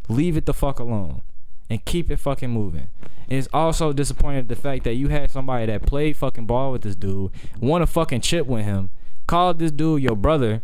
[0.07, 1.21] Leave it the fuck alone
[1.69, 2.89] and keep it fucking moving.
[3.29, 6.81] And it's also disappointing the fact that you had somebody that played fucking ball with
[6.81, 8.89] this dude, won a fucking chip with him,
[9.29, 10.63] called this dude your brother,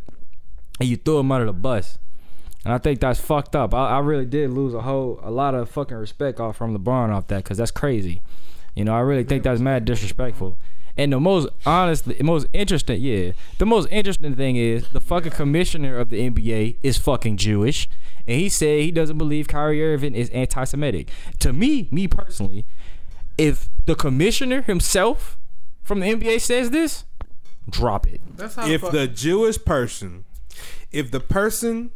[0.80, 2.00] and you threw him under the bus.
[2.66, 3.76] And I think that's fucked up.
[3.76, 7.10] I, I really did lose a whole a lot of fucking respect off from LeBron
[7.10, 8.24] off that because that's crazy.
[8.74, 10.58] You know, I really think that's mad disrespectful.
[10.98, 15.34] And the most honest, the most interesting, yeah, the most interesting thing is the fucking
[15.34, 17.88] commissioner of the NBA is fucking Jewish,
[18.26, 21.10] and he said he doesn't believe Kyrie Irving is anti-Semitic.
[21.40, 22.66] To me, me personally,
[23.38, 25.38] if the commissioner himself
[25.84, 27.06] from the NBA says this,
[27.70, 28.22] drop it.
[28.36, 30.26] That's how if fuck- the Jewish person,
[30.92, 31.92] if the person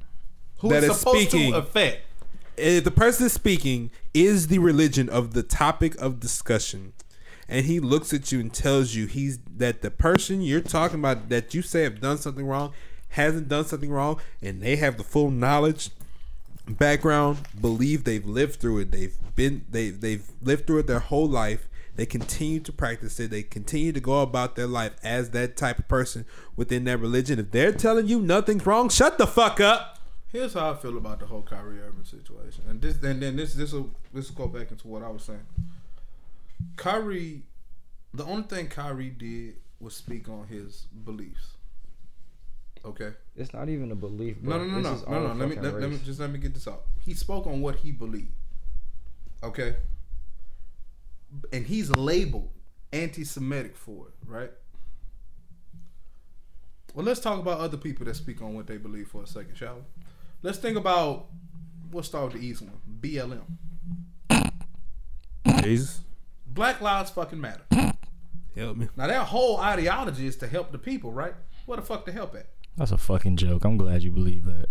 [0.59, 2.01] who that is is supposed speaking- to affect.
[2.57, 6.91] if the person is speaking is the religion of the topic of discussion
[7.47, 11.29] and he looks at you and tells you he's that the person you're talking about
[11.29, 12.73] that you say have done something wrong
[13.09, 15.91] hasn't done something wrong and they have the full knowledge
[16.67, 21.27] background believe they've lived through it they've been they they've lived through it their whole
[21.29, 21.68] life
[21.99, 25.79] they continue to practice it they continue to go about their life as that type
[25.79, 26.25] of person
[26.55, 29.99] within that religion if they're telling you nothing's wrong shut the fuck up
[30.31, 33.55] Here's how I feel about the whole Kyrie Irving situation, and this, and then this,
[33.55, 35.43] this will, this will go back into what I was saying.
[36.75, 37.41] Kyrie,
[38.13, 41.55] the only thing Kyrie did was speak on his beliefs.
[42.85, 43.13] Okay.
[43.35, 44.37] It's not even a belief.
[44.43, 45.33] No, no, no, no, no, no.
[45.33, 46.83] Let me, let, let me just let me get this out.
[47.03, 48.31] He spoke on what he believed.
[49.43, 49.77] Okay.
[51.53, 52.49] And he's labeled
[52.91, 54.51] anti-Semitic for it, right?
[56.93, 59.55] Well, let's talk about other people that speak on what they believe for a second,
[59.55, 59.81] shall we?
[60.41, 61.27] Let's think about.
[61.91, 62.79] We'll start with the easy one.
[63.01, 63.43] BLM.
[65.63, 66.01] Jesus,
[66.45, 67.63] Black Lives fucking matter.
[68.55, 68.87] help me.
[68.95, 71.33] Now that whole ideology is to help the people, right?
[71.65, 72.47] What the fuck to help at?
[72.77, 73.65] That's a fucking joke.
[73.65, 74.67] I'm glad you believe that.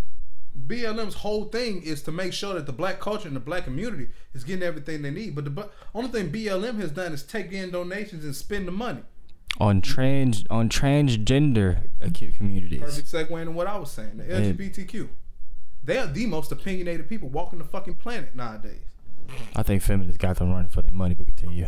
[0.66, 4.08] BLM's whole thing is to make sure that the black culture and the black community
[4.34, 5.34] is getting everything they need.
[5.34, 9.02] But the only thing BLM has done is take in donations and spend the money.
[9.60, 12.80] On trans on transgender uh, communities.
[12.80, 14.18] Perfect segue into what I was saying.
[14.18, 15.08] The LGBTQ.
[15.82, 18.82] They are the most opinionated people walking the fucking planet nowadays.
[19.56, 21.66] I think feminists got them running for their money, but continue.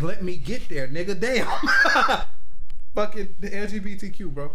[0.00, 1.18] Let me get there, nigga.
[1.18, 1.46] Damn.
[2.94, 4.52] fucking the LGBTQ, bro.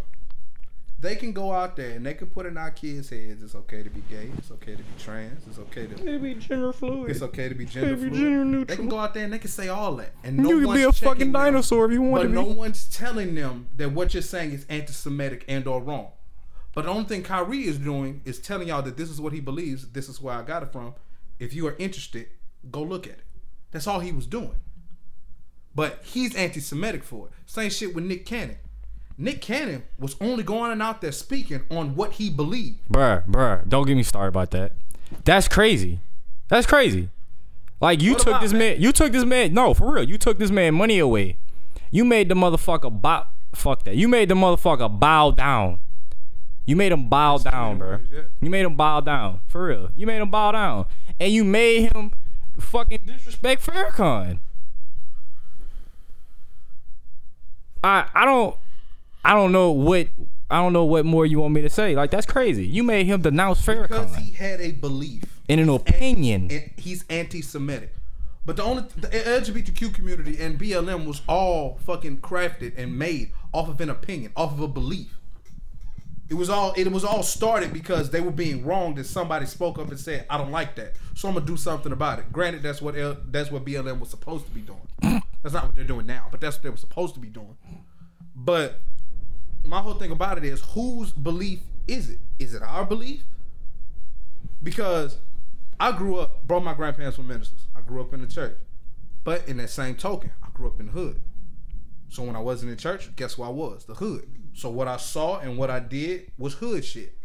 [0.97, 3.83] They can go out there and they can put in our kids' heads it's okay
[3.83, 7.11] to be gay, it's okay to be trans, it's okay to be gender fluid.
[7.11, 8.13] It's okay to be gender fluid.
[8.13, 8.77] gender They neutral.
[8.77, 10.79] can go out there and they can say all that, and no you can one's
[10.79, 11.55] be a fucking them.
[11.55, 15.43] if you want But to no one's telling them that what you're saying is anti-Semitic
[15.47, 16.07] and or wrong.
[16.73, 19.39] But the only thing Kyrie is doing is telling y'all that this is what he
[19.41, 19.89] believes.
[19.91, 20.95] This is where I got it from.
[21.39, 22.27] If you are interested,
[22.71, 23.23] go look at it.
[23.71, 24.55] That's all he was doing.
[25.75, 27.33] But he's anti-Semitic for it.
[27.45, 28.57] Same shit with Nick Cannon.
[29.17, 32.79] Nick Cannon was only going and out there speaking on what he believed.
[32.91, 34.73] Bruh, bruh, don't get me started about that.
[35.23, 35.99] That's crazy.
[36.49, 37.09] That's crazy.
[37.79, 39.53] Like you What took about this man, you took this man.
[39.53, 41.37] No, for real, you took this man money away.
[41.91, 43.27] You made the motherfucker bow.
[43.53, 43.95] Fuck that.
[43.95, 45.79] You made the motherfucker bow down.
[46.65, 47.99] You made him bow down, bro.
[48.11, 48.21] yeah.
[48.41, 49.41] You made him bow down.
[49.47, 49.89] For real.
[49.95, 50.87] You made him bow down,
[51.19, 52.11] and you made him
[52.59, 54.39] fucking disrespect Farrakhan.
[57.83, 58.57] I I don't
[59.25, 60.07] I don't know what
[60.49, 61.95] I don't know what more you want me to say.
[61.95, 62.65] Like that's crazy.
[62.65, 65.23] You made him denounce Farrakhan Because he had a belief.
[65.47, 66.43] in an opinion.
[66.51, 67.93] anti- he's anti-Semitic.
[68.45, 73.67] But the only the LGBTQ community and BLM was all fucking crafted and made off
[73.67, 75.17] of an opinion, off of a belief.
[76.29, 79.79] It was all it was all started because they were being wronged and somebody spoke
[79.79, 82.61] up and said, "I don't like that, so I'm gonna do something about it." Granted,
[82.61, 85.21] that's what L, that's what BLM was supposed to be doing.
[85.41, 87.57] That's not what they're doing now, but that's what they were supposed to be doing.
[88.35, 88.79] But
[89.65, 92.19] my whole thing about it is, whose belief is it?
[92.39, 93.23] Is it our belief?
[94.63, 95.17] Because
[95.79, 97.67] I grew up, bro, my grandparents were ministers.
[97.75, 98.57] I grew up in the church.
[99.23, 101.21] But in that same token, I grew up in the hood.
[102.09, 103.85] So when I wasn't in church, guess where I was?
[103.85, 104.29] The hood.
[104.53, 107.17] So what I saw and what I did was hood shit.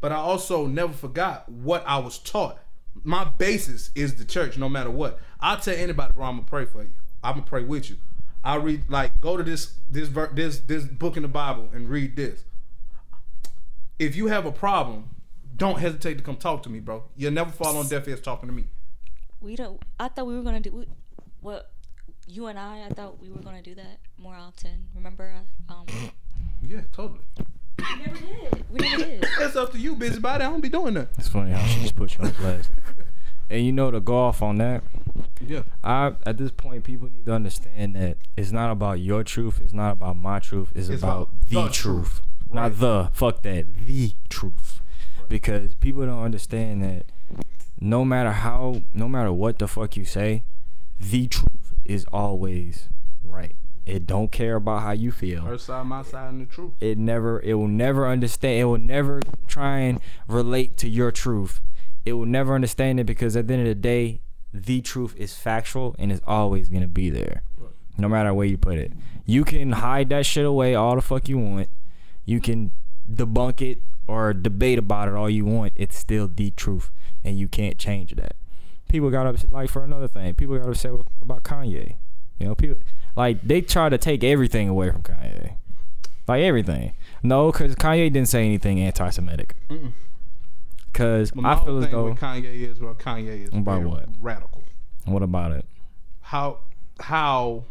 [0.00, 2.58] But I also never forgot what I was taught.
[3.04, 5.20] My basis is the church, no matter what.
[5.40, 6.90] I'll tell anybody, bro, I'm gonna pray for you.
[7.22, 7.96] I'm gonna pray with you.
[8.44, 11.88] I read like go to this this ver- this this book in the Bible and
[11.88, 12.44] read this.
[13.98, 15.10] If you have a problem,
[15.56, 17.04] don't hesitate to come talk to me, bro.
[17.16, 18.64] You'll never fall on deaf ears talking to me.
[19.40, 19.80] We don't.
[19.98, 20.70] I thought we were gonna do.
[20.72, 20.86] We,
[21.40, 21.72] what?
[22.26, 22.84] You and I.
[22.84, 24.86] I thought we were gonna do that more often.
[24.94, 25.34] Remember?
[25.68, 25.86] Um,
[26.62, 27.20] Yeah, totally.
[27.78, 28.64] we never did.
[28.70, 29.26] We never did.
[29.38, 30.44] That's up to you, busybody.
[30.44, 31.08] I don't be doing that.
[31.16, 32.70] It's funny how she just put you on blast.
[33.50, 34.82] and you know to go off on that.
[35.40, 35.62] Yeah.
[35.82, 39.72] I at this point people need to understand that it's not about your truth, it's
[39.72, 41.72] not about my truth, it's, It's about, about the, the truth.
[41.72, 42.22] truth.
[42.52, 44.80] Not the fuck that, the truth.
[45.28, 47.04] Because people don't understand that
[47.80, 50.42] no matter how no matter what the fuck you say,
[50.98, 52.88] the truth is always
[53.22, 53.54] right.
[53.86, 56.72] It don't care about how you feel Her side, my side, and the truth.
[56.80, 61.60] it never it will never understand it will never try and relate to your truth
[62.04, 64.20] it will never understand it because at the end of the day
[64.52, 67.42] the truth is factual and is always going to be there.
[67.96, 68.92] No matter where you put it.
[69.26, 71.68] You can hide that shit away all the fuck you want.
[72.24, 72.70] You can
[73.12, 75.72] debunk it or debate about it all you want.
[75.76, 76.90] It's still the truth
[77.24, 78.36] and you can't change that.
[78.88, 81.96] People got upset like for another thing people got upset about kanye.
[82.38, 82.78] You know people
[83.16, 85.56] like they try to take everything away from kanye.
[86.28, 86.92] Like everything.
[87.22, 89.54] No, because Kanye didn't say anything anti-Semitic.
[89.70, 89.92] Mm-mm.
[90.92, 92.06] Because I feel as though.
[92.06, 94.06] with Kanye is well, Kanye is About what?
[94.20, 94.64] radical.
[95.04, 95.64] What about it?
[96.20, 96.58] How
[97.00, 97.64] how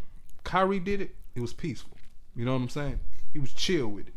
[0.44, 1.14] Kyrie did it?
[1.34, 1.96] It was peaceful.
[2.34, 3.00] You know what I'm saying?
[3.32, 4.14] He was chill with it.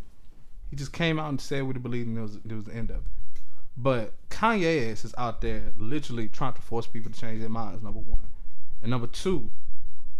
[0.70, 2.74] He just came out and said what he believed, and it was it was the
[2.76, 3.41] end of it.
[3.78, 7.84] But Kanye ass is out there literally trying to force people to change their minds.
[7.84, 8.28] Number one,
[8.82, 9.49] and number two,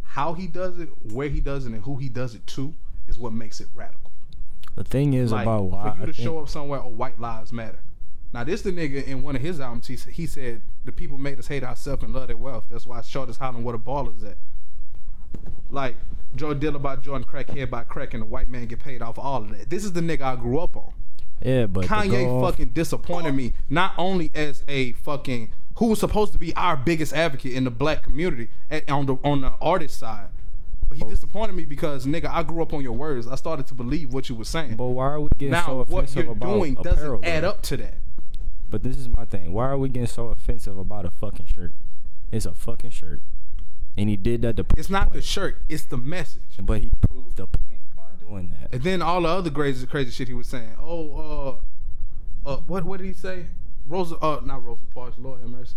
[0.04, 2.74] how he does it, where he does it, and who he does it to
[3.08, 4.12] is what makes it radical.
[4.76, 6.88] The thing is Like about why for you I to think, show up somewhere, oh,
[6.88, 7.80] white lives matter.
[8.34, 9.88] Now this the nigga in one of his albums.
[9.88, 12.66] He he said the people made us hate ourselves and love their wealth.
[12.70, 14.38] That's why short is hollering where the ball is at.
[15.70, 15.96] Like
[16.36, 19.44] Joe Dill about Jordan crackhead by crack and the white man get paid off all
[19.44, 19.70] of that.
[19.70, 20.94] This is the nigga I grew up on.
[21.44, 26.38] Yeah, but Kanye fucking disappointed me not only as a fucking who was supposed to
[26.38, 30.28] be our biggest advocate in the black community at, on the on the artist side.
[30.88, 33.26] But he disappointed me because nigga, I grew up on your words.
[33.26, 34.76] I started to believe what you were saying.
[34.76, 37.22] But why are we getting now so what you're about doing apparel?
[37.22, 37.96] doesn't add up to that.
[38.72, 39.52] But this is my thing.
[39.52, 41.74] Why are we getting so offensive about a fucking shirt?
[42.32, 43.20] It's a fucking shirt,
[43.98, 44.64] and he did that to.
[44.64, 45.24] prove It's a not the point.
[45.26, 46.44] shirt, it's the message.
[46.62, 48.74] But he proved the point by doing that.
[48.74, 50.76] And then all the other crazy crazy shit he was saying.
[50.80, 51.60] Oh,
[52.46, 53.48] uh, uh, what what did he say?
[53.86, 55.18] Rosa, uh, not Rosa Parks.
[55.20, 55.76] Lord have mercy.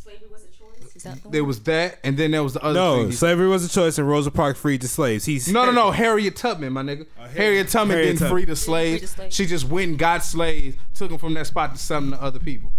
[0.00, 0.55] Slavery was a choice.
[0.96, 1.48] Is that the There one?
[1.48, 2.74] was that, and then there was the other.
[2.78, 5.24] No, thing slavery was a choice, and Rosa Parks freed the slaves.
[5.24, 5.90] He's No, no, no.
[5.90, 7.06] Harriet Tubman, my nigga.
[7.20, 8.30] Uh, Harriet Tubman Harriet didn't Tubman.
[8.32, 9.00] free the slaves.
[9.02, 9.34] the slaves.
[9.34, 12.22] She just went and got slaves, took them from that spot to sell them to
[12.22, 12.72] other people.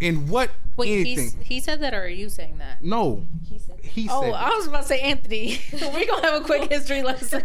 [0.00, 1.24] In what Wait, anything?
[1.24, 2.82] he's, he said that, or are you saying that?
[2.82, 3.84] no, He said that.
[3.84, 4.32] he Oh, said.
[4.34, 5.60] I was about to say Anthony.
[5.72, 7.42] We're gonna have a quick history lesson.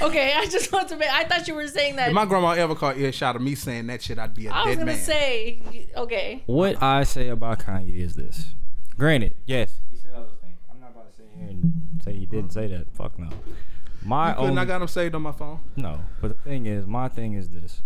[0.00, 1.10] okay, I just want to make.
[1.10, 2.08] I thought you were saying that.
[2.08, 4.52] if my grandma ever caught earshot of me saying that shit, I'd be a I
[4.52, 4.64] dead man.
[4.64, 4.98] I was gonna man.
[5.04, 5.88] say.
[5.96, 6.42] Okay.
[6.46, 8.54] What I say about Kanye is this.
[8.96, 10.58] Granted, yes, he said all those things.
[10.72, 11.72] I'm not about to sit here and
[12.04, 12.86] say he didn't say that.
[12.94, 13.30] Fuck no.
[14.04, 15.60] My You couldn't, only I got him saved on my phone.
[15.76, 17.82] No, but the thing is, my thing is this.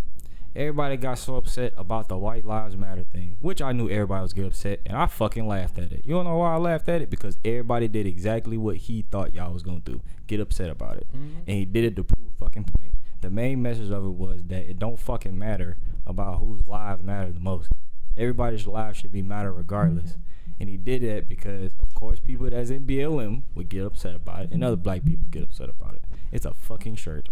[0.57, 4.33] Everybody got so upset about the White Lives Matter thing, which I knew everybody was
[4.33, 6.03] get upset, and I fucking laughed at it.
[6.05, 7.11] You don't know why I laughed at it?
[7.11, 10.01] Because everybody did exactly what he thought y'all was gonna do.
[10.29, 11.09] Get upset about it.
[11.09, 11.39] Mm-hmm.
[11.49, 12.93] And he did it to prove fucking point.
[13.21, 15.77] The main message of it was that it don't fucking matter
[16.07, 17.71] about whose lives matter the most.
[18.17, 20.13] Everybody's lives should be matter regardless.
[20.13, 20.61] Mm-hmm.
[20.61, 24.45] And he did that because, of course, people that's in BLM would get upset about
[24.45, 26.03] it, and other black people get upset about it.
[26.31, 27.29] It's a fucking shirt.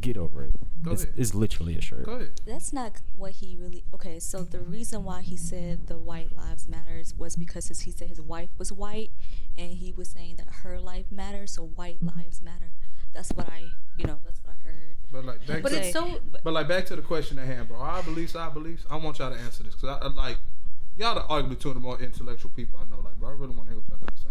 [0.00, 0.52] Get over it.
[0.82, 1.14] Go It's, ahead.
[1.16, 2.04] it's literally a shirt.
[2.04, 2.32] Go ahead.
[2.44, 3.84] That's not what he really.
[3.94, 7.90] Okay, so the reason why he said the white lives matters was because his, he
[7.92, 9.10] said his wife was white,
[9.56, 12.72] and he was saying that her life matters, so white lives matter.
[13.14, 13.66] That's what I,
[13.96, 14.96] you know, that's what I heard.
[15.12, 16.18] But like back But to it's so.
[16.42, 17.78] But like back to the question at hand, bro.
[17.78, 18.84] Our beliefs, our beliefs.
[18.90, 20.38] I want y'all to answer this because I, I like
[20.96, 23.00] y'all to arguably two of the more intellectual people I know.
[23.00, 24.23] Like, bro, I really want to hear what y'all got to say.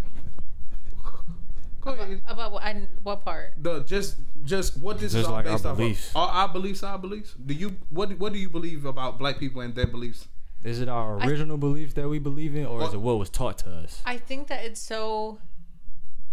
[1.86, 2.06] On that.
[2.06, 2.22] Go ahead.
[2.28, 2.64] About what?
[2.64, 3.54] I, what part?
[3.58, 6.10] The just just what this is all like our based off beliefs.
[6.12, 6.16] of.
[6.18, 7.34] Are our beliefs our beliefs?
[7.46, 10.28] Do you what what do you believe about black people and their beliefs?
[10.64, 13.58] Is it our original beliefs that we believe in, or is it what was taught
[13.60, 14.02] to us?
[14.06, 15.40] I think that it's so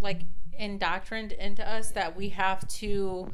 [0.00, 0.22] like
[0.56, 3.32] indoctrined into us that we have to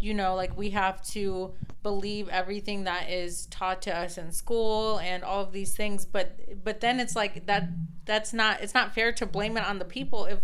[0.00, 4.98] you know like we have to believe everything that is taught to us in school
[4.98, 7.68] and all of these things but but then it's like that
[8.04, 10.40] that's not it's not fair to blame it on the people if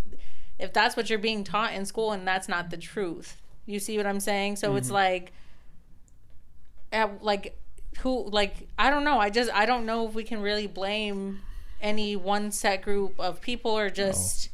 [0.59, 3.40] if that's what you're being taught in school and that's not the truth.
[3.66, 4.57] You see what i'm saying?
[4.57, 4.94] So it's mm-hmm.
[4.94, 5.32] like
[6.92, 7.59] at, like
[7.98, 9.18] who like i don't know.
[9.18, 11.40] I just i don't know if we can really blame
[11.80, 14.50] any one set group of people or just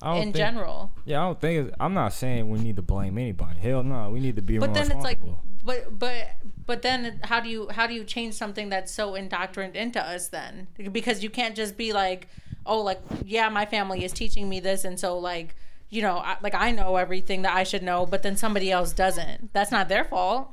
[0.00, 0.92] don't in think- general.
[1.04, 1.68] Yeah, I don't think.
[1.68, 3.58] It's, I'm not saying we need to blame anybody.
[3.58, 5.20] Hell no, we need to be but then it's like
[5.64, 9.76] but but but then how do you how do you change something that's so indoctrined
[9.76, 10.68] into us then?
[10.92, 12.28] Because you can't just be like
[12.66, 15.54] oh like yeah my family is teaching me this and so like
[15.90, 18.92] you know I, like i know everything that i should know but then somebody else
[18.92, 20.48] doesn't that's not their fault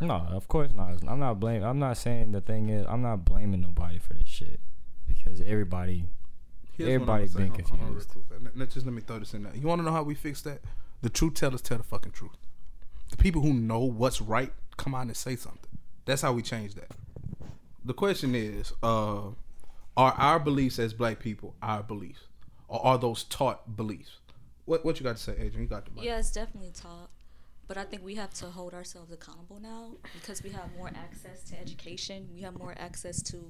[0.00, 1.02] No, of course not.
[1.08, 1.64] I'm not blaming.
[1.64, 2.86] I'm not saying the thing is.
[2.88, 4.60] I'm not blaming nobody for this shit
[5.08, 6.04] because everybody.
[6.76, 8.10] Here's Everybody I'ma been Hold on, hold on confused.
[8.44, 9.56] Let- let- just let me throw this in there.
[9.56, 10.60] You want to know how we fix that?
[11.02, 12.36] The truth tellers tell the fucking truth.
[13.10, 15.78] The people who know what's right come out and say something.
[16.04, 16.92] That's how we change that.
[17.84, 19.30] The question is, uh,
[19.98, 22.20] are our beliefs as black people our beliefs,
[22.68, 24.12] or are those taught beliefs?
[24.64, 25.62] What what you got to say, Adrian?
[25.62, 26.04] You got the mic.
[26.04, 27.10] Yeah, it's definitely taught.
[27.66, 31.42] But I think we have to hold ourselves accountable now because we have more access
[31.50, 33.44] to education, we have more access to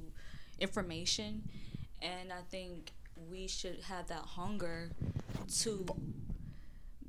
[0.59, 1.49] information,
[2.03, 2.91] and I think
[3.31, 4.91] we should have that hunger
[5.61, 5.87] to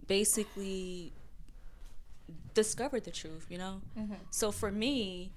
[0.06, 1.14] basically
[2.54, 3.82] discover the truth, you know?
[4.30, 5.32] So for me,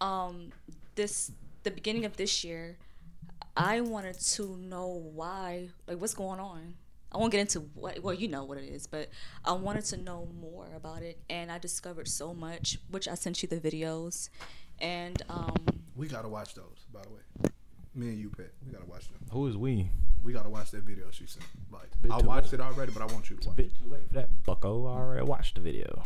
[0.00, 0.52] um,
[0.94, 1.32] this
[1.64, 2.78] the beginning of this year,
[3.56, 6.74] I wanted to know why, like what's going on.
[7.12, 9.08] I won't get into what, well, you know what it is, but
[9.44, 13.42] I wanted to know more about it, and I discovered so much, which I sent
[13.42, 14.28] you the videos,
[14.80, 15.54] and um,
[15.96, 17.50] We gotta watch those, by the way.
[17.96, 18.52] Me and you, Pat.
[18.64, 19.18] We gotta watch them.
[19.32, 19.90] Who is we?
[20.22, 21.44] We gotta watch that video she sent.
[21.72, 22.60] Like, I watched late.
[22.60, 23.58] it already, but I want you to watch.
[23.58, 23.72] it.
[23.72, 24.86] Bit too late for that, Bucko.
[24.86, 26.04] I already watched the video.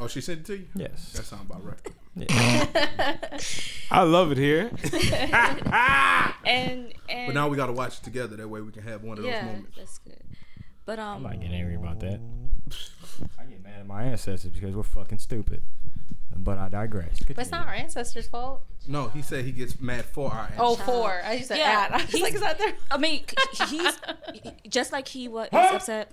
[0.00, 0.66] Oh, she sent it to you.
[0.74, 1.12] Yes.
[1.12, 1.78] That sounds about right.
[2.16, 3.16] Yeah.
[3.90, 4.70] I love it here.
[6.44, 8.36] and and But now we gotta watch it together.
[8.36, 9.76] That way we can have one of those yeah, moments.
[9.76, 10.18] that's good.
[10.84, 12.20] But um, I'm not getting angry about that.
[13.38, 15.62] I get mad at my ancestors because we're fucking stupid.
[16.34, 17.18] But I digress.
[17.20, 18.62] But it's not our ancestors' fault.
[18.88, 20.86] No, he said he gets mad for our Oh, ancestors.
[20.94, 21.20] four.
[21.24, 21.92] I just said Yeah, at.
[21.92, 22.72] I was he's- like, is that there?
[22.90, 23.24] I mean,
[23.68, 23.98] he's
[24.68, 26.10] just like he was upset.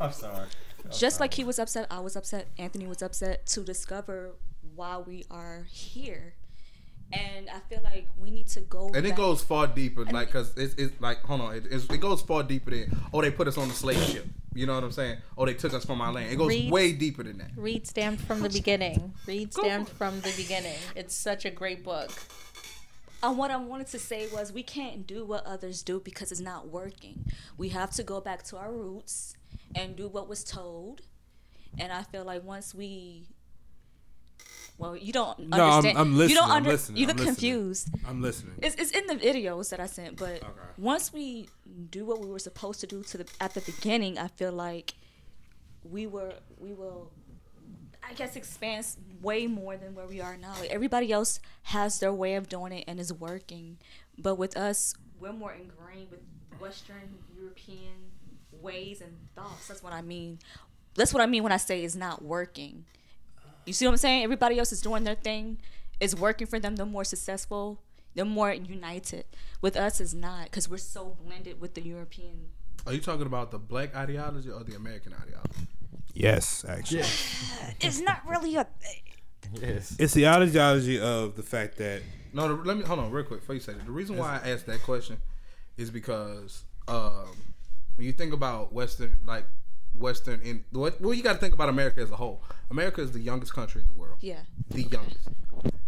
[0.00, 0.46] I'm sorry.
[0.90, 2.48] Just like he was upset, I was upset.
[2.58, 4.32] Anthony was upset to discover
[4.74, 6.34] why we are here,
[7.12, 8.90] and I feel like we need to go.
[8.94, 11.98] And it goes far deeper, like, cause it's, it's like, hold on, it, it's, it
[11.98, 14.26] goes far deeper than, oh, they put us on the slave ship.
[14.54, 15.18] You know what I'm saying?
[15.36, 16.32] Oh, they took us from our land.
[16.32, 16.72] It goes Read.
[16.72, 17.50] way deeper than that.
[17.56, 19.12] Read stamped from the beginning.
[19.26, 20.78] Read stamped from the beginning.
[20.94, 22.10] It's such a great book.
[23.22, 26.40] And what I wanted to say was we can't do what others do because it's
[26.40, 27.24] not working.
[27.58, 29.36] We have to go back to our roots
[29.74, 31.02] and do what was told.
[31.78, 33.28] And I feel like once we
[34.78, 35.98] well, you don't No, I'm- understand.
[35.98, 37.34] I'm listening, You don't I'm under, listening, You I'm look listening.
[37.34, 37.88] confused.
[38.06, 38.54] I'm listening.
[38.62, 40.46] It's, it's in the videos that I sent, but Okay.
[40.76, 41.48] once we
[41.90, 44.94] do what we were supposed to do to the at the beginning, I feel like
[45.82, 47.10] we were we will
[48.08, 48.86] I guess expand
[49.22, 50.54] way more than where we are now.
[50.60, 53.78] Like everybody else has their way of doing it and is working,
[54.18, 56.20] but with us, we're more ingrained with
[56.60, 58.12] Western European
[58.62, 59.68] ways and thoughts.
[59.68, 60.38] That's what I mean.
[60.94, 62.84] That's what I mean when I say it's not working.
[63.66, 64.24] You see what I'm saying?
[64.24, 65.58] Everybody else is doing their thing.
[66.00, 66.76] It's working for them.
[66.76, 67.80] They're more successful.
[68.14, 69.24] They're more united.
[69.60, 72.48] With us, it's not because we're so blended with the European.
[72.86, 75.68] Are you talking about the black ideology or the American ideology?
[76.14, 77.02] Yes, actually.
[77.80, 78.66] It's not really a.
[79.60, 79.96] Yes.
[79.98, 82.02] It's the ideology of the fact that
[82.32, 83.84] No, the, let me hold on real quick before you say that.
[83.84, 85.18] The reason why I asked that question
[85.76, 87.26] is because um,
[87.96, 89.46] when you think about Western, like
[89.98, 92.42] Western, in what well, you got to think about America as a whole.
[92.70, 94.18] America is the youngest country in the world.
[94.20, 94.40] Yeah.
[94.70, 95.28] the youngest.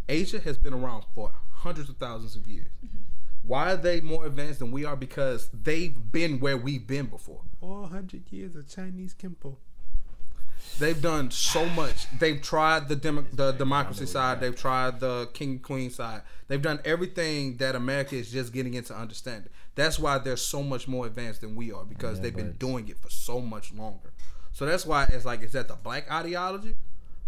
[0.09, 2.69] Asia has been around for hundreds of thousands of years.
[2.85, 2.99] Mm-hmm.
[3.43, 4.97] Why are they more advanced than we are?
[4.97, 7.43] Because they've been where we've been before.
[7.61, 9.57] 400 years of Chinese Kimpo.
[10.79, 12.07] They've done so much.
[12.19, 14.41] They've tried the demo- the democracy side.
[14.41, 16.23] They've tried the king queen side.
[16.47, 19.51] They've done everything that America is just getting into understanding.
[19.79, 22.59] That's why they're so much more advanced than we are because Yeah, they've been but-
[22.59, 24.13] doing it for so much longer.
[24.53, 26.75] So that's why it's like is that the black ideology?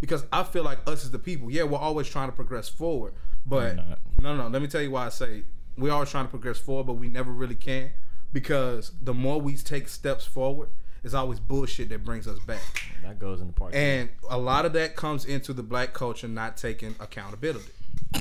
[0.01, 3.13] Because I feel like us as the people, yeah, we're always trying to progress forward,
[3.47, 4.49] but We're no, no.
[4.49, 5.45] Let me tell you why I say
[5.79, 7.91] we're always trying to progress forward, but we never really can
[8.33, 10.71] because the more we take steps forward,
[11.05, 12.61] it's always bullshit that brings us back.
[13.03, 13.73] That goes into part.
[13.73, 13.79] two.
[13.79, 17.71] And a lot of that comes into the black culture not taking accountability.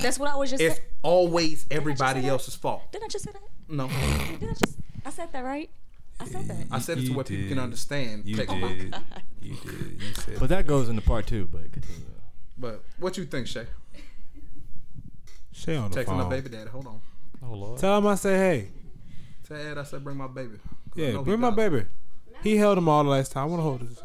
[0.00, 0.86] That's what I was just It's saying.
[1.02, 2.90] always everybody else's fault.
[2.92, 3.42] Didn't I just say that?
[3.70, 4.78] No, Didn't I just?
[5.06, 5.70] I said that right.
[6.18, 6.66] I said that.
[6.70, 8.26] I said it to what people can understand.
[8.26, 8.90] You technically.
[8.90, 8.94] did.
[9.40, 10.02] You did.
[10.02, 10.38] You said.
[10.40, 11.46] But that goes into part two.
[11.46, 12.02] But continue.
[12.58, 13.66] But what you think, Shay?
[15.52, 16.30] Shay on the Texting my phone.
[16.30, 16.68] baby daddy.
[16.70, 17.00] Hold on.
[17.42, 17.78] Oh Lord.
[17.78, 18.68] Tell him I say hey.
[19.48, 20.58] Ted, I said bring my baby.
[20.94, 21.84] Yeah, bring my baby.
[22.42, 23.44] He held him all the last time.
[23.44, 24.02] I want to hold this.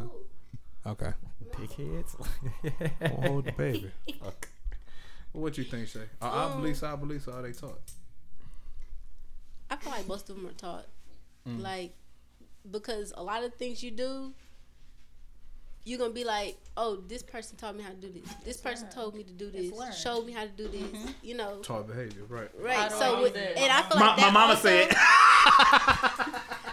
[0.86, 1.14] Okay.
[1.54, 2.16] Dickheads.
[3.02, 3.92] I want to hold the baby.
[5.32, 6.02] What you think, Shay?
[6.22, 6.88] Are I believe, so.
[6.92, 7.80] I believe, are they taught?
[9.70, 10.86] I feel like most of them are taught.
[11.48, 11.62] Mm.
[11.62, 11.94] Like,
[12.70, 14.34] because a lot of things you do,
[15.84, 18.34] you're gonna be like, oh, this person taught me how to do this.
[18.44, 19.72] This person told me to do this.
[19.72, 19.94] learned.
[19.94, 21.14] Showed me how to do this.
[21.22, 22.50] You know, Taught behavior, right?
[22.60, 22.92] right?
[22.92, 24.88] So, with, and I feel My, like my that mama also, said.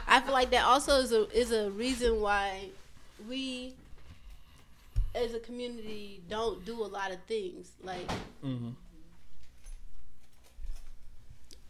[0.09, 2.69] I feel like that also is a is a reason why
[3.29, 3.75] we,
[5.15, 7.73] as a community, don't do a lot of things.
[7.83, 8.11] Like,
[8.43, 8.71] hmm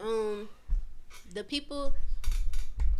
[0.03, 0.49] um,
[1.33, 1.93] the people,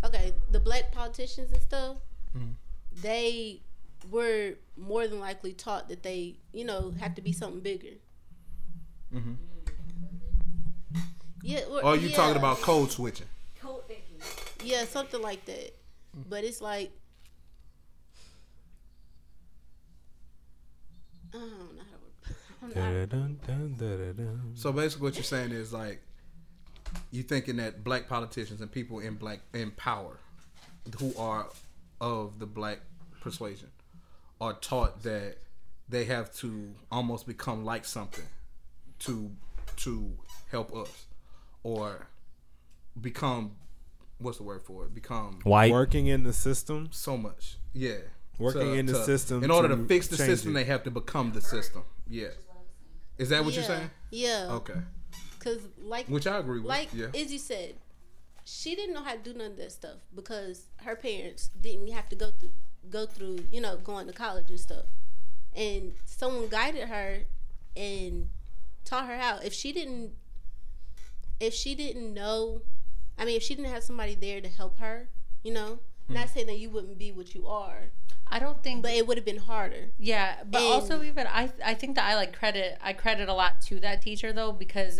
[0.04, 1.98] okay, the black politicians and stuff,
[2.36, 2.56] Mhm.
[3.02, 3.62] they
[4.10, 7.96] were more than likely taught that they, you know, have to be something bigger.
[9.14, 9.34] Mm-hmm.
[11.44, 11.60] Yeah.
[11.70, 13.28] Or, Or Oh, you yeah, talking about code switching?
[13.60, 13.84] code
[14.64, 15.76] Yeah, something like that.
[16.30, 16.92] But it's like,
[21.34, 21.76] I don't
[22.76, 22.82] know.
[22.82, 24.54] I don't.
[24.56, 26.02] So basically, what you're saying is like,
[27.12, 30.20] you thinking that black politicians and people in black in power,
[31.00, 31.48] who are
[32.02, 32.80] of the black
[33.22, 33.70] persuasion,
[34.42, 35.38] are taught that
[35.90, 38.26] they have to almost become like something
[39.00, 39.32] to
[39.78, 40.12] to
[40.52, 41.06] help us,
[41.64, 42.08] or
[43.00, 43.54] become
[44.18, 44.96] what's the word for it?
[44.96, 45.72] Become White.
[45.72, 46.90] Working in the system.
[46.92, 47.58] so much.
[47.74, 47.98] Yeah.
[48.40, 50.54] Working in the system In order to to fix the system, it.
[50.56, 51.84] they have to become the system.
[52.10, 52.30] Yeah.
[53.18, 53.90] Is that what yeah, you're saying?
[54.10, 54.48] Yeah.
[54.52, 54.80] Okay.
[55.44, 56.70] Because like Which I agree with.
[56.70, 57.08] like yeah.
[57.14, 57.76] Izzy said,
[58.46, 62.08] she didn't know how to do none of that stuff because her parents didn't have
[62.10, 62.50] to go through
[62.90, 64.86] go through you know going to college and stuff,
[65.56, 67.24] and someone guided her
[67.76, 68.30] and
[68.86, 69.38] taught her how.
[69.40, 70.12] If she didn't,
[71.40, 72.62] if she didn't know,
[73.18, 75.10] I mean, if she didn't have somebody there to help her,
[75.44, 76.14] you know, Hmm.
[76.16, 77.92] not saying that you wouldn't be what you are.
[78.28, 79.92] I don't think but it would have been harder.
[79.98, 83.34] Yeah, but And- also even I I think that I like credit I credit a
[83.34, 85.00] lot to that teacher though because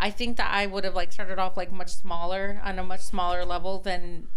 [0.00, 3.00] I think that I would have like started off like much smaller on a much
[3.02, 4.28] smaller level than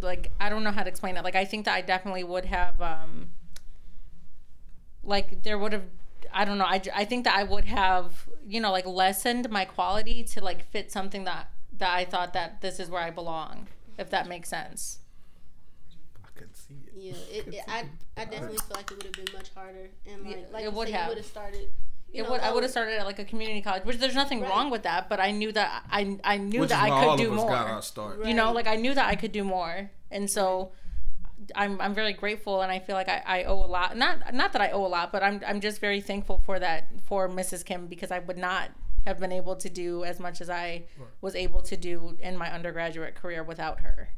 [0.00, 1.24] like I don't know how to explain it.
[1.24, 3.30] Like I think that I definitely would have um
[5.02, 5.84] like there would have
[6.32, 6.66] I don't know.
[6.66, 10.64] I, I think that I would have you know like lessened my quality to like
[10.70, 13.68] fit something that that I thought that this is where I belong.
[13.98, 15.00] If that makes sense.
[16.24, 16.92] I couldn't see it.
[16.94, 17.84] Yeah, it, it, I
[18.16, 20.72] I definitely feel like it would have been much harder, and like Yeah, like it
[20.72, 21.04] would said, have.
[21.04, 21.68] you would have started.
[22.12, 24.14] You It know, would, I would have started at like a community college, which there's
[24.14, 24.48] nothing Right.
[24.50, 25.08] wrong with that.
[25.10, 27.34] But I knew that I I knew Which that why I all could do of
[27.38, 27.50] us more.
[27.50, 28.24] got our start.
[28.24, 30.72] You know, like I knew that I could do more, and so
[31.54, 33.96] I'm I'm very grateful, and I feel like I, I owe a lot.
[33.96, 36.88] Not not that I owe a lot, but I'm I'm just very thankful for that
[37.06, 37.64] for Mrs.
[37.64, 38.70] Kim because I would not
[39.06, 40.84] have been able to do as much as I
[41.20, 44.08] was able to do in my undergraduate career without her.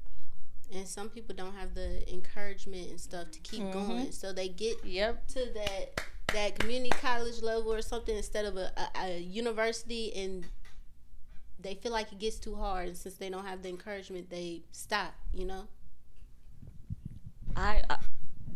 [0.73, 3.73] And some people don't have the encouragement and stuff to keep Mm-hmm.
[3.89, 5.27] going, so they get Yep.
[5.29, 6.01] to that
[6.33, 10.47] that community college level or something instead of a, a, a university, and
[11.59, 12.89] they feel like it gets too hard.
[12.89, 15.15] And since they don't have the encouragement, they stop.
[15.33, 15.69] You know.
[17.57, 17.97] I, uh, I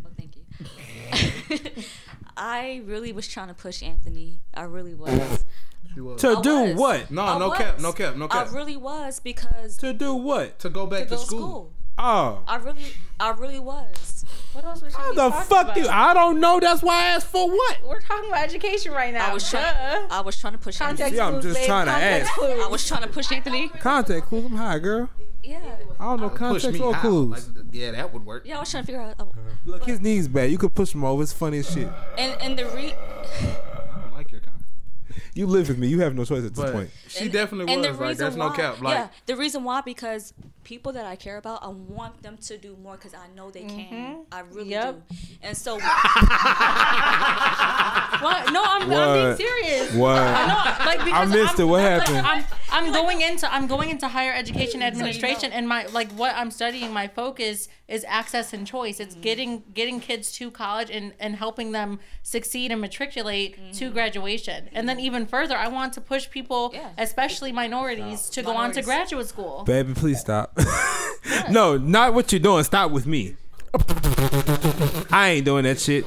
[0.07, 1.83] oh, thank you.
[2.37, 4.41] I really was trying to push Anthony.
[4.55, 5.19] I really was.
[5.19, 6.21] Was.
[6.21, 6.75] To I do was.
[6.77, 7.11] what?
[7.11, 7.59] No, I no was.
[7.59, 8.49] cap, no cap, no cap.
[8.49, 10.59] I really was because To do what?
[10.61, 11.39] to go back to to, go school.
[11.39, 11.73] school.
[11.97, 12.43] Oh.
[12.49, 12.87] I really,
[13.21, 14.25] I really was.
[14.53, 15.85] What else was she How the talking fuck you?
[15.85, 16.11] about?
[16.11, 16.59] I don't know.
[16.61, 17.79] That's why I asked for what?
[17.87, 19.31] We're talking about education right now.
[19.31, 20.07] I was trying.
[20.11, 21.17] I was trying to push Context Anthony.
[21.17, 21.67] See, I'm just babe.
[21.67, 22.39] trying to Context ask.
[22.41, 22.65] clues.
[22.65, 23.69] I was trying to push Anthony.
[23.69, 24.45] Contact clues.
[24.47, 25.09] I'm high, girl.
[25.43, 25.61] Yeah.
[26.01, 27.49] I don't know Push context or clues.
[27.55, 28.45] Like, yeah, that would work.
[28.47, 29.15] Yeah, I was trying to figure out.
[29.19, 29.31] oh,
[29.67, 30.51] Look, his knees bad.
[30.51, 31.23] You could push him over.
[31.23, 31.89] It's funny as shit.
[32.19, 34.57] And and the re I like your kind.
[35.35, 35.89] You live with me.
[35.89, 36.91] You have no choice at this But point.
[37.09, 37.89] she definitely and was.
[37.89, 38.81] the Like, reason there's why, no cap.
[38.81, 40.33] Like, yeah, the reason why because
[40.65, 43.63] people that I care about, I want them to do more because I know they
[43.65, 44.25] can.
[44.33, 45.09] I really Yep.
[45.09, 45.17] do.
[45.43, 45.79] And so,
[48.21, 48.53] What?
[48.53, 49.93] No, I'm, I'm being serious.
[49.95, 50.17] What?
[50.19, 51.65] I know, like because missed I'm, it.
[51.69, 52.27] What like, happened?
[52.27, 55.57] I'm, I'm going into I'm going into higher education administration, know.
[55.57, 56.93] and my like what I'm studying.
[56.93, 58.99] My focus is access and choice.
[59.01, 64.69] It's getting getting kids to college and and helping them succeed and matriculate to graduation,
[64.73, 66.91] and then even further, I want to push people, Yeah.
[66.97, 69.65] especially minorities, to go on to graduate school.
[69.65, 70.54] Baby, please stop.
[71.51, 72.65] No, not what you're doing.
[72.65, 73.37] Stop with me.
[75.11, 76.05] I ain't doing that shit.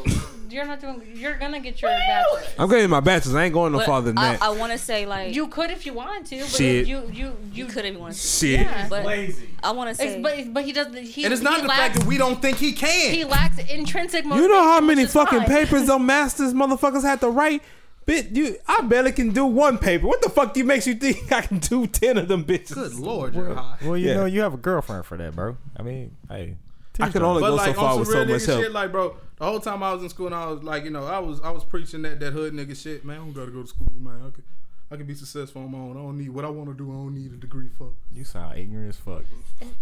[0.50, 1.02] You're not doing.
[1.14, 2.46] You're gonna get your bachelor's.
[2.58, 3.36] I'm getting my bachelor's.
[3.36, 4.42] I ain't going no but farther than I, that.
[4.42, 6.88] I want to say like you, You could if you wanted to, but Shit.
[6.88, 8.20] you you you you could if you want to.
[8.20, 8.62] shit.
[8.62, 8.88] Yeah.
[8.90, 9.50] But Lazy.
[9.62, 10.96] I want to say, It's- but but he doesn't.
[10.96, 13.14] He, and it's he not the lacks, fact that we don't think he can.
[13.14, 14.50] he lacks intrinsic motivation.
[14.50, 15.48] You know how which many is fucking fine.
[15.48, 17.62] papers them masters motherfuckers had to write?
[18.08, 20.08] Bit you I barely can do one paper.
[20.08, 22.74] What the fuck do you makes you think I can do ten of them bitches?
[22.74, 23.78] Good lord, you're high.
[23.84, 24.14] Well, you Yeah.
[24.16, 25.58] know, you have a girlfriend for that, bro.
[25.78, 26.56] I mean, hey.
[27.00, 28.46] I can only But go like so far on with some so real much nigga
[28.48, 28.64] help.
[28.64, 30.90] shit, like bro, the whole time I was in school, and I was like, you
[30.90, 33.18] know, I was I was preaching that that hood nigga shit, man.
[33.18, 34.20] I don't gotta go to school, man.
[34.26, 34.44] I could
[34.90, 35.98] I can be successful on my own.
[35.98, 36.90] I don't need what I want to do.
[36.90, 37.90] I don't need a degree for.
[38.14, 39.24] You sound ignorant as fuck.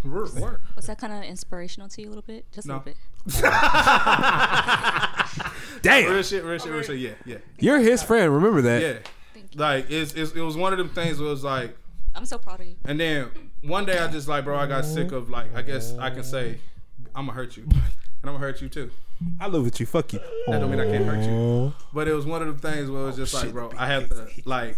[0.03, 0.61] Work, work.
[0.75, 2.45] was that kind of inspirational to you a little bit?
[2.51, 2.75] Just a No.
[2.83, 2.97] little bit.
[5.81, 6.97] Damn, Real shit, real shit, real shit.
[6.99, 8.33] Yeah, yeah, you're his friend.
[8.33, 8.81] Remember that.
[8.81, 9.41] yeah.
[9.53, 11.75] Like it's, it's it was one of them things where it was like,
[12.15, 12.75] I'm so proud of you.
[12.85, 13.27] and then
[13.61, 16.23] one day I just like, bro, I got sick of like, I guess I can
[16.23, 16.59] say,
[17.13, 17.73] I'm gonna hurt you, and
[18.23, 18.89] I'm gonna hurt you too.
[19.39, 19.85] I live with you.
[19.85, 20.19] Fuck you.
[20.47, 21.73] That don't mean I can't hurt you.
[21.93, 24.09] But it was one of the things where it was just like, bro, I have
[24.09, 24.77] to like,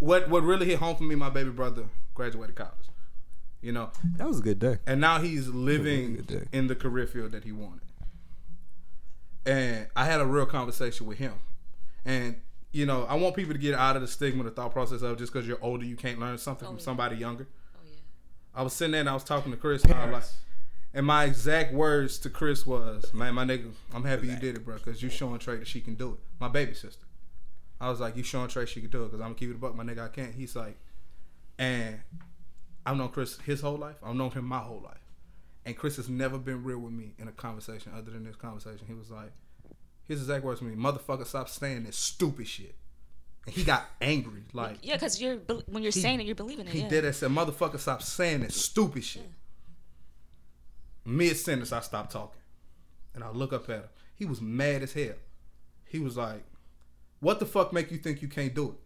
[0.00, 1.14] what what really hit home for me.
[1.14, 1.84] My baby brother
[2.14, 2.88] graduated college,
[3.62, 4.78] you know, That was a good day.
[4.86, 6.44] and now he's living good day.
[6.52, 7.82] in the career field that he wanted.
[9.46, 11.32] And I had a real conversation with him,
[12.04, 12.36] and
[12.72, 15.18] you know, I want people to get out of the stigma, the thought process of
[15.18, 17.48] just because you're older, you can't learn something oh, from somebody younger.
[17.74, 17.96] Oh yeah.
[18.54, 20.24] I was sitting there and I was talking to Chris, and, I was like,
[20.92, 24.64] and my exact words to Chris was, "Man, my nigga, I'm happy you did it,
[24.64, 27.06] bro, because you showing Trey that she can do it." My baby sister.
[27.80, 29.54] I was like, "You showing Trey she can do it?" Because I'm gonna keep it
[29.56, 30.04] a buck, my nigga.
[30.04, 30.34] I can't.
[30.34, 30.78] He's like,
[31.58, 32.00] and
[32.84, 33.96] I've known Chris his whole life.
[34.04, 35.00] I've known him my whole life,
[35.64, 38.86] and Chris has never been real with me in a conversation other than this conversation.
[38.86, 39.32] He was like,
[40.06, 42.74] his exact words to me, "Motherfucker, stop saying this stupid shit."
[43.46, 44.78] And he got angry, like.
[44.82, 46.72] Yeah, because you're when you're He- saying it, you're believing it.
[46.72, 46.88] He yeah.
[46.88, 47.14] did it.
[47.14, 49.30] Said, "Motherfucker, stop saying this stupid shit."
[51.06, 52.40] Mid sentence, I stopped talking,
[53.14, 53.84] and I look up at him.
[54.14, 55.14] He was mad as hell.
[55.86, 56.44] He was like,
[57.20, 58.78] "What the fuck make you think you can't do it?"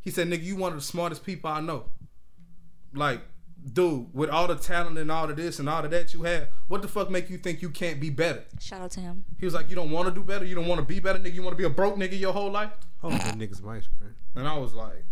[0.00, 1.86] He said, "Nigga, you one of the smartest people I know.
[2.94, 3.20] Like,
[3.72, 6.48] dude, with all the talent and all of this and all of that you have,
[6.68, 9.24] what the fuck make you think you can't be better?" Shout out to him.
[9.38, 10.44] He was like, "You don't want to do better.
[10.44, 11.34] You don't want to be better, nigga.
[11.34, 12.72] You want to be a broke nigga your whole life."
[13.02, 14.14] Oh, that niggas my screen.
[14.34, 15.04] And I was like,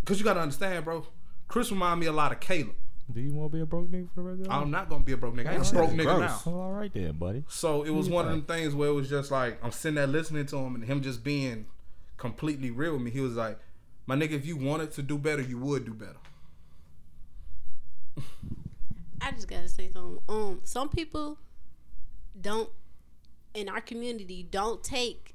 [0.00, 1.06] because you got to understand, bro.
[1.48, 2.74] Chris remind me a lot of Caleb.
[3.12, 4.62] Do you want to be a broke nigga for the rest of your life?
[4.62, 5.46] I'm not gonna be a broke nigga.
[5.46, 6.40] I ain't a broke nigga is now.
[6.44, 7.44] Well, all right then, buddy.
[7.48, 10.08] So it was one of them things where it was just like I'm sitting there
[10.08, 11.66] listening to him and him just being
[12.16, 13.10] completely real with me.
[13.10, 13.58] He was like,
[14.06, 16.16] "My nigga, if you wanted to do better, you would do better."
[19.20, 20.18] I just gotta say something.
[20.28, 21.38] Um, some people
[22.40, 22.70] don't
[23.54, 25.34] in our community don't take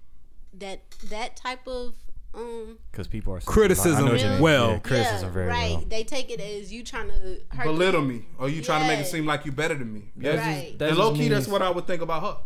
[0.54, 1.96] that that type of
[2.34, 4.40] um Because people are Criticism I know what you mean.
[4.42, 4.72] well.
[4.72, 5.72] Yeah, criticism yeah, very right.
[5.78, 5.84] well.
[5.88, 9.00] They take it as you trying to hurt Belittle me, or you trying to make
[9.00, 10.12] it seem like you better than me.
[10.16, 10.66] That's Right.
[10.68, 12.38] just, that And low key, that's what I would think about her.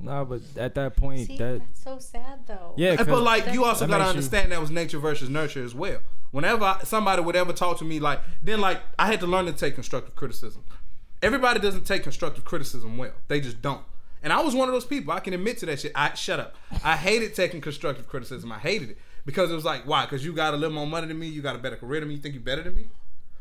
[0.00, 2.74] Nah, but at that point, See, that that's so sad though.
[2.76, 5.74] yeah, But like, you also gotta makes you- understand that was nature versus nurture as
[5.74, 5.98] well.
[6.30, 9.46] Whenever I, somebody would ever talk to me, like then like I had to learn
[9.46, 10.62] to take constructive criticism.
[11.20, 13.12] Everybody doesn't take constructive criticism well.
[13.26, 13.82] They just don't.
[14.22, 15.12] And I was one of those people.
[15.12, 15.92] I can admit to that shit.
[15.94, 16.54] I shut up.
[16.84, 18.52] I hated taking constructive criticism.
[18.52, 20.04] I hated it because it was like, why?
[20.04, 21.26] Because you got a little more money than me.
[21.28, 22.16] You got a better career than me.
[22.16, 22.86] You think you're better than me?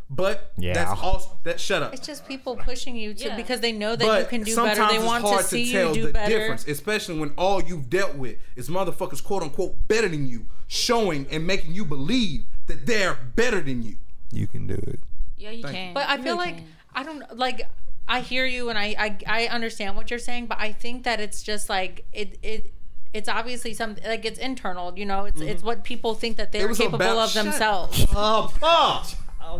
[0.10, 0.74] But Yeah.
[0.74, 1.60] that's also that.
[1.60, 1.94] Shut up.
[1.94, 3.36] It's just people pushing you to Yeah.
[3.36, 4.92] because they know that But you can do sometimes better.
[4.92, 6.30] They it's want hard to see you tell do the better.
[6.40, 11.28] difference, especially when all you've dealt with is motherfuckers quote unquote better than you, showing
[11.30, 13.98] and making you believe that they're better than you.
[14.32, 15.00] You can do it.
[15.38, 15.94] Yeah, you Thank can.
[15.94, 16.68] But I feel really like can.
[16.96, 17.70] I don't like.
[18.08, 21.20] I hear you and I, I I understand what you're saying, but I think that
[21.20, 22.74] it's just like it it.
[23.14, 25.26] It's obviously something like it's internal, you know.
[25.26, 25.66] It's it's mm-hmm.
[25.68, 28.06] what people think that they're capable about- of themselves.
[28.16, 29.08] Oh, fuck!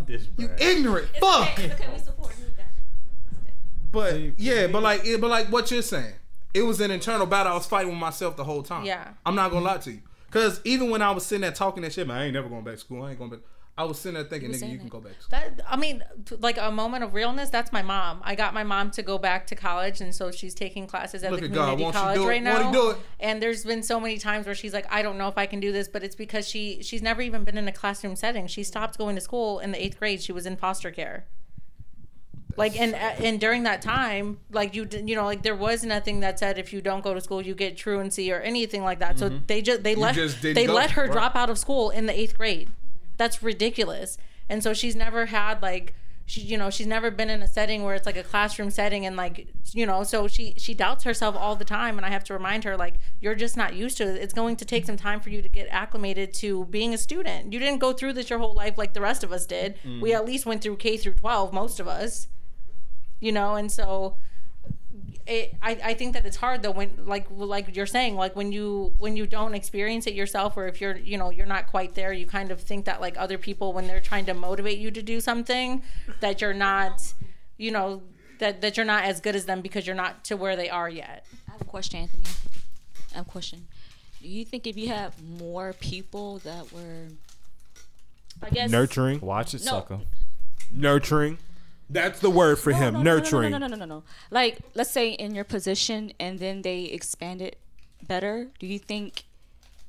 [0.06, 1.52] This You ignorant fuck!
[1.60, 2.46] okay, we support you.
[3.92, 6.14] But See, yeah, but like, yeah, but like what you're saying,
[6.54, 7.54] it was an internal battle.
[7.54, 8.86] I was fighting with myself the whole time.
[8.86, 9.08] Yeah.
[9.26, 11.94] I'm not gonna lie to you, cause even when I was sitting there talking that
[11.94, 13.04] shit, man, I ain't never going back to school.
[13.04, 13.40] I ain't going back.
[13.80, 15.40] I was sitting there thinking, nigga, you can go back to school.
[15.40, 16.04] That I mean,
[16.40, 17.50] like a moment of realness.
[17.50, 18.22] That's my mom.
[18.24, 21.32] I got my mom to go back to college, and so she's taking classes at
[21.32, 21.78] Look the God.
[21.78, 22.96] community Won't college right now.
[23.20, 25.60] And there's been so many times where she's like, I don't know if I can
[25.60, 28.48] do this, but it's because she she's never even been in a classroom setting.
[28.48, 30.22] She stopped going to school in the eighth grade.
[30.24, 31.26] She was in foster care.
[32.56, 36.40] Like and and during that time, like you you know, like there was nothing that
[36.40, 39.20] said if you don't go to school you get truancy or anything like that.
[39.20, 40.28] So they just they let Mm-hmm.
[40.28, 41.12] just they go, let her right.
[41.12, 42.72] drop out of school in the eighth grade.
[43.18, 44.18] That's ridiculous.
[44.50, 45.94] And so she's never had like
[46.26, 49.06] she you know she's never been in a setting where it's like a classroom setting
[49.06, 51.98] and like you know so she she doubts herself all the time.
[51.98, 54.22] And i have to remind her like you're just not used to it.
[54.22, 57.52] It's going to take some time for you to get acclimated to being a student.
[57.52, 59.76] You didn't go through this your whole life like the rest of us did.
[59.84, 60.16] We mm.
[60.16, 62.28] at least went through k through 12 most of us
[63.20, 63.56] you know?
[63.56, 64.18] And so
[65.28, 68.52] it, I, I think that it's hard though when like like you're saying like when
[68.52, 71.96] you when you don't experience it yourself or if you're you know you're not quite
[71.96, 74.90] there you kind of think that like other people when they're trying to motivate you
[74.92, 75.82] to do something
[76.22, 77.14] that you're not
[77.58, 78.02] you know
[78.40, 80.90] that that you're not as good as them because you're not to where they are
[80.90, 82.24] yet I have a question, Anthony.
[83.14, 83.68] I have a question.
[84.22, 87.08] Do you think if you had more people that were,
[88.44, 89.22] I guess, Nurturing.
[89.22, 89.72] watch it, No.
[89.72, 90.00] sucker.
[90.72, 91.38] Nurturing.
[91.90, 92.94] That's the word for No, him.
[92.96, 93.52] no, no, no, Nurturing.
[93.52, 94.04] No, no, no, no, no, no.
[94.30, 97.58] Like, let's say in your position, and then they expand it
[98.06, 98.48] better.
[98.60, 99.24] Do you think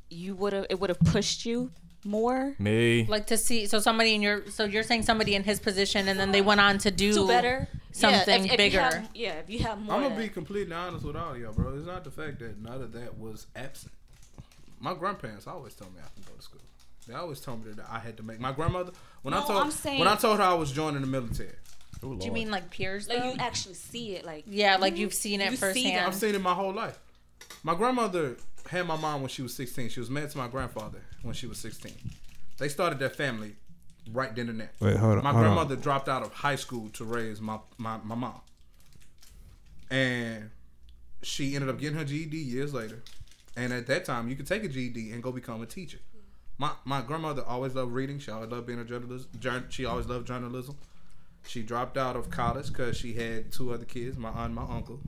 [0.08, 0.66] you would have?
[0.70, 1.70] It would have pushed you
[2.04, 3.04] more Me.
[3.08, 6.18] like to see so somebody in your so you're saying somebody in his position and
[6.18, 9.32] then they went on to do to better something yeah, if, if bigger have, yeah,
[9.32, 9.96] if you have more.
[9.96, 11.74] I'm gonna be completely honest with all of y'all, bro.
[11.76, 13.92] It's not the fact that none of that was absent.
[14.78, 16.60] My grandparents always told me I can go to school.
[17.08, 18.38] They always told me that I had to make.
[18.38, 18.92] My grandmother,
[19.22, 21.56] when I No, told I'm saying- when I told her I was joining the military,
[22.04, 23.32] Ooh, do you mean like peers like though?
[23.32, 26.34] you actually see it, like yeah like you've seen it You see firsthand I've seen
[26.34, 26.98] it my whole life.
[27.62, 28.36] My grandmother
[28.68, 29.88] had my mom when she was 16.
[29.88, 31.92] She was married to my grandfather when she was 16.
[32.58, 33.56] They started their family
[34.12, 34.70] right then and there.
[34.80, 35.24] Wait, hold on.
[35.24, 35.54] My hold on.
[35.54, 38.40] grandmother dropped out of high school to raise my, my, my mom.
[39.90, 40.50] And
[41.22, 43.02] she ended up getting her GED years later.
[43.56, 45.98] And at that time, you could take a GED and go become a teacher.
[46.58, 48.18] My, my grandmother always loved reading.
[48.18, 49.28] She always loved being a journalist.
[49.70, 50.76] She always loved journalism.
[51.46, 54.62] She dropped out of college because she had two other kids, my aunt and my
[54.62, 55.00] uncle.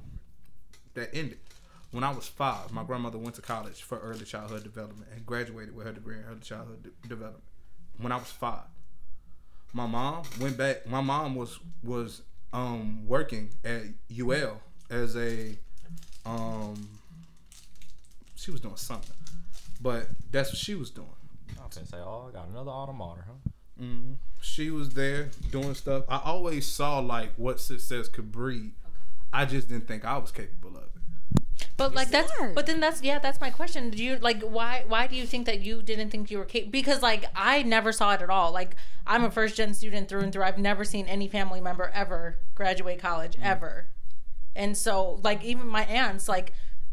[0.94, 1.38] That ended.
[1.90, 5.74] When I was five, my grandmother went to college for early childhood development and graduated
[5.74, 7.44] with her degree in early childhood de- development.
[7.98, 8.64] When I was five,
[9.72, 10.86] my mom went back.
[10.86, 13.82] My mom was was um, working at
[14.18, 15.58] UL as a
[16.24, 16.88] um,
[18.36, 19.16] she was doing something,
[19.80, 21.08] but that's what she was doing.
[21.60, 23.49] I was gonna say, oh, I got another automata, huh?
[23.80, 26.04] Hmm She was there doing stuff.
[26.08, 28.72] I always saw like what success could breed.
[29.32, 30.90] I just didn't think I was capable of it.
[31.76, 33.90] But like that's but then that's yeah that's my question.
[33.90, 36.72] Do you like why why do you think that you didn't think you were capable?
[36.72, 38.52] Because like I never saw it at all.
[38.52, 38.76] Like
[39.06, 40.44] I'm a first gen student through and through.
[40.44, 43.86] I've never seen any family member ever graduate college ever.
[44.54, 46.52] And so like even my aunts like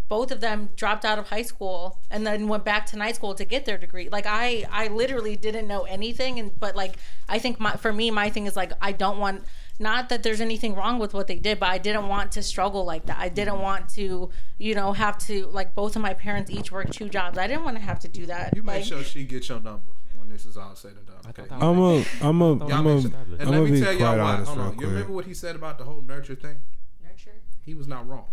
[0.10, 3.34] both of them dropped out of high school and then went back to night school
[3.36, 4.08] to get their degree.
[4.10, 6.96] Like I I literally didn't know anything and but like
[7.28, 9.44] I think my for me my thing is like I don't want
[9.80, 12.84] not that there's anything wrong with what they did, but I didn't want to struggle
[12.84, 13.18] like that.
[13.20, 16.90] I didn't want to, you know, have to like both of my parents each work
[16.90, 17.38] two jobs.
[17.38, 18.56] I didn't want to have to do that.
[18.56, 21.18] You like, make sure she gets your number when this is all said and done.
[21.30, 21.44] Okay.
[21.52, 24.16] I'm a, I'm a, Y'all I'm a, mentioned- I'm and let gonna me tell y'all
[24.16, 24.44] quite why.
[24.46, 24.80] Hold on.
[24.80, 26.56] You remember what he said about the whole nurture thing?
[27.04, 27.36] Nurture.
[27.64, 28.26] He was not wrong.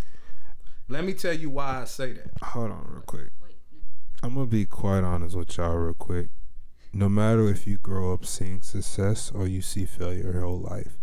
[0.88, 2.30] Let me tell you why I say that.
[2.42, 3.30] Hold on, real quick.
[4.22, 6.28] I'm gonna be quite honest with y'all real quick.
[6.92, 10.98] No matter if you grow up seeing success or you see failure your whole life,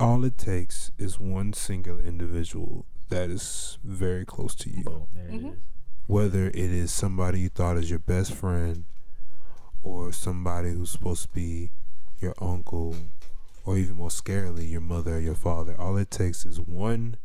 [0.00, 4.84] all it takes is one single individual that is very close to you.
[4.84, 5.52] Boom, there it Mhm.
[5.52, 5.58] is.
[6.06, 8.84] Whether it is somebody you thought is your best friend
[9.82, 11.70] or somebody who's supposed to be
[12.20, 12.96] your uncle
[13.64, 17.16] or even more scarily your mother or your father, all it takes is one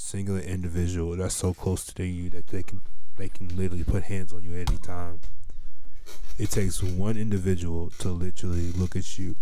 [0.00, 2.80] singular individual that's so close to you that they can
[3.18, 5.20] they can literally put hands on you at any time.
[6.38, 9.36] It takes one individual to literally look at you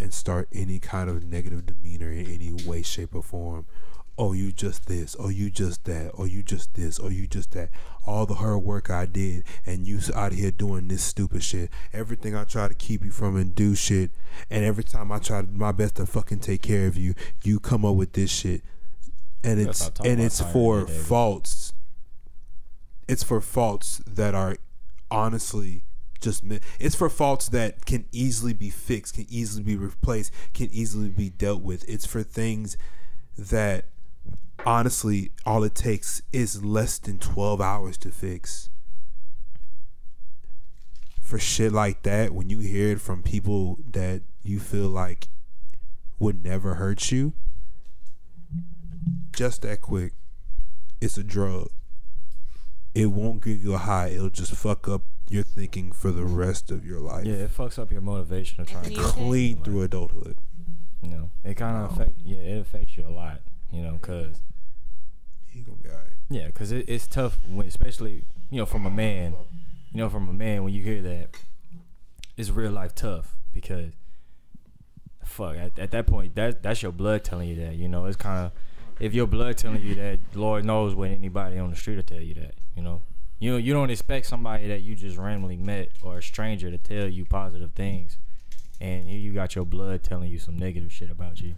[0.00, 3.66] and start any kind of negative demeanor in any way, shape, or form.
[4.16, 7.52] Oh, you just this, or you just that, or you just this, or you just
[7.52, 7.68] that.
[8.06, 11.70] All the hard work I did, and you out here doing this stupid shit.
[11.92, 14.10] Everything I try to keep you from and do shit,
[14.48, 17.14] and every time I try my best to fucking take care of you,
[17.44, 18.62] you come up with this shit,
[19.42, 21.72] and it's and it's for faults.
[23.08, 24.56] It's for faults that are
[25.10, 25.82] honestly
[26.20, 26.44] just
[26.78, 31.30] it's for faults that can easily be fixed, can easily be replaced, can easily be
[31.30, 31.88] dealt with.
[31.88, 32.76] It's for things
[33.36, 33.86] that
[34.66, 38.68] honestly all it takes is less than 12 hours to fix.
[41.22, 45.28] For shit like that, when you hear it from people that you feel like
[46.18, 47.32] would never hurt you,
[49.32, 50.12] just that quick,
[51.00, 51.70] it's a drug.
[52.94, 54.08] It won't give you a high.
[54.08, 57.24] It'll just fuck up your thinking for the rest of your life.
[57.24, 59.26] Yeah, it fucks up your motivation to try and Anthony.
[59.26, 60.36] Clean through adulthood.
[61.02, 62.12] You know, it kind of affect.
[62.24, 63.40] Yeah, it affects you a lot.
[63.72, 64.42] You know, cause
[65.46, 66.06] He gonna be alright.
[66.28, 69.34] yeah, cause it, it's tough when, especially you know, from a man.
[69.92, 71.28] You know, from a man when you hear that,
[72.36, 73.92] it's real life tough because
[75.24, 77.76] fuck at, at that point that that's your blood telling you that.
[77.76, 78.52] You know, it's kind of
[79.00, 82.20] if your blood telling you that, Lord knows what anybody on the street will tell
[82.20, 82.54] you that.
[82.76, 83.02] You know,
[83.38, 87.08] you you don't expect somebody that you just randomly met or a stranger to tell
[87.08, 88.18] you positive things,
[88.80, 91.54] and here you got your blood telling you some negative shit about you.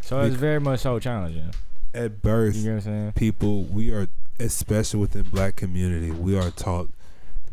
[0.00, 1.50] So it's very much so challenging.
[1.92, 3.12] At birth, You know what I'm saying?
[3.12, 4.08] people we are
[4.40, 6.90] especially within black community we are taught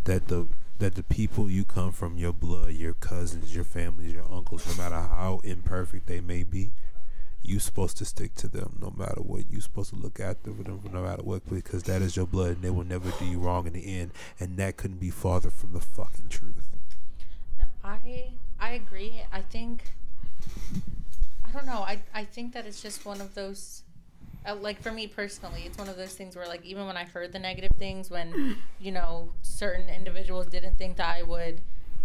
[0.06, 0.48] that the
[0.80, 4.84] that the people you come from your blood your cousins your families your uncles no
[4.84, 6.72] matter how imperfect they may be
[7.44, 10.82] you supposed to stick to them no matter what You're supposed to look after them
[10.94, 13.66] no matter what because that is your blood and they will never do you wrong
[13.68, 16.70] in the end and that couldn't be farther from the fucking truth
[17.60, 19.24] No, I I agree.
[19.34, 19.84] I think
[21.48, 21.82] I don't know.
[21.82, 23.84] I I think that it's just one of those
[24.46, 27.04] uh, like for me personally, it's one of those things where like even when I
[27.04, 31.62] heard the negative things when you know certain individuals didn't think that I would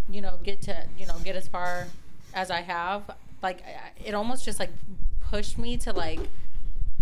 [0.08, 1.86] you know get to you know get as far
[2.34, 3.10] as I have,
[3.42, 4.70] like I- it almost just like
[5.30, 6.20] pushed me to like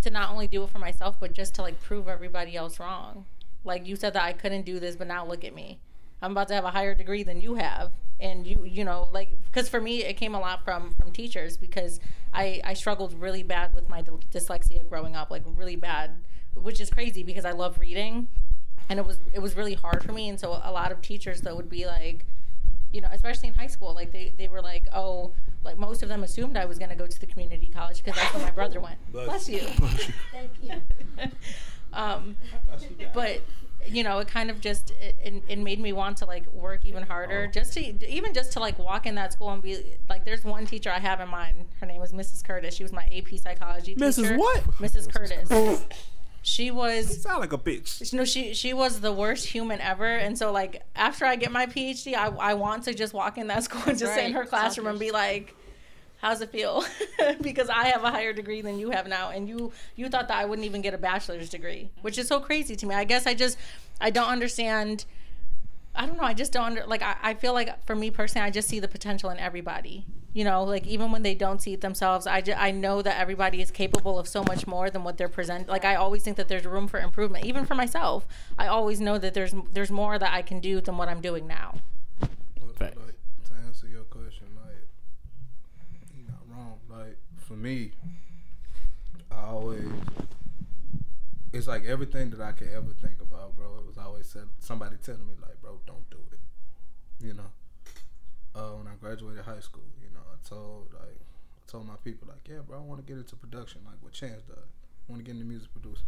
[0.03, 3.25] to not only do it for myself but just to like prove everybody else wrong.
[3.65, 5.79] Like you said that I couldn't do this, but now look at me.
[6.21, 9.31] I'm about to have a higher degree than you have, and you you know like
[9.45, 12.01] because for me it came a lot from from teachers because
[12.33, 16.13] I I struggled really bad with my dys- dyslexia growing up, like really bad,
[16.55, 18.29] which is crazy because I love reading,
[18.89, 21.43] and it was it was really hard for me, and so a lot of teachers
[21.43, 22.27] that would be like
[22.95, 25.33] you know, especially in high school, like they, they were like, oh,
[25.65, 28.19] like most of them assumed I was going to go to the community college because
[28.21, 28.99] that's where my brother went.
[29.13, 29.61] Bless, you.
[30.31, 30.81] Thank you.
[31.93, 32.37] um,
[33.13, 33.41] but
[33.87, 36.87] you know, it kind of just it, it, it made me want to like work
[36.87, 40.25] even harder, just to even just to like walk in that school and be like,
[40.25, 41.67] there's one teacher I have in mind.
[41.81, 42.45] Her name was Mrs.
[42.45, 42.75] Curtis.
[42.75, 44.07] She was my AP psychology teacher.
[44.07, 44.39] Mrs.
[44.39, 44.63] what?
[44.79, 45.13] Mrs.
[45.13, 45.85] Curtis.
[46.47, 48.13] She was sound like a bitch.
[48.13, 50.07] You know she she was the worst human ever.
[50.07, 53.47] And so like after i get my phd i, I want to just walk in
[53.47, 55.57] that school and just sit in her classroom and be like
[56.19, 56.85] how's it feel?
[57.41, 59.31] Because i have a higher degree than you have now.
[59.31, 62.41] And you you thought that i wouldn't even get a bachelor's degree which is so
[62.41, 62.95] crazy to me.
[62.95, 63.57] I guess i just
[64.01, 65.07] i don't understand.
[65.97, 66.25] I don't know.
[66.25, 68.81] I just don't under like i, I feel like for me personally i just see
[68.81, 70.05] the potential in everybody
[70.35, 73.19] you know like even when they don't see it themselves i just, i know that
[73.19, 76.37] everybody is capable of so much more than what they're present like i always think
[76.37, 78.27] that there's room for improvement even for myself
[78.59, 81.47] i always know that there's there's more that i can do than what i'm doing
[81.47, 81.75] now
[82.79, 83.15] But, like,
[83.47, 84.89] to answer your question, like,
[86.17, 86.79] you're not wrong.
[86.91, 87.93] Like, for me,
[89.31, 89.87] I always,
[91.53, 93.77] it's like everything that I could ever think about, bro.
[93.79, 96.41] It was always said, somebody telling me, like, bro, don't do it.
[97.25, 97.51] You know?
[98.55, 100.04] Uh, when I graduated high school, you know,
[100.45, 101.21] I told, like,
[101.67, 104.43] told my people like, yeah, bro, I want to get into production like what Chance
[104.43, 104.59] does.
[104.59, 106.07] I want to get into music producing.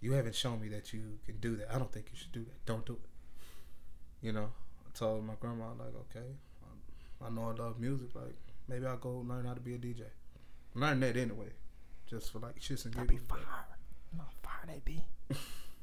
[0.00, 1.72] You haven't shown me that you can do that.
[1.74, 2.64] I don't think you should do that.
[2.66, 4.26] Don't do it.
[4.26, 4.48] You know,
[4.86, 6.26] I told my grandma like, okay,
[7.22, 8.08] I, I know I love music.
[8.14, 8.34] Like
[8.68, 10.02] maybe I'll go learn how to be a DJ.
[10.74, 11.48] Learn that anyway,
[12.06, 13.20] just for like shits and giggles.
[13.28, 13.38] but
[14.16, 15.04] No, fire that B.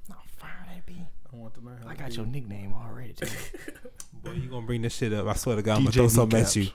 [0.09, 1.05] No, fire that B.
[1.31, 2.15] I want to learn how I to got be.
[2.15, 3.13] your nickname already.
[3.13, 3.27] Too.
[4.23, 5.27] Boy, you gonna bring this shit up?
[5.27, 6.67] I swear to God, I'm gonna DJ throw something at you.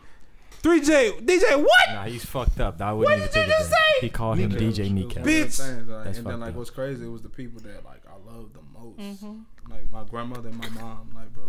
[0.64, 1.88] Three J, DJ, what?
[1.90, 2.80] Nah, he's fucked up.
[2.80, 3.48] I wouldn't even take it.
[3.50, 3.78] there.
[4.00, 4.78] He called him Kneecaps.
[4.78, 5.22] DJ was Kneecap.
[5.22, 5.60] Bitch.
[5.60, 6.54] things, like, That's and then like up.
[6.54, 8.98] what's crazy, it was the people that like I love the most.
[8.98, 9.70] Mm-hmm.
[9.70, 11.10] Like my grandmother and my mom.
[11.14, 11.44] Like bro,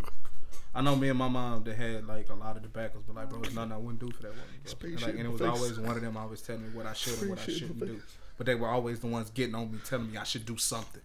[0.76, 3.30] I know me and my mom they had like a lot of tobaccos, but like
[3.30, 4.44] bro, it's nothing I wouldn't do for that woman.
[4.66, 4.90] Bro.
[4.90, 5.50] And, shit like, in and it my was face.
[5.50, 7.64] always one of them always telling me what I should and what I Spray shit
[7.64, 8.02] in shouldn't my do.
[8.38, 11.02] But they were always the ones getting on me, telling me I should do something.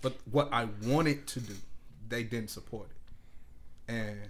[0.00, 1.52] But what I wanted to do,
[2.08, 3.92] they didn't support it.
[3.92, 4.20] And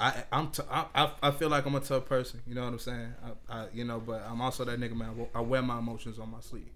[0.00, 2.40] I, I'm, t- I, I, I feel like I'm a tough person.
[2.46, 3.14] You know what I'm saying?
[3.22, 5.26] I, I, you know, but I'm also that nigga man.
[5.34, 6.72] I wear my emotions on my sleeve,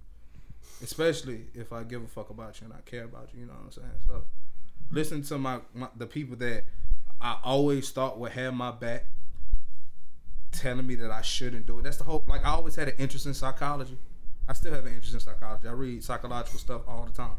[0.82, 3.40] especially if I give a fuck about you and I care about you.
[3.40, 3.88] You know what I'm saying?
[4.06, 4.24] So,
[4.90, 6.64] listen to my, my the people that
[7.18, 9.06] I always thought would have my back,
[10.52, 11.84] telling me that I shouldn't do it.
[11.84, 12.24] That's the whole.
[12.26, 13.96] Like I always had an interest in psychology.
[14.46, 15.66] I still have an interest in psychology.
[15.66, 17.38] I read psychological stuff all the time.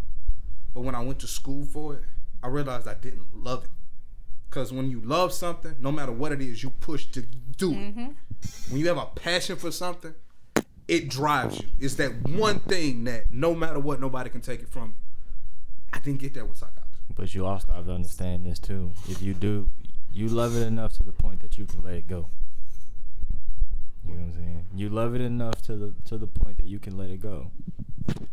[0.73, 2.03] But when I went to school for it,
[2.41, 3.69] I realized I didn't love it.
[4.55, 7.23] Because when you love something, no matter what it is, you push to
[7.57, 7.75] do it.
[7.75, 8.07] Mm-hmm.
[8.69, 10.15] When you have a passion for something,
[10.87, 11.67] it drives you.
[11.77, 14.95] It's that one thing that no matter what, nobody can take it from you.
[15.91, 16.85] I didn't get that with psychology.
[17.13, 18.93] But you also have to understand this too.
[19.09, 19.69] If you do,
[20.13, 22.29] you love it enough to the point that you can let it go.
[24.07, 24.65] You know what I'm saying?
[24.73, 27.51] You love it enough to the to the point that you can let it go.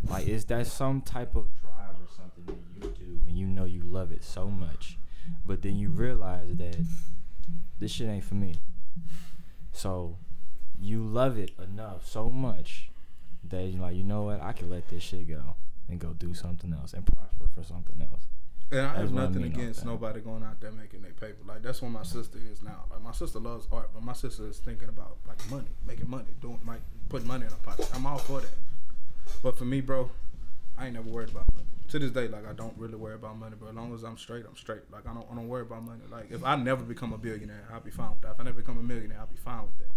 [0.09, 3.65] Like, is that some type of drive or something that you do and you know
[3.65, 4.99] you love it so much,
[5.45, 6.77] but then you realize that
[7.79, 8.57] this shit ain't for me.
[9.73, 10.17] So
[10.79, 12.91] you love it enough so much
[13.49, 15.57] that you're like, you know what, I can let this shit go
[15.89, 18.23] and go do something else and prosper for something else.
[18.71, 21.13] And I That's have what I nothing mean against nobody going out there making their
[21.13, 21.43] paper.
[21.47, 22.85] Like that's what my sister is now.
[22.91, 26.29] Like my sister loves art, but my sister is thinking about like money, making money,
[26.41, 26.81] doing like
[27.11, 27.91] putting money in her pocket.
[27.95, 28.51] I'm all for that.
[29.43, 30.11] But for me, bro,
[30.79, 31.67] I ain't never worried about money.
[31.93, 34.17] To this day, like I don't really worry about money, but As long as I'm
[34.17, 34.81] straight, I'm straight.
[34.91, 36.01] Like I don't, I don't worry about money.
[36.11, 38.31] Like if I never become a billionaire, I'll be fine with that.
[38.31, 39.91] If I never become a millionaire, I'll be fine with that.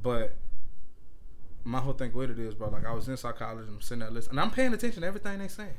[0.00, 0.36] But
[1.64, 4.12] my whole thing with it is, bro, like I was in psychology, I'm sitting there
[4.12, 5.74] listening, and I'm paying attention to everything they saying.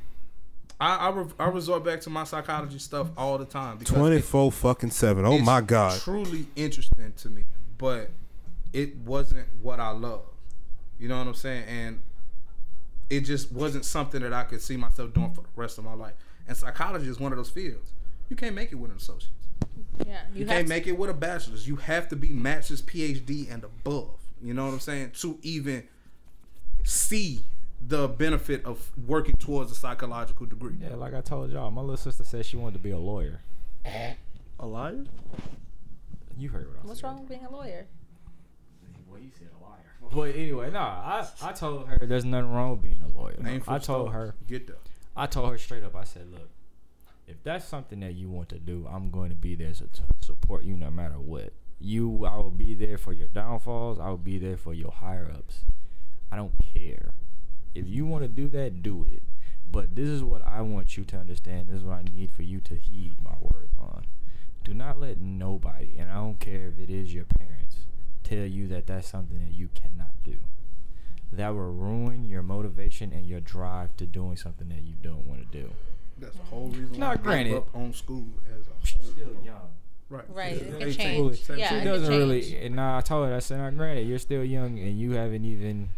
[0.78, 4.20] I I, re- I resort back to my psychology stuff all the time because Twenty
[4.20, 5.24] four fucking seven.
[5.24, 5.98] Oh my god.
[6.00, 7.44] truly interesting to me,
[7.78, 8.10] but
[8.74, 10.26] it wasn't what I love.
[10.98, 11.64] You know what I'm saying?
[11.66, 12.02] And
[13.10, 15.94] it just wasn't something that I could see myself doing for the rest of my
[15.94, 16.14] life.
[16.48, 17.92] And psychology is one of those fields.
[18.28, 19.30] You can't make it with an associate's.
[20.06, 21.68] Yeah, You, you, can't have make it with a bachelor's.
[21.68, 24.16] You have to be master's, PhD, and above.
[24.42, 25.12] You know what I'm saying?
[25.20, 25.84] To even
[26.84, 27.40] see
[27.86, 30.76] the benefit of working towards a psychological degree.
[30.80, 33.40] Yeah, like I told y'all, my little sister said she wanted to be a lawyer.
[33.86, 35.04] A lawyer?
[36.36, 37.06] You heard what I What's said.
[37.06, 37.86] wrong with being a lawyer?
[39.08, 39.92] Well, you said a liar.
[40.12, 43.36] But anyway, nah, I, I told her there's nothing wrong with being a lawyer.
[43.60, 44.76] For I told her, Get there.
[45.16, 45.94] I told her straight up.
[45.94, 46.50] I said, look,
[47.26, 50.02] if that's something that you want to do, I'm going to be there to, to
[50.20, 51.52] support you no matter what.
[51.80, 53.98] You, I will be there for your downfalls.
[54.00, 55.60] I will be there for your higher ups.
[56.32, 57.12] I don't care.
[57.74, 59.22] If you want to do that, do it.
[59.70, 61.68] But this is what I want you to understand.
[61.68, 64.04] This is what I need for you to heed my words on.
[64.62, 67.63] Do not let nobody, and I don't care if it is your parents,
[68.24, 70.36] tell you that that's something that you cannot do.
[71.32, 75.40] That will ruin your motivation and your drive to doing something that you don't want
[75.50, 75.70] to do.
[76.18, 79.12] That's the whole reason Now, why I granted- grew up on school as a whole.
[79.12, 79.68] Still young.
[80.10, 80.24] Right.
[80.34, 80.92] Right, it can 18.
[80.94, 81.42] change.
[81.42, 81.58] Seventeen.
[81.58, 82.56] Yeah, she it doesn't really.
[82.64, 85.44] And nah, I told her, I said, now, granted, you're still young and you haven't
[85.44, 85.88] even,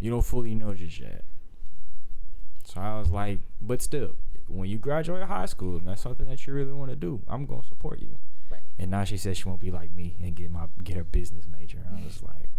[0.00, 1.24] you don't fully know just yet.
[2.64, 4.16] So I was like, but still,
[4.48, 7.46] when you graduate high school and that's something that you really want to do, I'm
[7.46, 8.18] gonna support you.
[8.78, 8.82] Right.
[8.82, 11.46] And now she says she won't be like me and get my get her business
[11.50, 11.78] major.
[11.90, 12.50] I was like,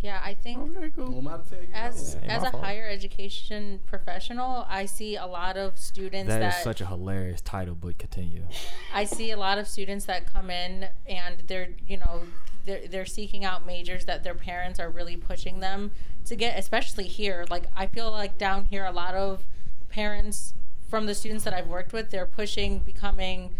[0.00, 1.06] Yeah, I think Okay, cool.
[1.06, 1.68] Who am I to tell you?
[1.72, 2.64] as Yeah, as a fault.
[2.64, 7.40] higher education professional, I see a lot of students that that, is such a hilarious
[7.40, 8.44] title, but continue.
[8.94, 12.22] I see a lot of students that come in and they're you know
[12.64, 15.92] they're they're seeking out majors that their parents are really pushing them
[16.24, 17.46] to get, especially here.
[17.50, 19.44] Like I feel like down here, a lot of
[19.88, 20.54] parents
[20.88, 23.54] from the students that I've worked with, they're pushing becoming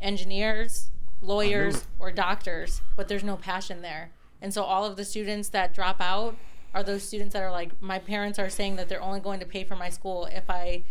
[0.00, 0.90] engineers,
[1.20, 4.10] lawyers, or doctors, but there's no passion there.
[4.40, 6.36] And so all of the students that drop out
[6.74, 9.46] are those students that are like, my parents are saying that they're only going to
[9.46, 10.84] pay for my school if I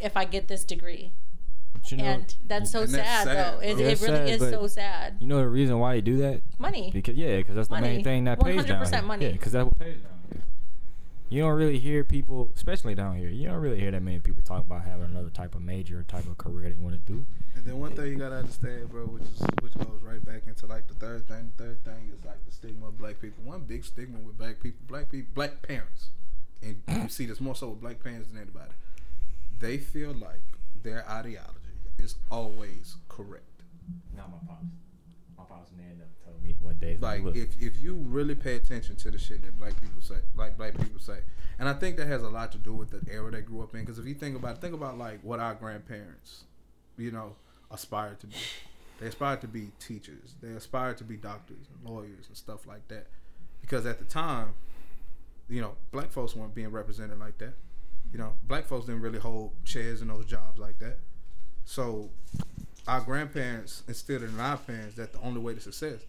[0.00, 1.12] if I get this degree.
[1.86, 3.58] You know, and that's so And that's sad, sad, though.
[3.60, 5.16] It, it really sad, is so sad.
[5.20, 6.40] you know the reason why they do that?
[6.58, 6.90] Money.
[6.92, 7.88] Because yeah, because that's the Money.
[7.96, 9.02] main thing that pays down 100% here.
[9.02, 9.26] money.
[9.26, 10.13] Yeah, because that's what pays down here.
[11.30, 13.28] You don't really hear people, especially down here.
[13.28, 16.02] You don't really hear that many people talking about having another type of major or
[16.02, 17.24] type of career they want to do.
[17.56, 20.66] And then one thing you gotta understand, bro, which is which goes right back into
[20.66, 21.50] like the third thing.
[21.56, 23.42] The third thing is like the stigma of black people.
[23.44, 26.08] One big stigma with black people, black people, black parents,
[26.62, 28.72] and you see this more so with black parents than anybody.
[29.60, 30.42] They feel like
[30.82, 31.54] their ideology
[31.98, 33.62] is always correct.
[34.16, 34.83] Not my pops.
[35.48, 36.96] My pops man told me one day.
[37.00, 40.16] Like look, if if you really pay attention to the shit that black people say,
[40.34, 41.18] like black people say,
[41.58, 43.74] and I think that has a lot to do with the era they grew up
[43.74, 43.80] in.
[43.80, 46.44] Because if you think about think about like what our grandparents,
[46.96, 47.36] you know,
[47.70, 48.36] aspired to be.
[49.00, 50.34] They aspired to be teachers.
[50.40, 53.08] They aspired to be doctors and lawyers and stuff like that.
[53.60, 54.54] Because at the time,
[55.48, 57.54] you know, black folks weren't being represented like that.
[58.12, 60.98] You know, black folks didn't really hold chairs in those jobs like that.
[61.64, 62.10] So
[62.86, 66.00] our grandparents instilled in our parents that the only way to success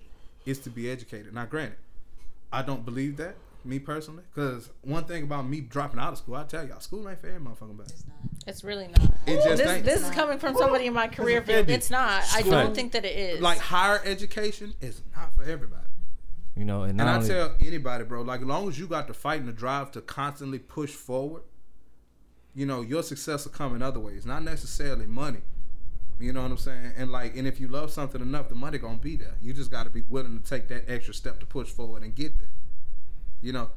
[0.45, 1.33] is to be educated.
[1.33, 1.77] Now, granted,
[2.51, 6.35] I don't believe that, me personally, because one thing about me dropping out of school,
[6.35, 7.93] I tell y'all, school ain't for every motherfucking body.
[8.45, 9.11] It's really not.
[9.25, 9.85] It just this, ain't.
[9.85, 11.69] this is coming from somebody in my career field.
[11.69, 12.23] It's not.
[12.33, 13.41] I don't think that it is.
[13.41, 15.87] Like higher education is not for everybody.
[16.55, 18.85] you know, and, And not I only, tell anybody, bro, like as long as you
[18.85, 21.41] got the fight and the drive to constantly push forward,
[22.53, 25.39] you know, your success will come in other ways, not necessarily money.
[26.19, 26.93] You know what I'm saying?
[26.95, 29.35] And like, and if you love something enough, the money gonna be there.
[29.41, 32.15] You just got to be willing to take that extra step to push forward and
[32.15, 32.49] get there.
[33.41, 33.69] You know,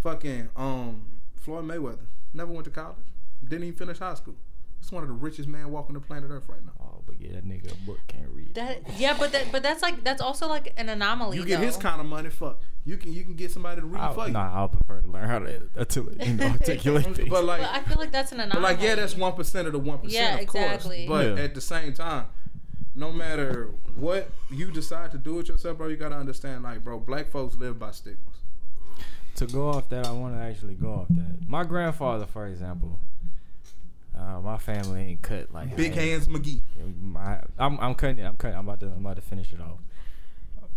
[0.00, 1.02] fucking um
[1.36, 2.96] Floyd Mayweather never went to college,
[3.42, 4.36] didn't even finish high school.
[4.80, 6.72] He's one of the richest man walking the planet Earth right now.
[6.80, 8.54] oh, but yeah, that nigga a book can't read.
[8.54, 8.78] that.
[8.98, 11.36] Yeah, but that, but that's like that's also like an anomaly.
[11.36, 11.66] You get though.
[11.66, 12.58] his kind of money, fuck.
[12.84, 14.32] You can you can get somebody to read I, for you.
[14.32, 17.28] nah, I'll prefer to learn how to articulate, you know, articulate things.
[17.28, 18.62] But like, But I feel like that's an anomaly.
[18.62, 21.06] But like, yeah, that's one percent of the one percent, Yeah, of exactly.
[21.06, 21.24] course.
[21.26, 21.44] But Yeah.
[21.44, 22.26] at the same time,
[22.94, 26.98] no matter what you decide to do with yourself, bro, you gotta understand, like, bro,
[26.98, 28.36] black folks live by stigmas.
[29.36, 31.46] to go off that, I want to actually go off that.
[31.48, 32.98] My grandfather, for example,
[34.16, 36.60] uh, my family ain't cut like Big hands McGee.
[37.00, 38.24] My, I'm, I'm cutting it.
[38.24, 38.56] I'm cutting.
[38.58, 38.86] I'm about to.
[38.86, 39.78] I'm about to finish it off.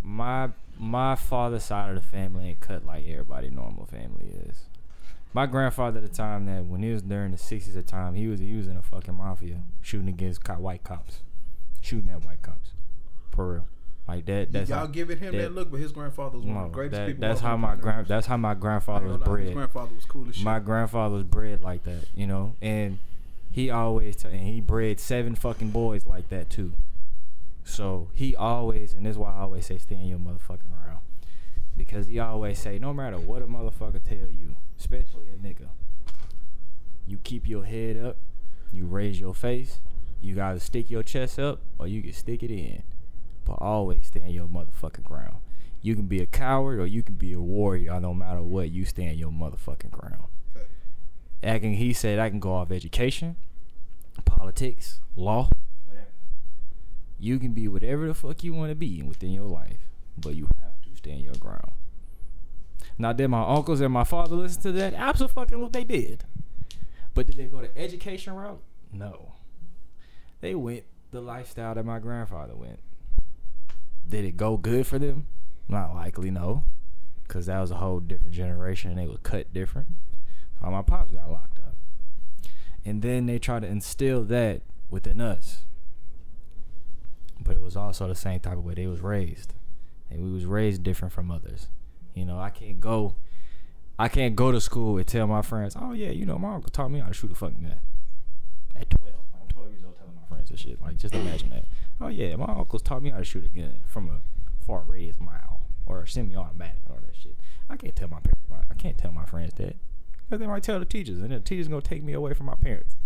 [0.02, 4.64] My my father's side of the family ain't cut like everybody normal family is.
[5.32, 8.14] My grandfather at the time that when he was during the sixties at the time,
[8.14, 11.20] he was he was in a fucking mafia shooting against co- white cops,
[11.80, 12.70] shooting at white cops,
[13.30, 13.66] for real.
[14.06, 14.52] Like that.
[14.52, 16.74] That's Y'all how, giving him that, that- look, but his grandfather was one of the
[16.74, 17.20] greatest that- people.
[17.22, 18.06] that's how my grand.
[18.06, 19.54] That's how my grandfather was bred.
[19.54, 20.44] grandfather was cool as shit.
[20.44, 22.98] My grandfather was bred like that, you know, and
[23.54, 26.72] he always t- and he bred seven fucking boys like that too.
[27.62, 30.98] So he always, and this is why I always say stay in your motherfucking round,
[31.76, 35.68] because he always say no matter what a motherfucker tell you, especially a nigga,
[37.06, 38.16] you keep your head up,
[38.72, 39.78] you raise your face,
[40.20, 42.82] you gotta stick your chest up or you can stick it in,
[43.44, 45.36] but always stay in your motherfucking ground.
[45.80, 48.00] You can be a coward or you can be a warrior.
[48.00, 50.24] No matter what, you stand your motherfucking ground.
[51.46, 53.36] I can, he said I can go off education,
[54.24, 55.48] politics, law,
[55.86, 56.08] whatever.
[57.18, 60.48] You can be whatever the fuck you want to be within your life, but you
[60.62, 61.72] have to stand your ground.
[62.96, 64.94] Now, did my uncles and my father listen to that?
[64.94, 66.24] Absolutely, fucking what they did.
[67.12, 68.62] But did they go the education route?
[68.92, 69.32] No.
[70.40, 72.80] They went the lifestyle that my grandfather went.
[74.08, 75.26] Did it go good for them?
[75.68, 76.64] Not likely, no.
[77.26, 79.88] Because that was a whole different generation and they were cut different.
[80.70, 81.76] My pops got locked up.
[82.84, 85.64] And then they tried to instill that within us.
[87.40, 89.54] But it was also the same type of way they was raised.
[90.10, 91.68] And we was raised different from others.
[92.14, 93.16] You know, I can't go
[93.98, 96.70] I can't go to school and tell my friends, oh yeah, you know, my uncle
[96.70, 97.80] taught me how to shoot a fucking gun.
[98.74, 99.14] At 12.
[99.40, 100.82] I'm 12 years old telling my friends this shit.
[100.82, 101.66] Like, just imagine that.
[102.00, 104.20] Oh yeah, my uncles taught me how to shoot a gun from a
[104.66, 107.36] far raised mile or semi-automatic and all that shit.
[107.70, 108.40] I can't tell my parents.
[108.68, 109.76] I can't tell my friends that
[110.24, 112.54] because they might tell the teachers, and the teachers gonna take me away from my
[112.54, 112.96] parents.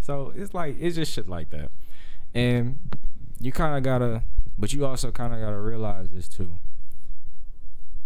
[0.00, 1.70] So it's like it's just shit like that,
[2.34, 2.78] and
[3.40, 4.22] you kind of gotta,
[4.58, 6.58] but you also kind of gotta realize this too.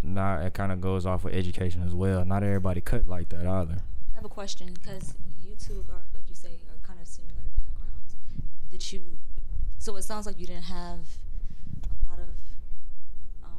[0.03, 2.25] Now it kind of goes off with education as well.
[2.25, 3.77] Not everybody cut like that either.
[4.13, 5.15] I have a question because
[5.45, 8.17] you two are, like you say, are kind of similar backgrounds.
[8.71, 9.03] Did you?
[9.79, 10.99] So it sounds like you didn't have
[11.85, 12.29] a lot of.
[13.45, 13.59] Um,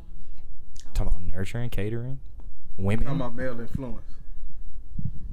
[0.85, 2.19] I Talking about nurturing, catering,
[2.77, 3.05] women.
[3.05, 4.15] Talking about male influence.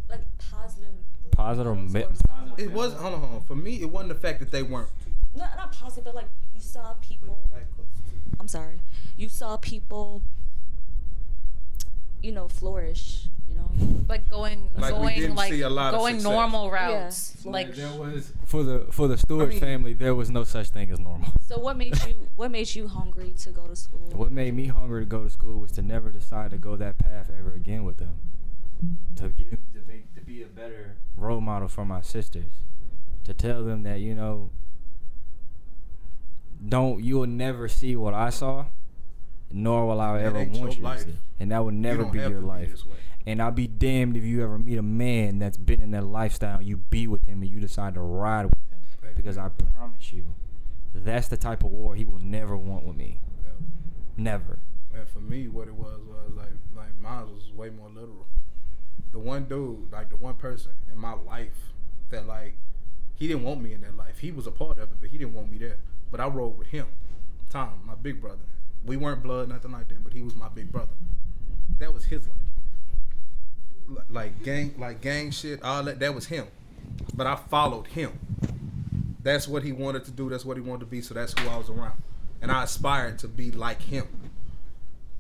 [0.08, 0.88] Say, like positive.
[1.32, 3.40] Positive roles me- or something like It was hold on, hold on.
[3.42, 4.88] For me, it wasn't the fact that they weren't.
[5.36, 7.38] not not positive, but like you saw people.
[8.40, 8.80] I'm sorry.
[9.16, 10.22] You saw people,
[12.22, 13.70] you know, flourish You know.
[14.08, 16.30] like going Like, we going didn't like see a lot of going success.
[16.32, 17.36] normal routes.
[17.44, 17.50] Yeah.
[17.50, 20.68] Like there was for the for the Stewart I mean- family, there was no such
[20.70, 21.32] thing as normal.
[21.46, 24.10] So what made you what made you hungry to go to school?
[24.12, 26.98] What made me hungry to go to school was to never decide to go that
[26.98, 28.18] path ever again with them.
[29.16, 32.64] To give to make to be a better role model for my sisters.
[33.24, 34.50] To tell them that, you know,
[36.66, 38.66] don't you will never see what I saw,
[39.50, 41.00] nor will I ever want you life.
[41.00, 41.16] to see.
[41.40, 42.82] And that will never don't be your to be life.
[43.26, 46.62] and I'll be damned if you ever meet a man that's been in that lifestyle,
[46.62, 48.78] you be with him and you decide to ride with him.
[49.02, 49.14] Baby.
[49.16, 50.24] Because I promise you,
[50.94, 53.20] that's the type of war he will never want with me.
[54.16, 54.58] Never.
[54.94, 58.26] And for me, what it was was like like mine was way more literal.
[59.12, 61.72] The one dude, like the one person in my life
[62.10, 62.54] that like
[63.14, 64.18] he didn't want me in that life.
[64.18, 65.76] He was a part of it, but he didn't want me there.
[66.10, 66.86] But I rode with him.
[67.50, 68.38] Tom, my big brother.
[68.84, 70.92] We weren't blood, nothing like that, but he was my big brother.
[71.78, 72.36] That was his life.
[73.88, 75.98] Li- Like gang, like gang shit, all that.
[76.00, 76.46] That was him.
[77.14, 78.18] But I followed him.
[79.22, 80.28] That's what he wanted to do.
[80.30, 81.00] That's what he wanted to be.
[81.02, 82.00] So that's who I was around,
[82.40, 84.06] and I aspired to be like him.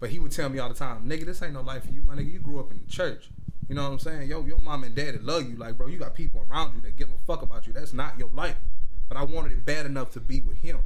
[0.00, 2.02] But he would tell me all the time, nigga, this ain't no life for you,
[2.06, 2.32] my nigga.
[2.32, 3.30] You grew up in the church.
[3.68, 4.30] You know what I'm saying?
[4.30, 5.56] Yo, your mom and daddy love you.
[5.56, 7.72] Like, bro, you got people around you that give a fuck about you.
[7.72, 8.56] That's not your life.
[9.08, 10.78] But I wanted it bad enough to be with him.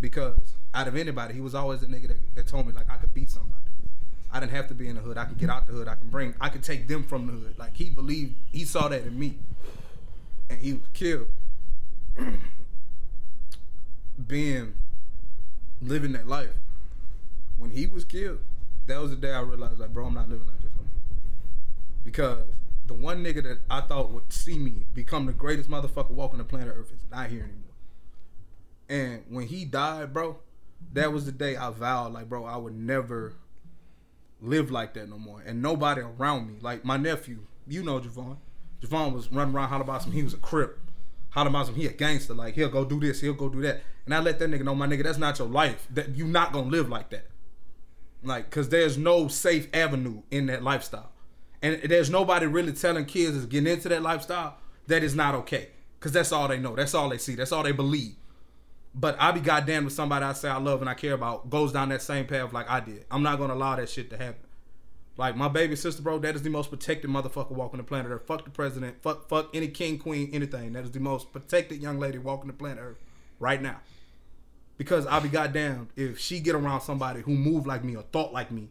[0.00, 2.96] Because out of anybody, he was always the nigga that, that told me like I
[2.96, 3.54] could beat somebody.
[4.32, 5.16] I didn't have to be in the hood.
[5.16, 5.88] I could get out the hood.
[5.88, 7.58] I can bring I could take them from the hood.
[7.58, 9.38] Like he believed he saw that in me.
[10.50, 11.28] And he was killed.
[14.26, 14.74] Being
[15.80, 16.50] living that life
[17.58, 18.38] when he was killed,
[18.86, 20.65] that was the day I realized, like, bro, I'm not living like this.
[22.06, 22.38] Because
[22.86, 26.44] the one nigga that I thought would see me become the greatest motherfucker walking the
[26.44, 27.74] planet Earth is not here anymore.
[28.88, 30.38] And when he died, bro,
[30.92, 33.34] that was the day I vowed, like, bro, I would never
[34.40, 35.42] live like that no more.
[35.44, 38.36] And nobody around me, like my nephew, you know Javon.
[38.80, 40.78] Javon was running around hollering about some, he was a crip.
[41.30, 42.34] Hollering about some, he a gangster.
[42.34, 43.82] Like, he'll go do this, he'll go do that.
[44.04, 45.88] And I let that nigga know, my nigga, that's not your life.
[45.90, 47.26] That you not gonna live like that.
[48.22, 51.10] Like, cause there's no safe avenue in that lifestyle.
[51.66, 54.56] And there's nobody really telling kids that's getting into that lifestyle
[54.86, 55.70] that is not okay.
[55.98, 56.76] Cause that's all they know.
[56.76, 57.34] That's all they see.
[57.34, 58.14] That's all they believe.
[58.94, 61.72] But I be goddamn with somebody I say I love and I care about goes
[61.72, 63.04] down that same path like I did.
[63.10, 64.46] I'm not gonna allow that shit to happen.
[65.16, 68.26] Like my baby sister, bro, that is the most protected motherfucker walking the planet Earth.
[68.26, 69.02] Fuck the president.
[69.02, 70.74] Fuck fuck any king, queen, anything.
[70.74, 73.02] That is the most protected young lady walking the planet Earth
[73.38, 73.80] right now.
[74.78, 78.32] Because I'll be goddamn if she get around somebody who move like me or thought
[78.32, 78.68] like me,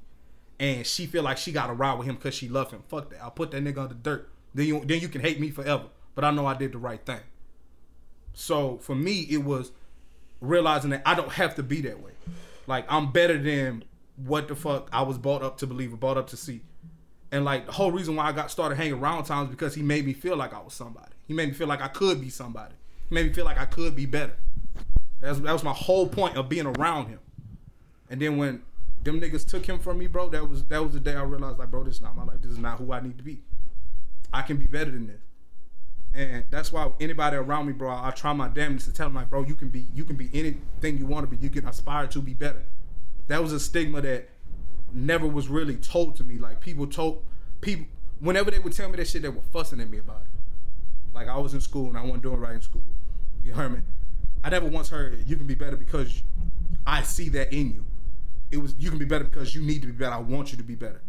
[0.59, 2.83] and she feel like she got to ride with him because she love him.
[2.87, 3.21] Fuck that.
[3.21, 4.29] I'll put that nigga on the dirt.
[4.53, 5.85] Then you then you can hate me forever.
[6.13, 7.19] But I know I did the right thing.
[8.33, 9.71] So for me, it was
[10.39, 12.11] realizing that I don't have to be that way.
[12.67, 13.83] Like I'm better than
[14.15, 16.61] what the fuck I was brought up to believe or brought up to see.
[17.31, 20.05] And like the whole reason why I got started hanging around times because he made
[20.05, 21.11] me feel like I was somebody.
[21.27, 22.75] He made me feel like I could be somebody.
[23.09, 24.37] He made me feel like I could be better.
[25.19, 27.19] That's that was my whole point of being around him.
[28.09, 28.63] And then when
[29.05, 31.59] them niggas took him from me, bro, that was that was the day I realized
[31.59, 32.41] like, bro, this is not my life.
[32.41, 33.43] This is not who I need to be.
[34.33, 35.21] I can be better than this.
[36.13, 39.15] And that's why anybody around me, bro, I, I try my damnedest to tell them
[39.15, 41.41] like, bro, you can be you can be anything you want to be.
[41.41, 42.65] You can aspire to be better.
[43.27, 44.29] That was a stigma that
[44.91, 46.39] never was really told to me.
[46.39, 47.23] Like people told
[47.61, 47.85] people
[48.19, 51.13] whenever they would tell me that shit, they were fussing at me about it.
[51.13, 52.83] Like I was in school and I wasn't doing right in school.
[53.43, 53.79] You heard me?
[54.43, 56.23] I never once heard you can be better because
[56.87, 57.85] I see that in you.
[58.55, 60.15] It was you can be better because you need to be better.
[60.15, 61.01] I want you to be better.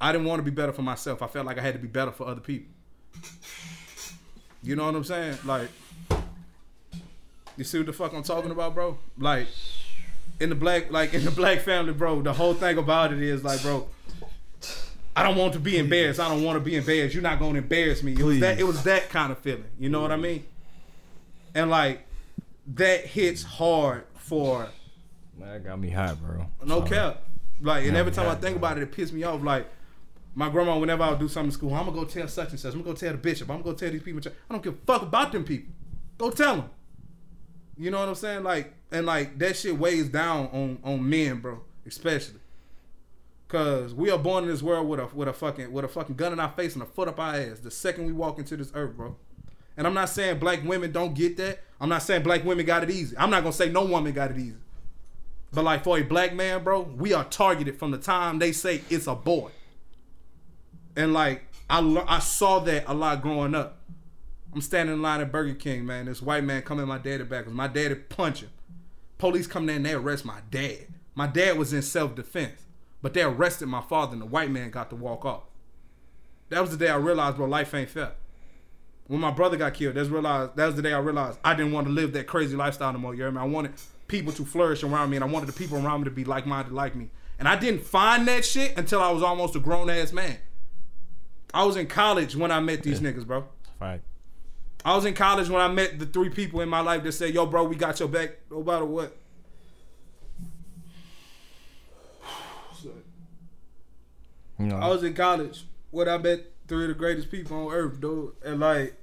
[0.00, 1.20] I didn't want to be better for myself.
[1.20, 2.72] I felt like I had to be better for other people.
[4.62, 5.36] You know what I'm saying?
[5.44, 5.68] Like,
[7.58, 8.96] you see what the fuck I'm talking about, bro?
[9.18, 9.48] Like,
[10.40, 12.22] in the black, like in the black family, bro.
[12.22, 13.86] The whole thing about it is like, bro.
[15.14, 16.20] I don't want to be embarrassed.
[16.20, 17.12] I don't want to be embarrassed.
[17.12, 18.12] You're not going to embarrass me.
[18.12, 18.58] It was that.
[18.58, 19.64] It was that kind of feeling.
[19.78, 20.46] You know what I mean?
[21.54, 22.06] And like,
[22.74, 24.68] that hits hard for
[25.38, 26.46] Man, that got me hot, bro.
[26.64, 26.90] no Sorry.
[26.90, 27.22] cap.
[27.60, 28.68] Like, and every time I think bro.
[28.68, 29.42] about it, it pisses me off.
[29.42, 29.68] Like,
[30.34, 32.60] my grandma, whenever I would do something in school, I'm gonna go tell such and
[32.60, 32.72] such.
[32.72, 33.50] I'm gonna go tell the bishop.
[33.50, 34.20] I'm gonna go tell these people.
[34.48, 35.72] I don't give a fuck about them people.
[36.16, 36.70] Go tell them.
[37.76, 38.42] You know what I'm saying?
[38.42, 42.40] Like, and like that shit weighs down on on men, bro, especially.
[43.48, 46.16] Cause we are born in this world with a with a fucking with a fucking
[46.16, 48.56] gun in our face and a foot up our ass the second we walk into
[48.56, 49.16] this earth, bro.
[49.76, 51.60] And I'm not saying black women don't get that.
[51.80, 53.16] I'm not saying black women got it easy.
[53.16, 54.56] I'm not gonna say no woman got it easy.
[55.52, 58.82] But like for a black man, bro, we are targeted from the time they say
[58.90, 59.50] it's a boy.
[60.96, 63.78] And like I lear- I saw that a lot growing up.
[64.54, 66.06] I'm standing in line at Burger King, man.
[66.06, 68.50] This white man coming my daddy back because my daddy punch him.
[69.18, 70.86] Police come there and they arrest my dad.
[71.14, 72.62] My dad was in self defense.
[73.00, 75.44] But they arrested my father, and the white man got to walk off.
[76.48, 78.12] That was the day I realized, bro, life ain't fair.
[79.06, 81.72] When my brother got killed, that's realized that was the day I realized I didn't
[81.72, 83.14] want to live that crazy lifestyle no more.
[83.14, 83.40] You hear me?
[83.40, 83.72] I wanted
[84.08, 86.46] people to flourish around me, and I wanted the people around me to be like
[86.46, 87.10] minded like me.
[87.38, 90.38] And I didn't find that shit until I was almost a grown ass man.
[91.54, 93.44] I was in college when I met these niggas, bro.
[93.78, 94.02] Fact.
[94.84, 97.34] I was in college when I met the three people in my life that said,
[97.34, 99.16] "Yo, bro, we got your back no matter what."
[104.60, 108.00] Know, I was in college when I met three of the greatest people on earth,
[108.00, 108.32] dude.
[108.44, 108.97] And like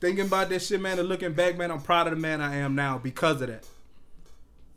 [0.00, 2.56] thinking about that shit, man, and looking back, man, I'm proud of the man I
[2.56, 3.64] am now because of that.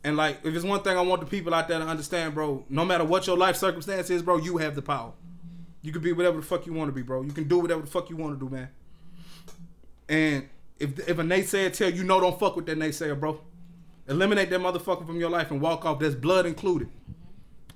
[0.02, 2.64] And like, if it's one thing I want the people out there to understand, bro,
[2.68, 5.12] no matter what your life circumstance is, bro, you have the power.
[5.82, 7.22] You can be whatever the fuck you want to be, bro.
[7.22, 8.68] You can do whatever the fuck you want to do, man.
[10.08, 10.48] And
[10.78, 13.40] if if a naysayer tell you no, don't fuck with that naysayer, bro.
[14.08, 16.00] Eliminate that motherfucker from your life and walk off.
[16.00, 16.88] There's blood included.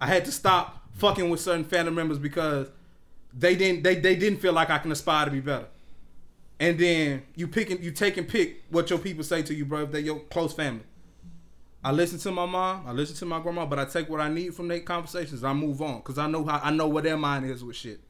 [0.01, 2.69] I had to stop fucking with certain family members because
[3.33, 5.67] they didn't they, they didn't feel like I can aspire to be better.
[6.61, 9.83] And then you picking you take and pick what your people say to you, bro,
[9.83, 10.85] if they're your close family.
[11.83, 14.31] I listen to my mom, I listen to my grandma, but I take what I
[14.31, 15.45] need from their conversations.
[15.45, 18.01] I move on because I know how I know what their mind is with shit.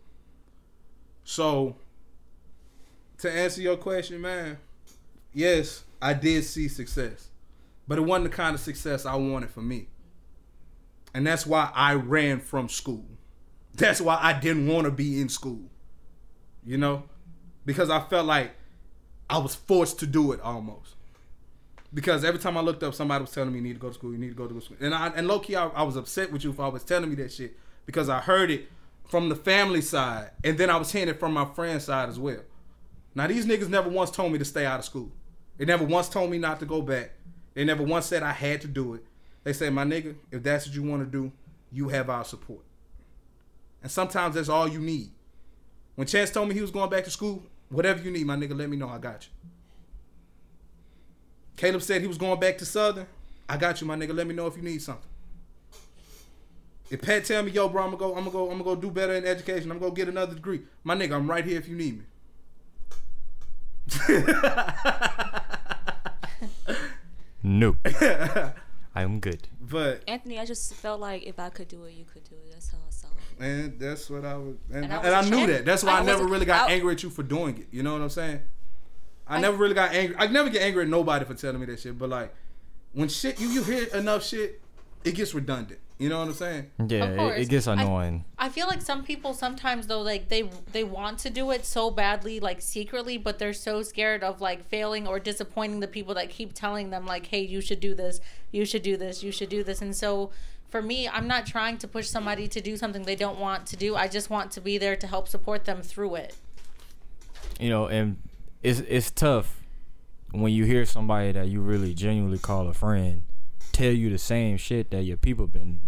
[1.25, 1.77] So,
[3.19, 4.59] to answer your question, man,
[5.33, 7.31] yes, I did see success,
[7.89, 9.89] but it wasn't the kind of success I wanted for me,
[11.13, 13.07] and that's why I ran from school.
[13.75, 15.63] That's why I didn't want to be in school.
[16.65, 17.03] You know,
[17.65, 18.53] because I felt like
[19.29, 20.95] I was forced to do it almost
[21.93, 23.95] because every time I looked up, somebody was telling me you need to go to
[23.95, 25.97] school, you need to go to school, and I and low key I, I was
[25.97, 28.69] upset with you I was telling me that shit because I heard it
[29.09, 32.19] from the family side, and then I was hearing it from my friend's side as
[32.19, 32.41] well.
[33.15, 35.13] Now these niggas never once told me to stay out of school.
[35.57, 37.13] They never once told me not to go back.
[37.55, 39.05] They never once said I had to do it.
[39.45, 41.31] They say, my nigga, if that's what you want to do,
[41.71, 42.65] you have our support.
[43.83, 45.11] And sometimes that's all you need.
[45.95, 47.45] When Chance told me he was going back to school,
[47.75, 48.89] whatever you need, my nigga, let me know.
[48.89, 49.51] I got you.
[51.57, 53.07] Caleb said he was going back to Southern.
[53.49, 54.15] I got you, my nigga.
[54.15, 55.09] Let me know if you need something.
[56.91, 58.77] If Pat tell me, yo, bro, I'm gonna go, I'm gonna go, I'm gonna go
[58.77, 59.71] do better in education.
[59.71, 60.63] I'm gonna go get another degree.
[60.83, 62.05] My nigga, I'm right here if you need me.
[67.43, 67.77] no.
[68.95, 69.49] I'm good.
[69.61, 72.53] But Anthony, I just felt like if I could do it, you could do it.
[72.53, 72.94] That's how I saw it.
[73.41, 75.65] And that's what I was, and, And I and I, knew that.
[75.65, 77.69] That's why I, I never really got I- angry at you for doing it.
[77.71, 78.41] You know what I'm saying?
[79.27, 80.17] I, I- never really got angry.
[80.19, 81.99] I never get angry at nobody for telling me that shit.
[81.99, 82.35] But like,
[82.93, 84.61] when shit you you hear enough shit,
[85.05, 85.81] it gets redundant.
[85.97, 86.71] You know what I'm saying?
[86.89, 88.25] Yeah, it, it gets I- annoying.
[88.37, 91.91] I feel like some people sometimes though like they they want to do it so
[91.91, 96.31] badly like secretly but they're so scared of like failing or disappointing the people that
[96.31, 98.21] keep telling them like hey you should do this
[98.51, 100.31] you should do this you should do this and so
[100.75, 103.77] for me I'm not trying to push somebody to do something they don't want to
[103.77, 106.35] do I just want to be there to help support them through it
[107.61, 108.17] you know, and
[108.61, 109.61] it's it's tough
[110.33, 113.23] when you hear somebody that you really genuinely call a friend
[113.71, 115.79] tell you the same shit that your people been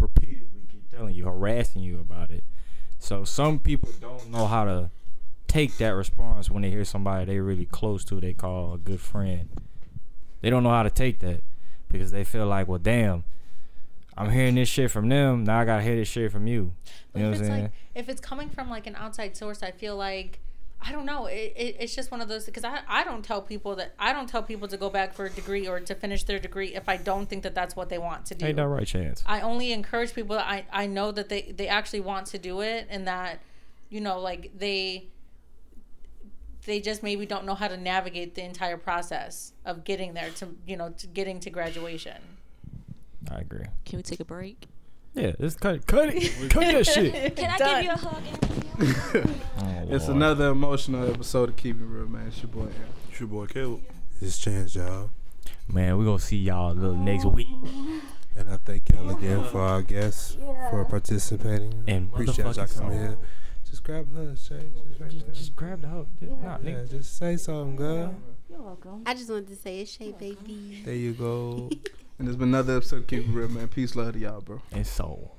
[0.00, 2.44] repeatedly keep telling you, harassing you about it.
[2.98, 4.90] So some people don't know how to
[5.46, 9.00] take that response when they hear somebody they really close to they call a good
[9.00, 9.48] friend.
[10.40, 11.42] They don't know how to take that
[11.90, 13.24] because they feel like, well, damn,
[14.20, 15.44] I'm hearing this shit from them.
[15.44, 16.72] Now I gotta hear this shit from you.
[17.14, 17.62] You know what I'm saying?
[17.62, 20.40] like if it's coming from like an outside source, I feel like
[20.82, 21.26] I don't know.
[21.26, 24.12] It, it, it's just one of those because I, I don't tell people that I
[24.12, 26.88] don't tell people to go back for a degree or to finish their degree if
[26.88, 28.46] I don't think that that's what they want to do.
[28.46, 29.22] Ain't that right, chance?
[29.26, 32.60] I only encourage people that I, I know that they, they actually want to do
[32.60, 33.40] it and that,
[33.90, 35.08] you know, like they
[36.66, 40.54] they just maybe don't know how to navigate the entire process of getting there to
[40.66, 42.20] you know to getting to graduation.
[43.30, 43.64] I agree.
[43.84, 44.66] Can we take a break?
[45.14, 46.50] Yeah, let's cut cut it.
[46.50, 47.34] cut that shit.
[47.36, 47.82] Can I Done.
[47.82, 48.22] give you a hug?
[49.58, 50.16] Oh, It's Lord.
[50.16, 52.28] another emotional episode of Keep It Real, man.
[52.28, 52.60] It's your boy.
[52.60, 52.74] Aaron.
[53.10, 53.80] It's your boy Caleb.
[54.20, 55.10] It's chance, y'all.
[55.68, 57.48] Man, we gonna see y'all little next week.
[58.36, 60.36] And I thank y'all again for our guests
[60.70, 61.84] for participating.
[61.88, 63.18] And appreciate y'all coming here.
[63.68, 64.68] Just grab hugs, Jay.
[64.88, 65.34] Just, right there.
[65.34, 66.06] Just grab the hoe.
[66.20, 68.14] Nah, yeah, just say something, girl.
[68.48, 69.02] You're welcome.
[69.06, 70.82] I just wanted to say it's Shay Baby.
[70.84, 71.70] There you go.
[72.20, 73.68] And there's been another episode of Keep Real, man.
[73.68, 74.60] Peace, love to y'all, bro.
[74.72, 75.30] And so.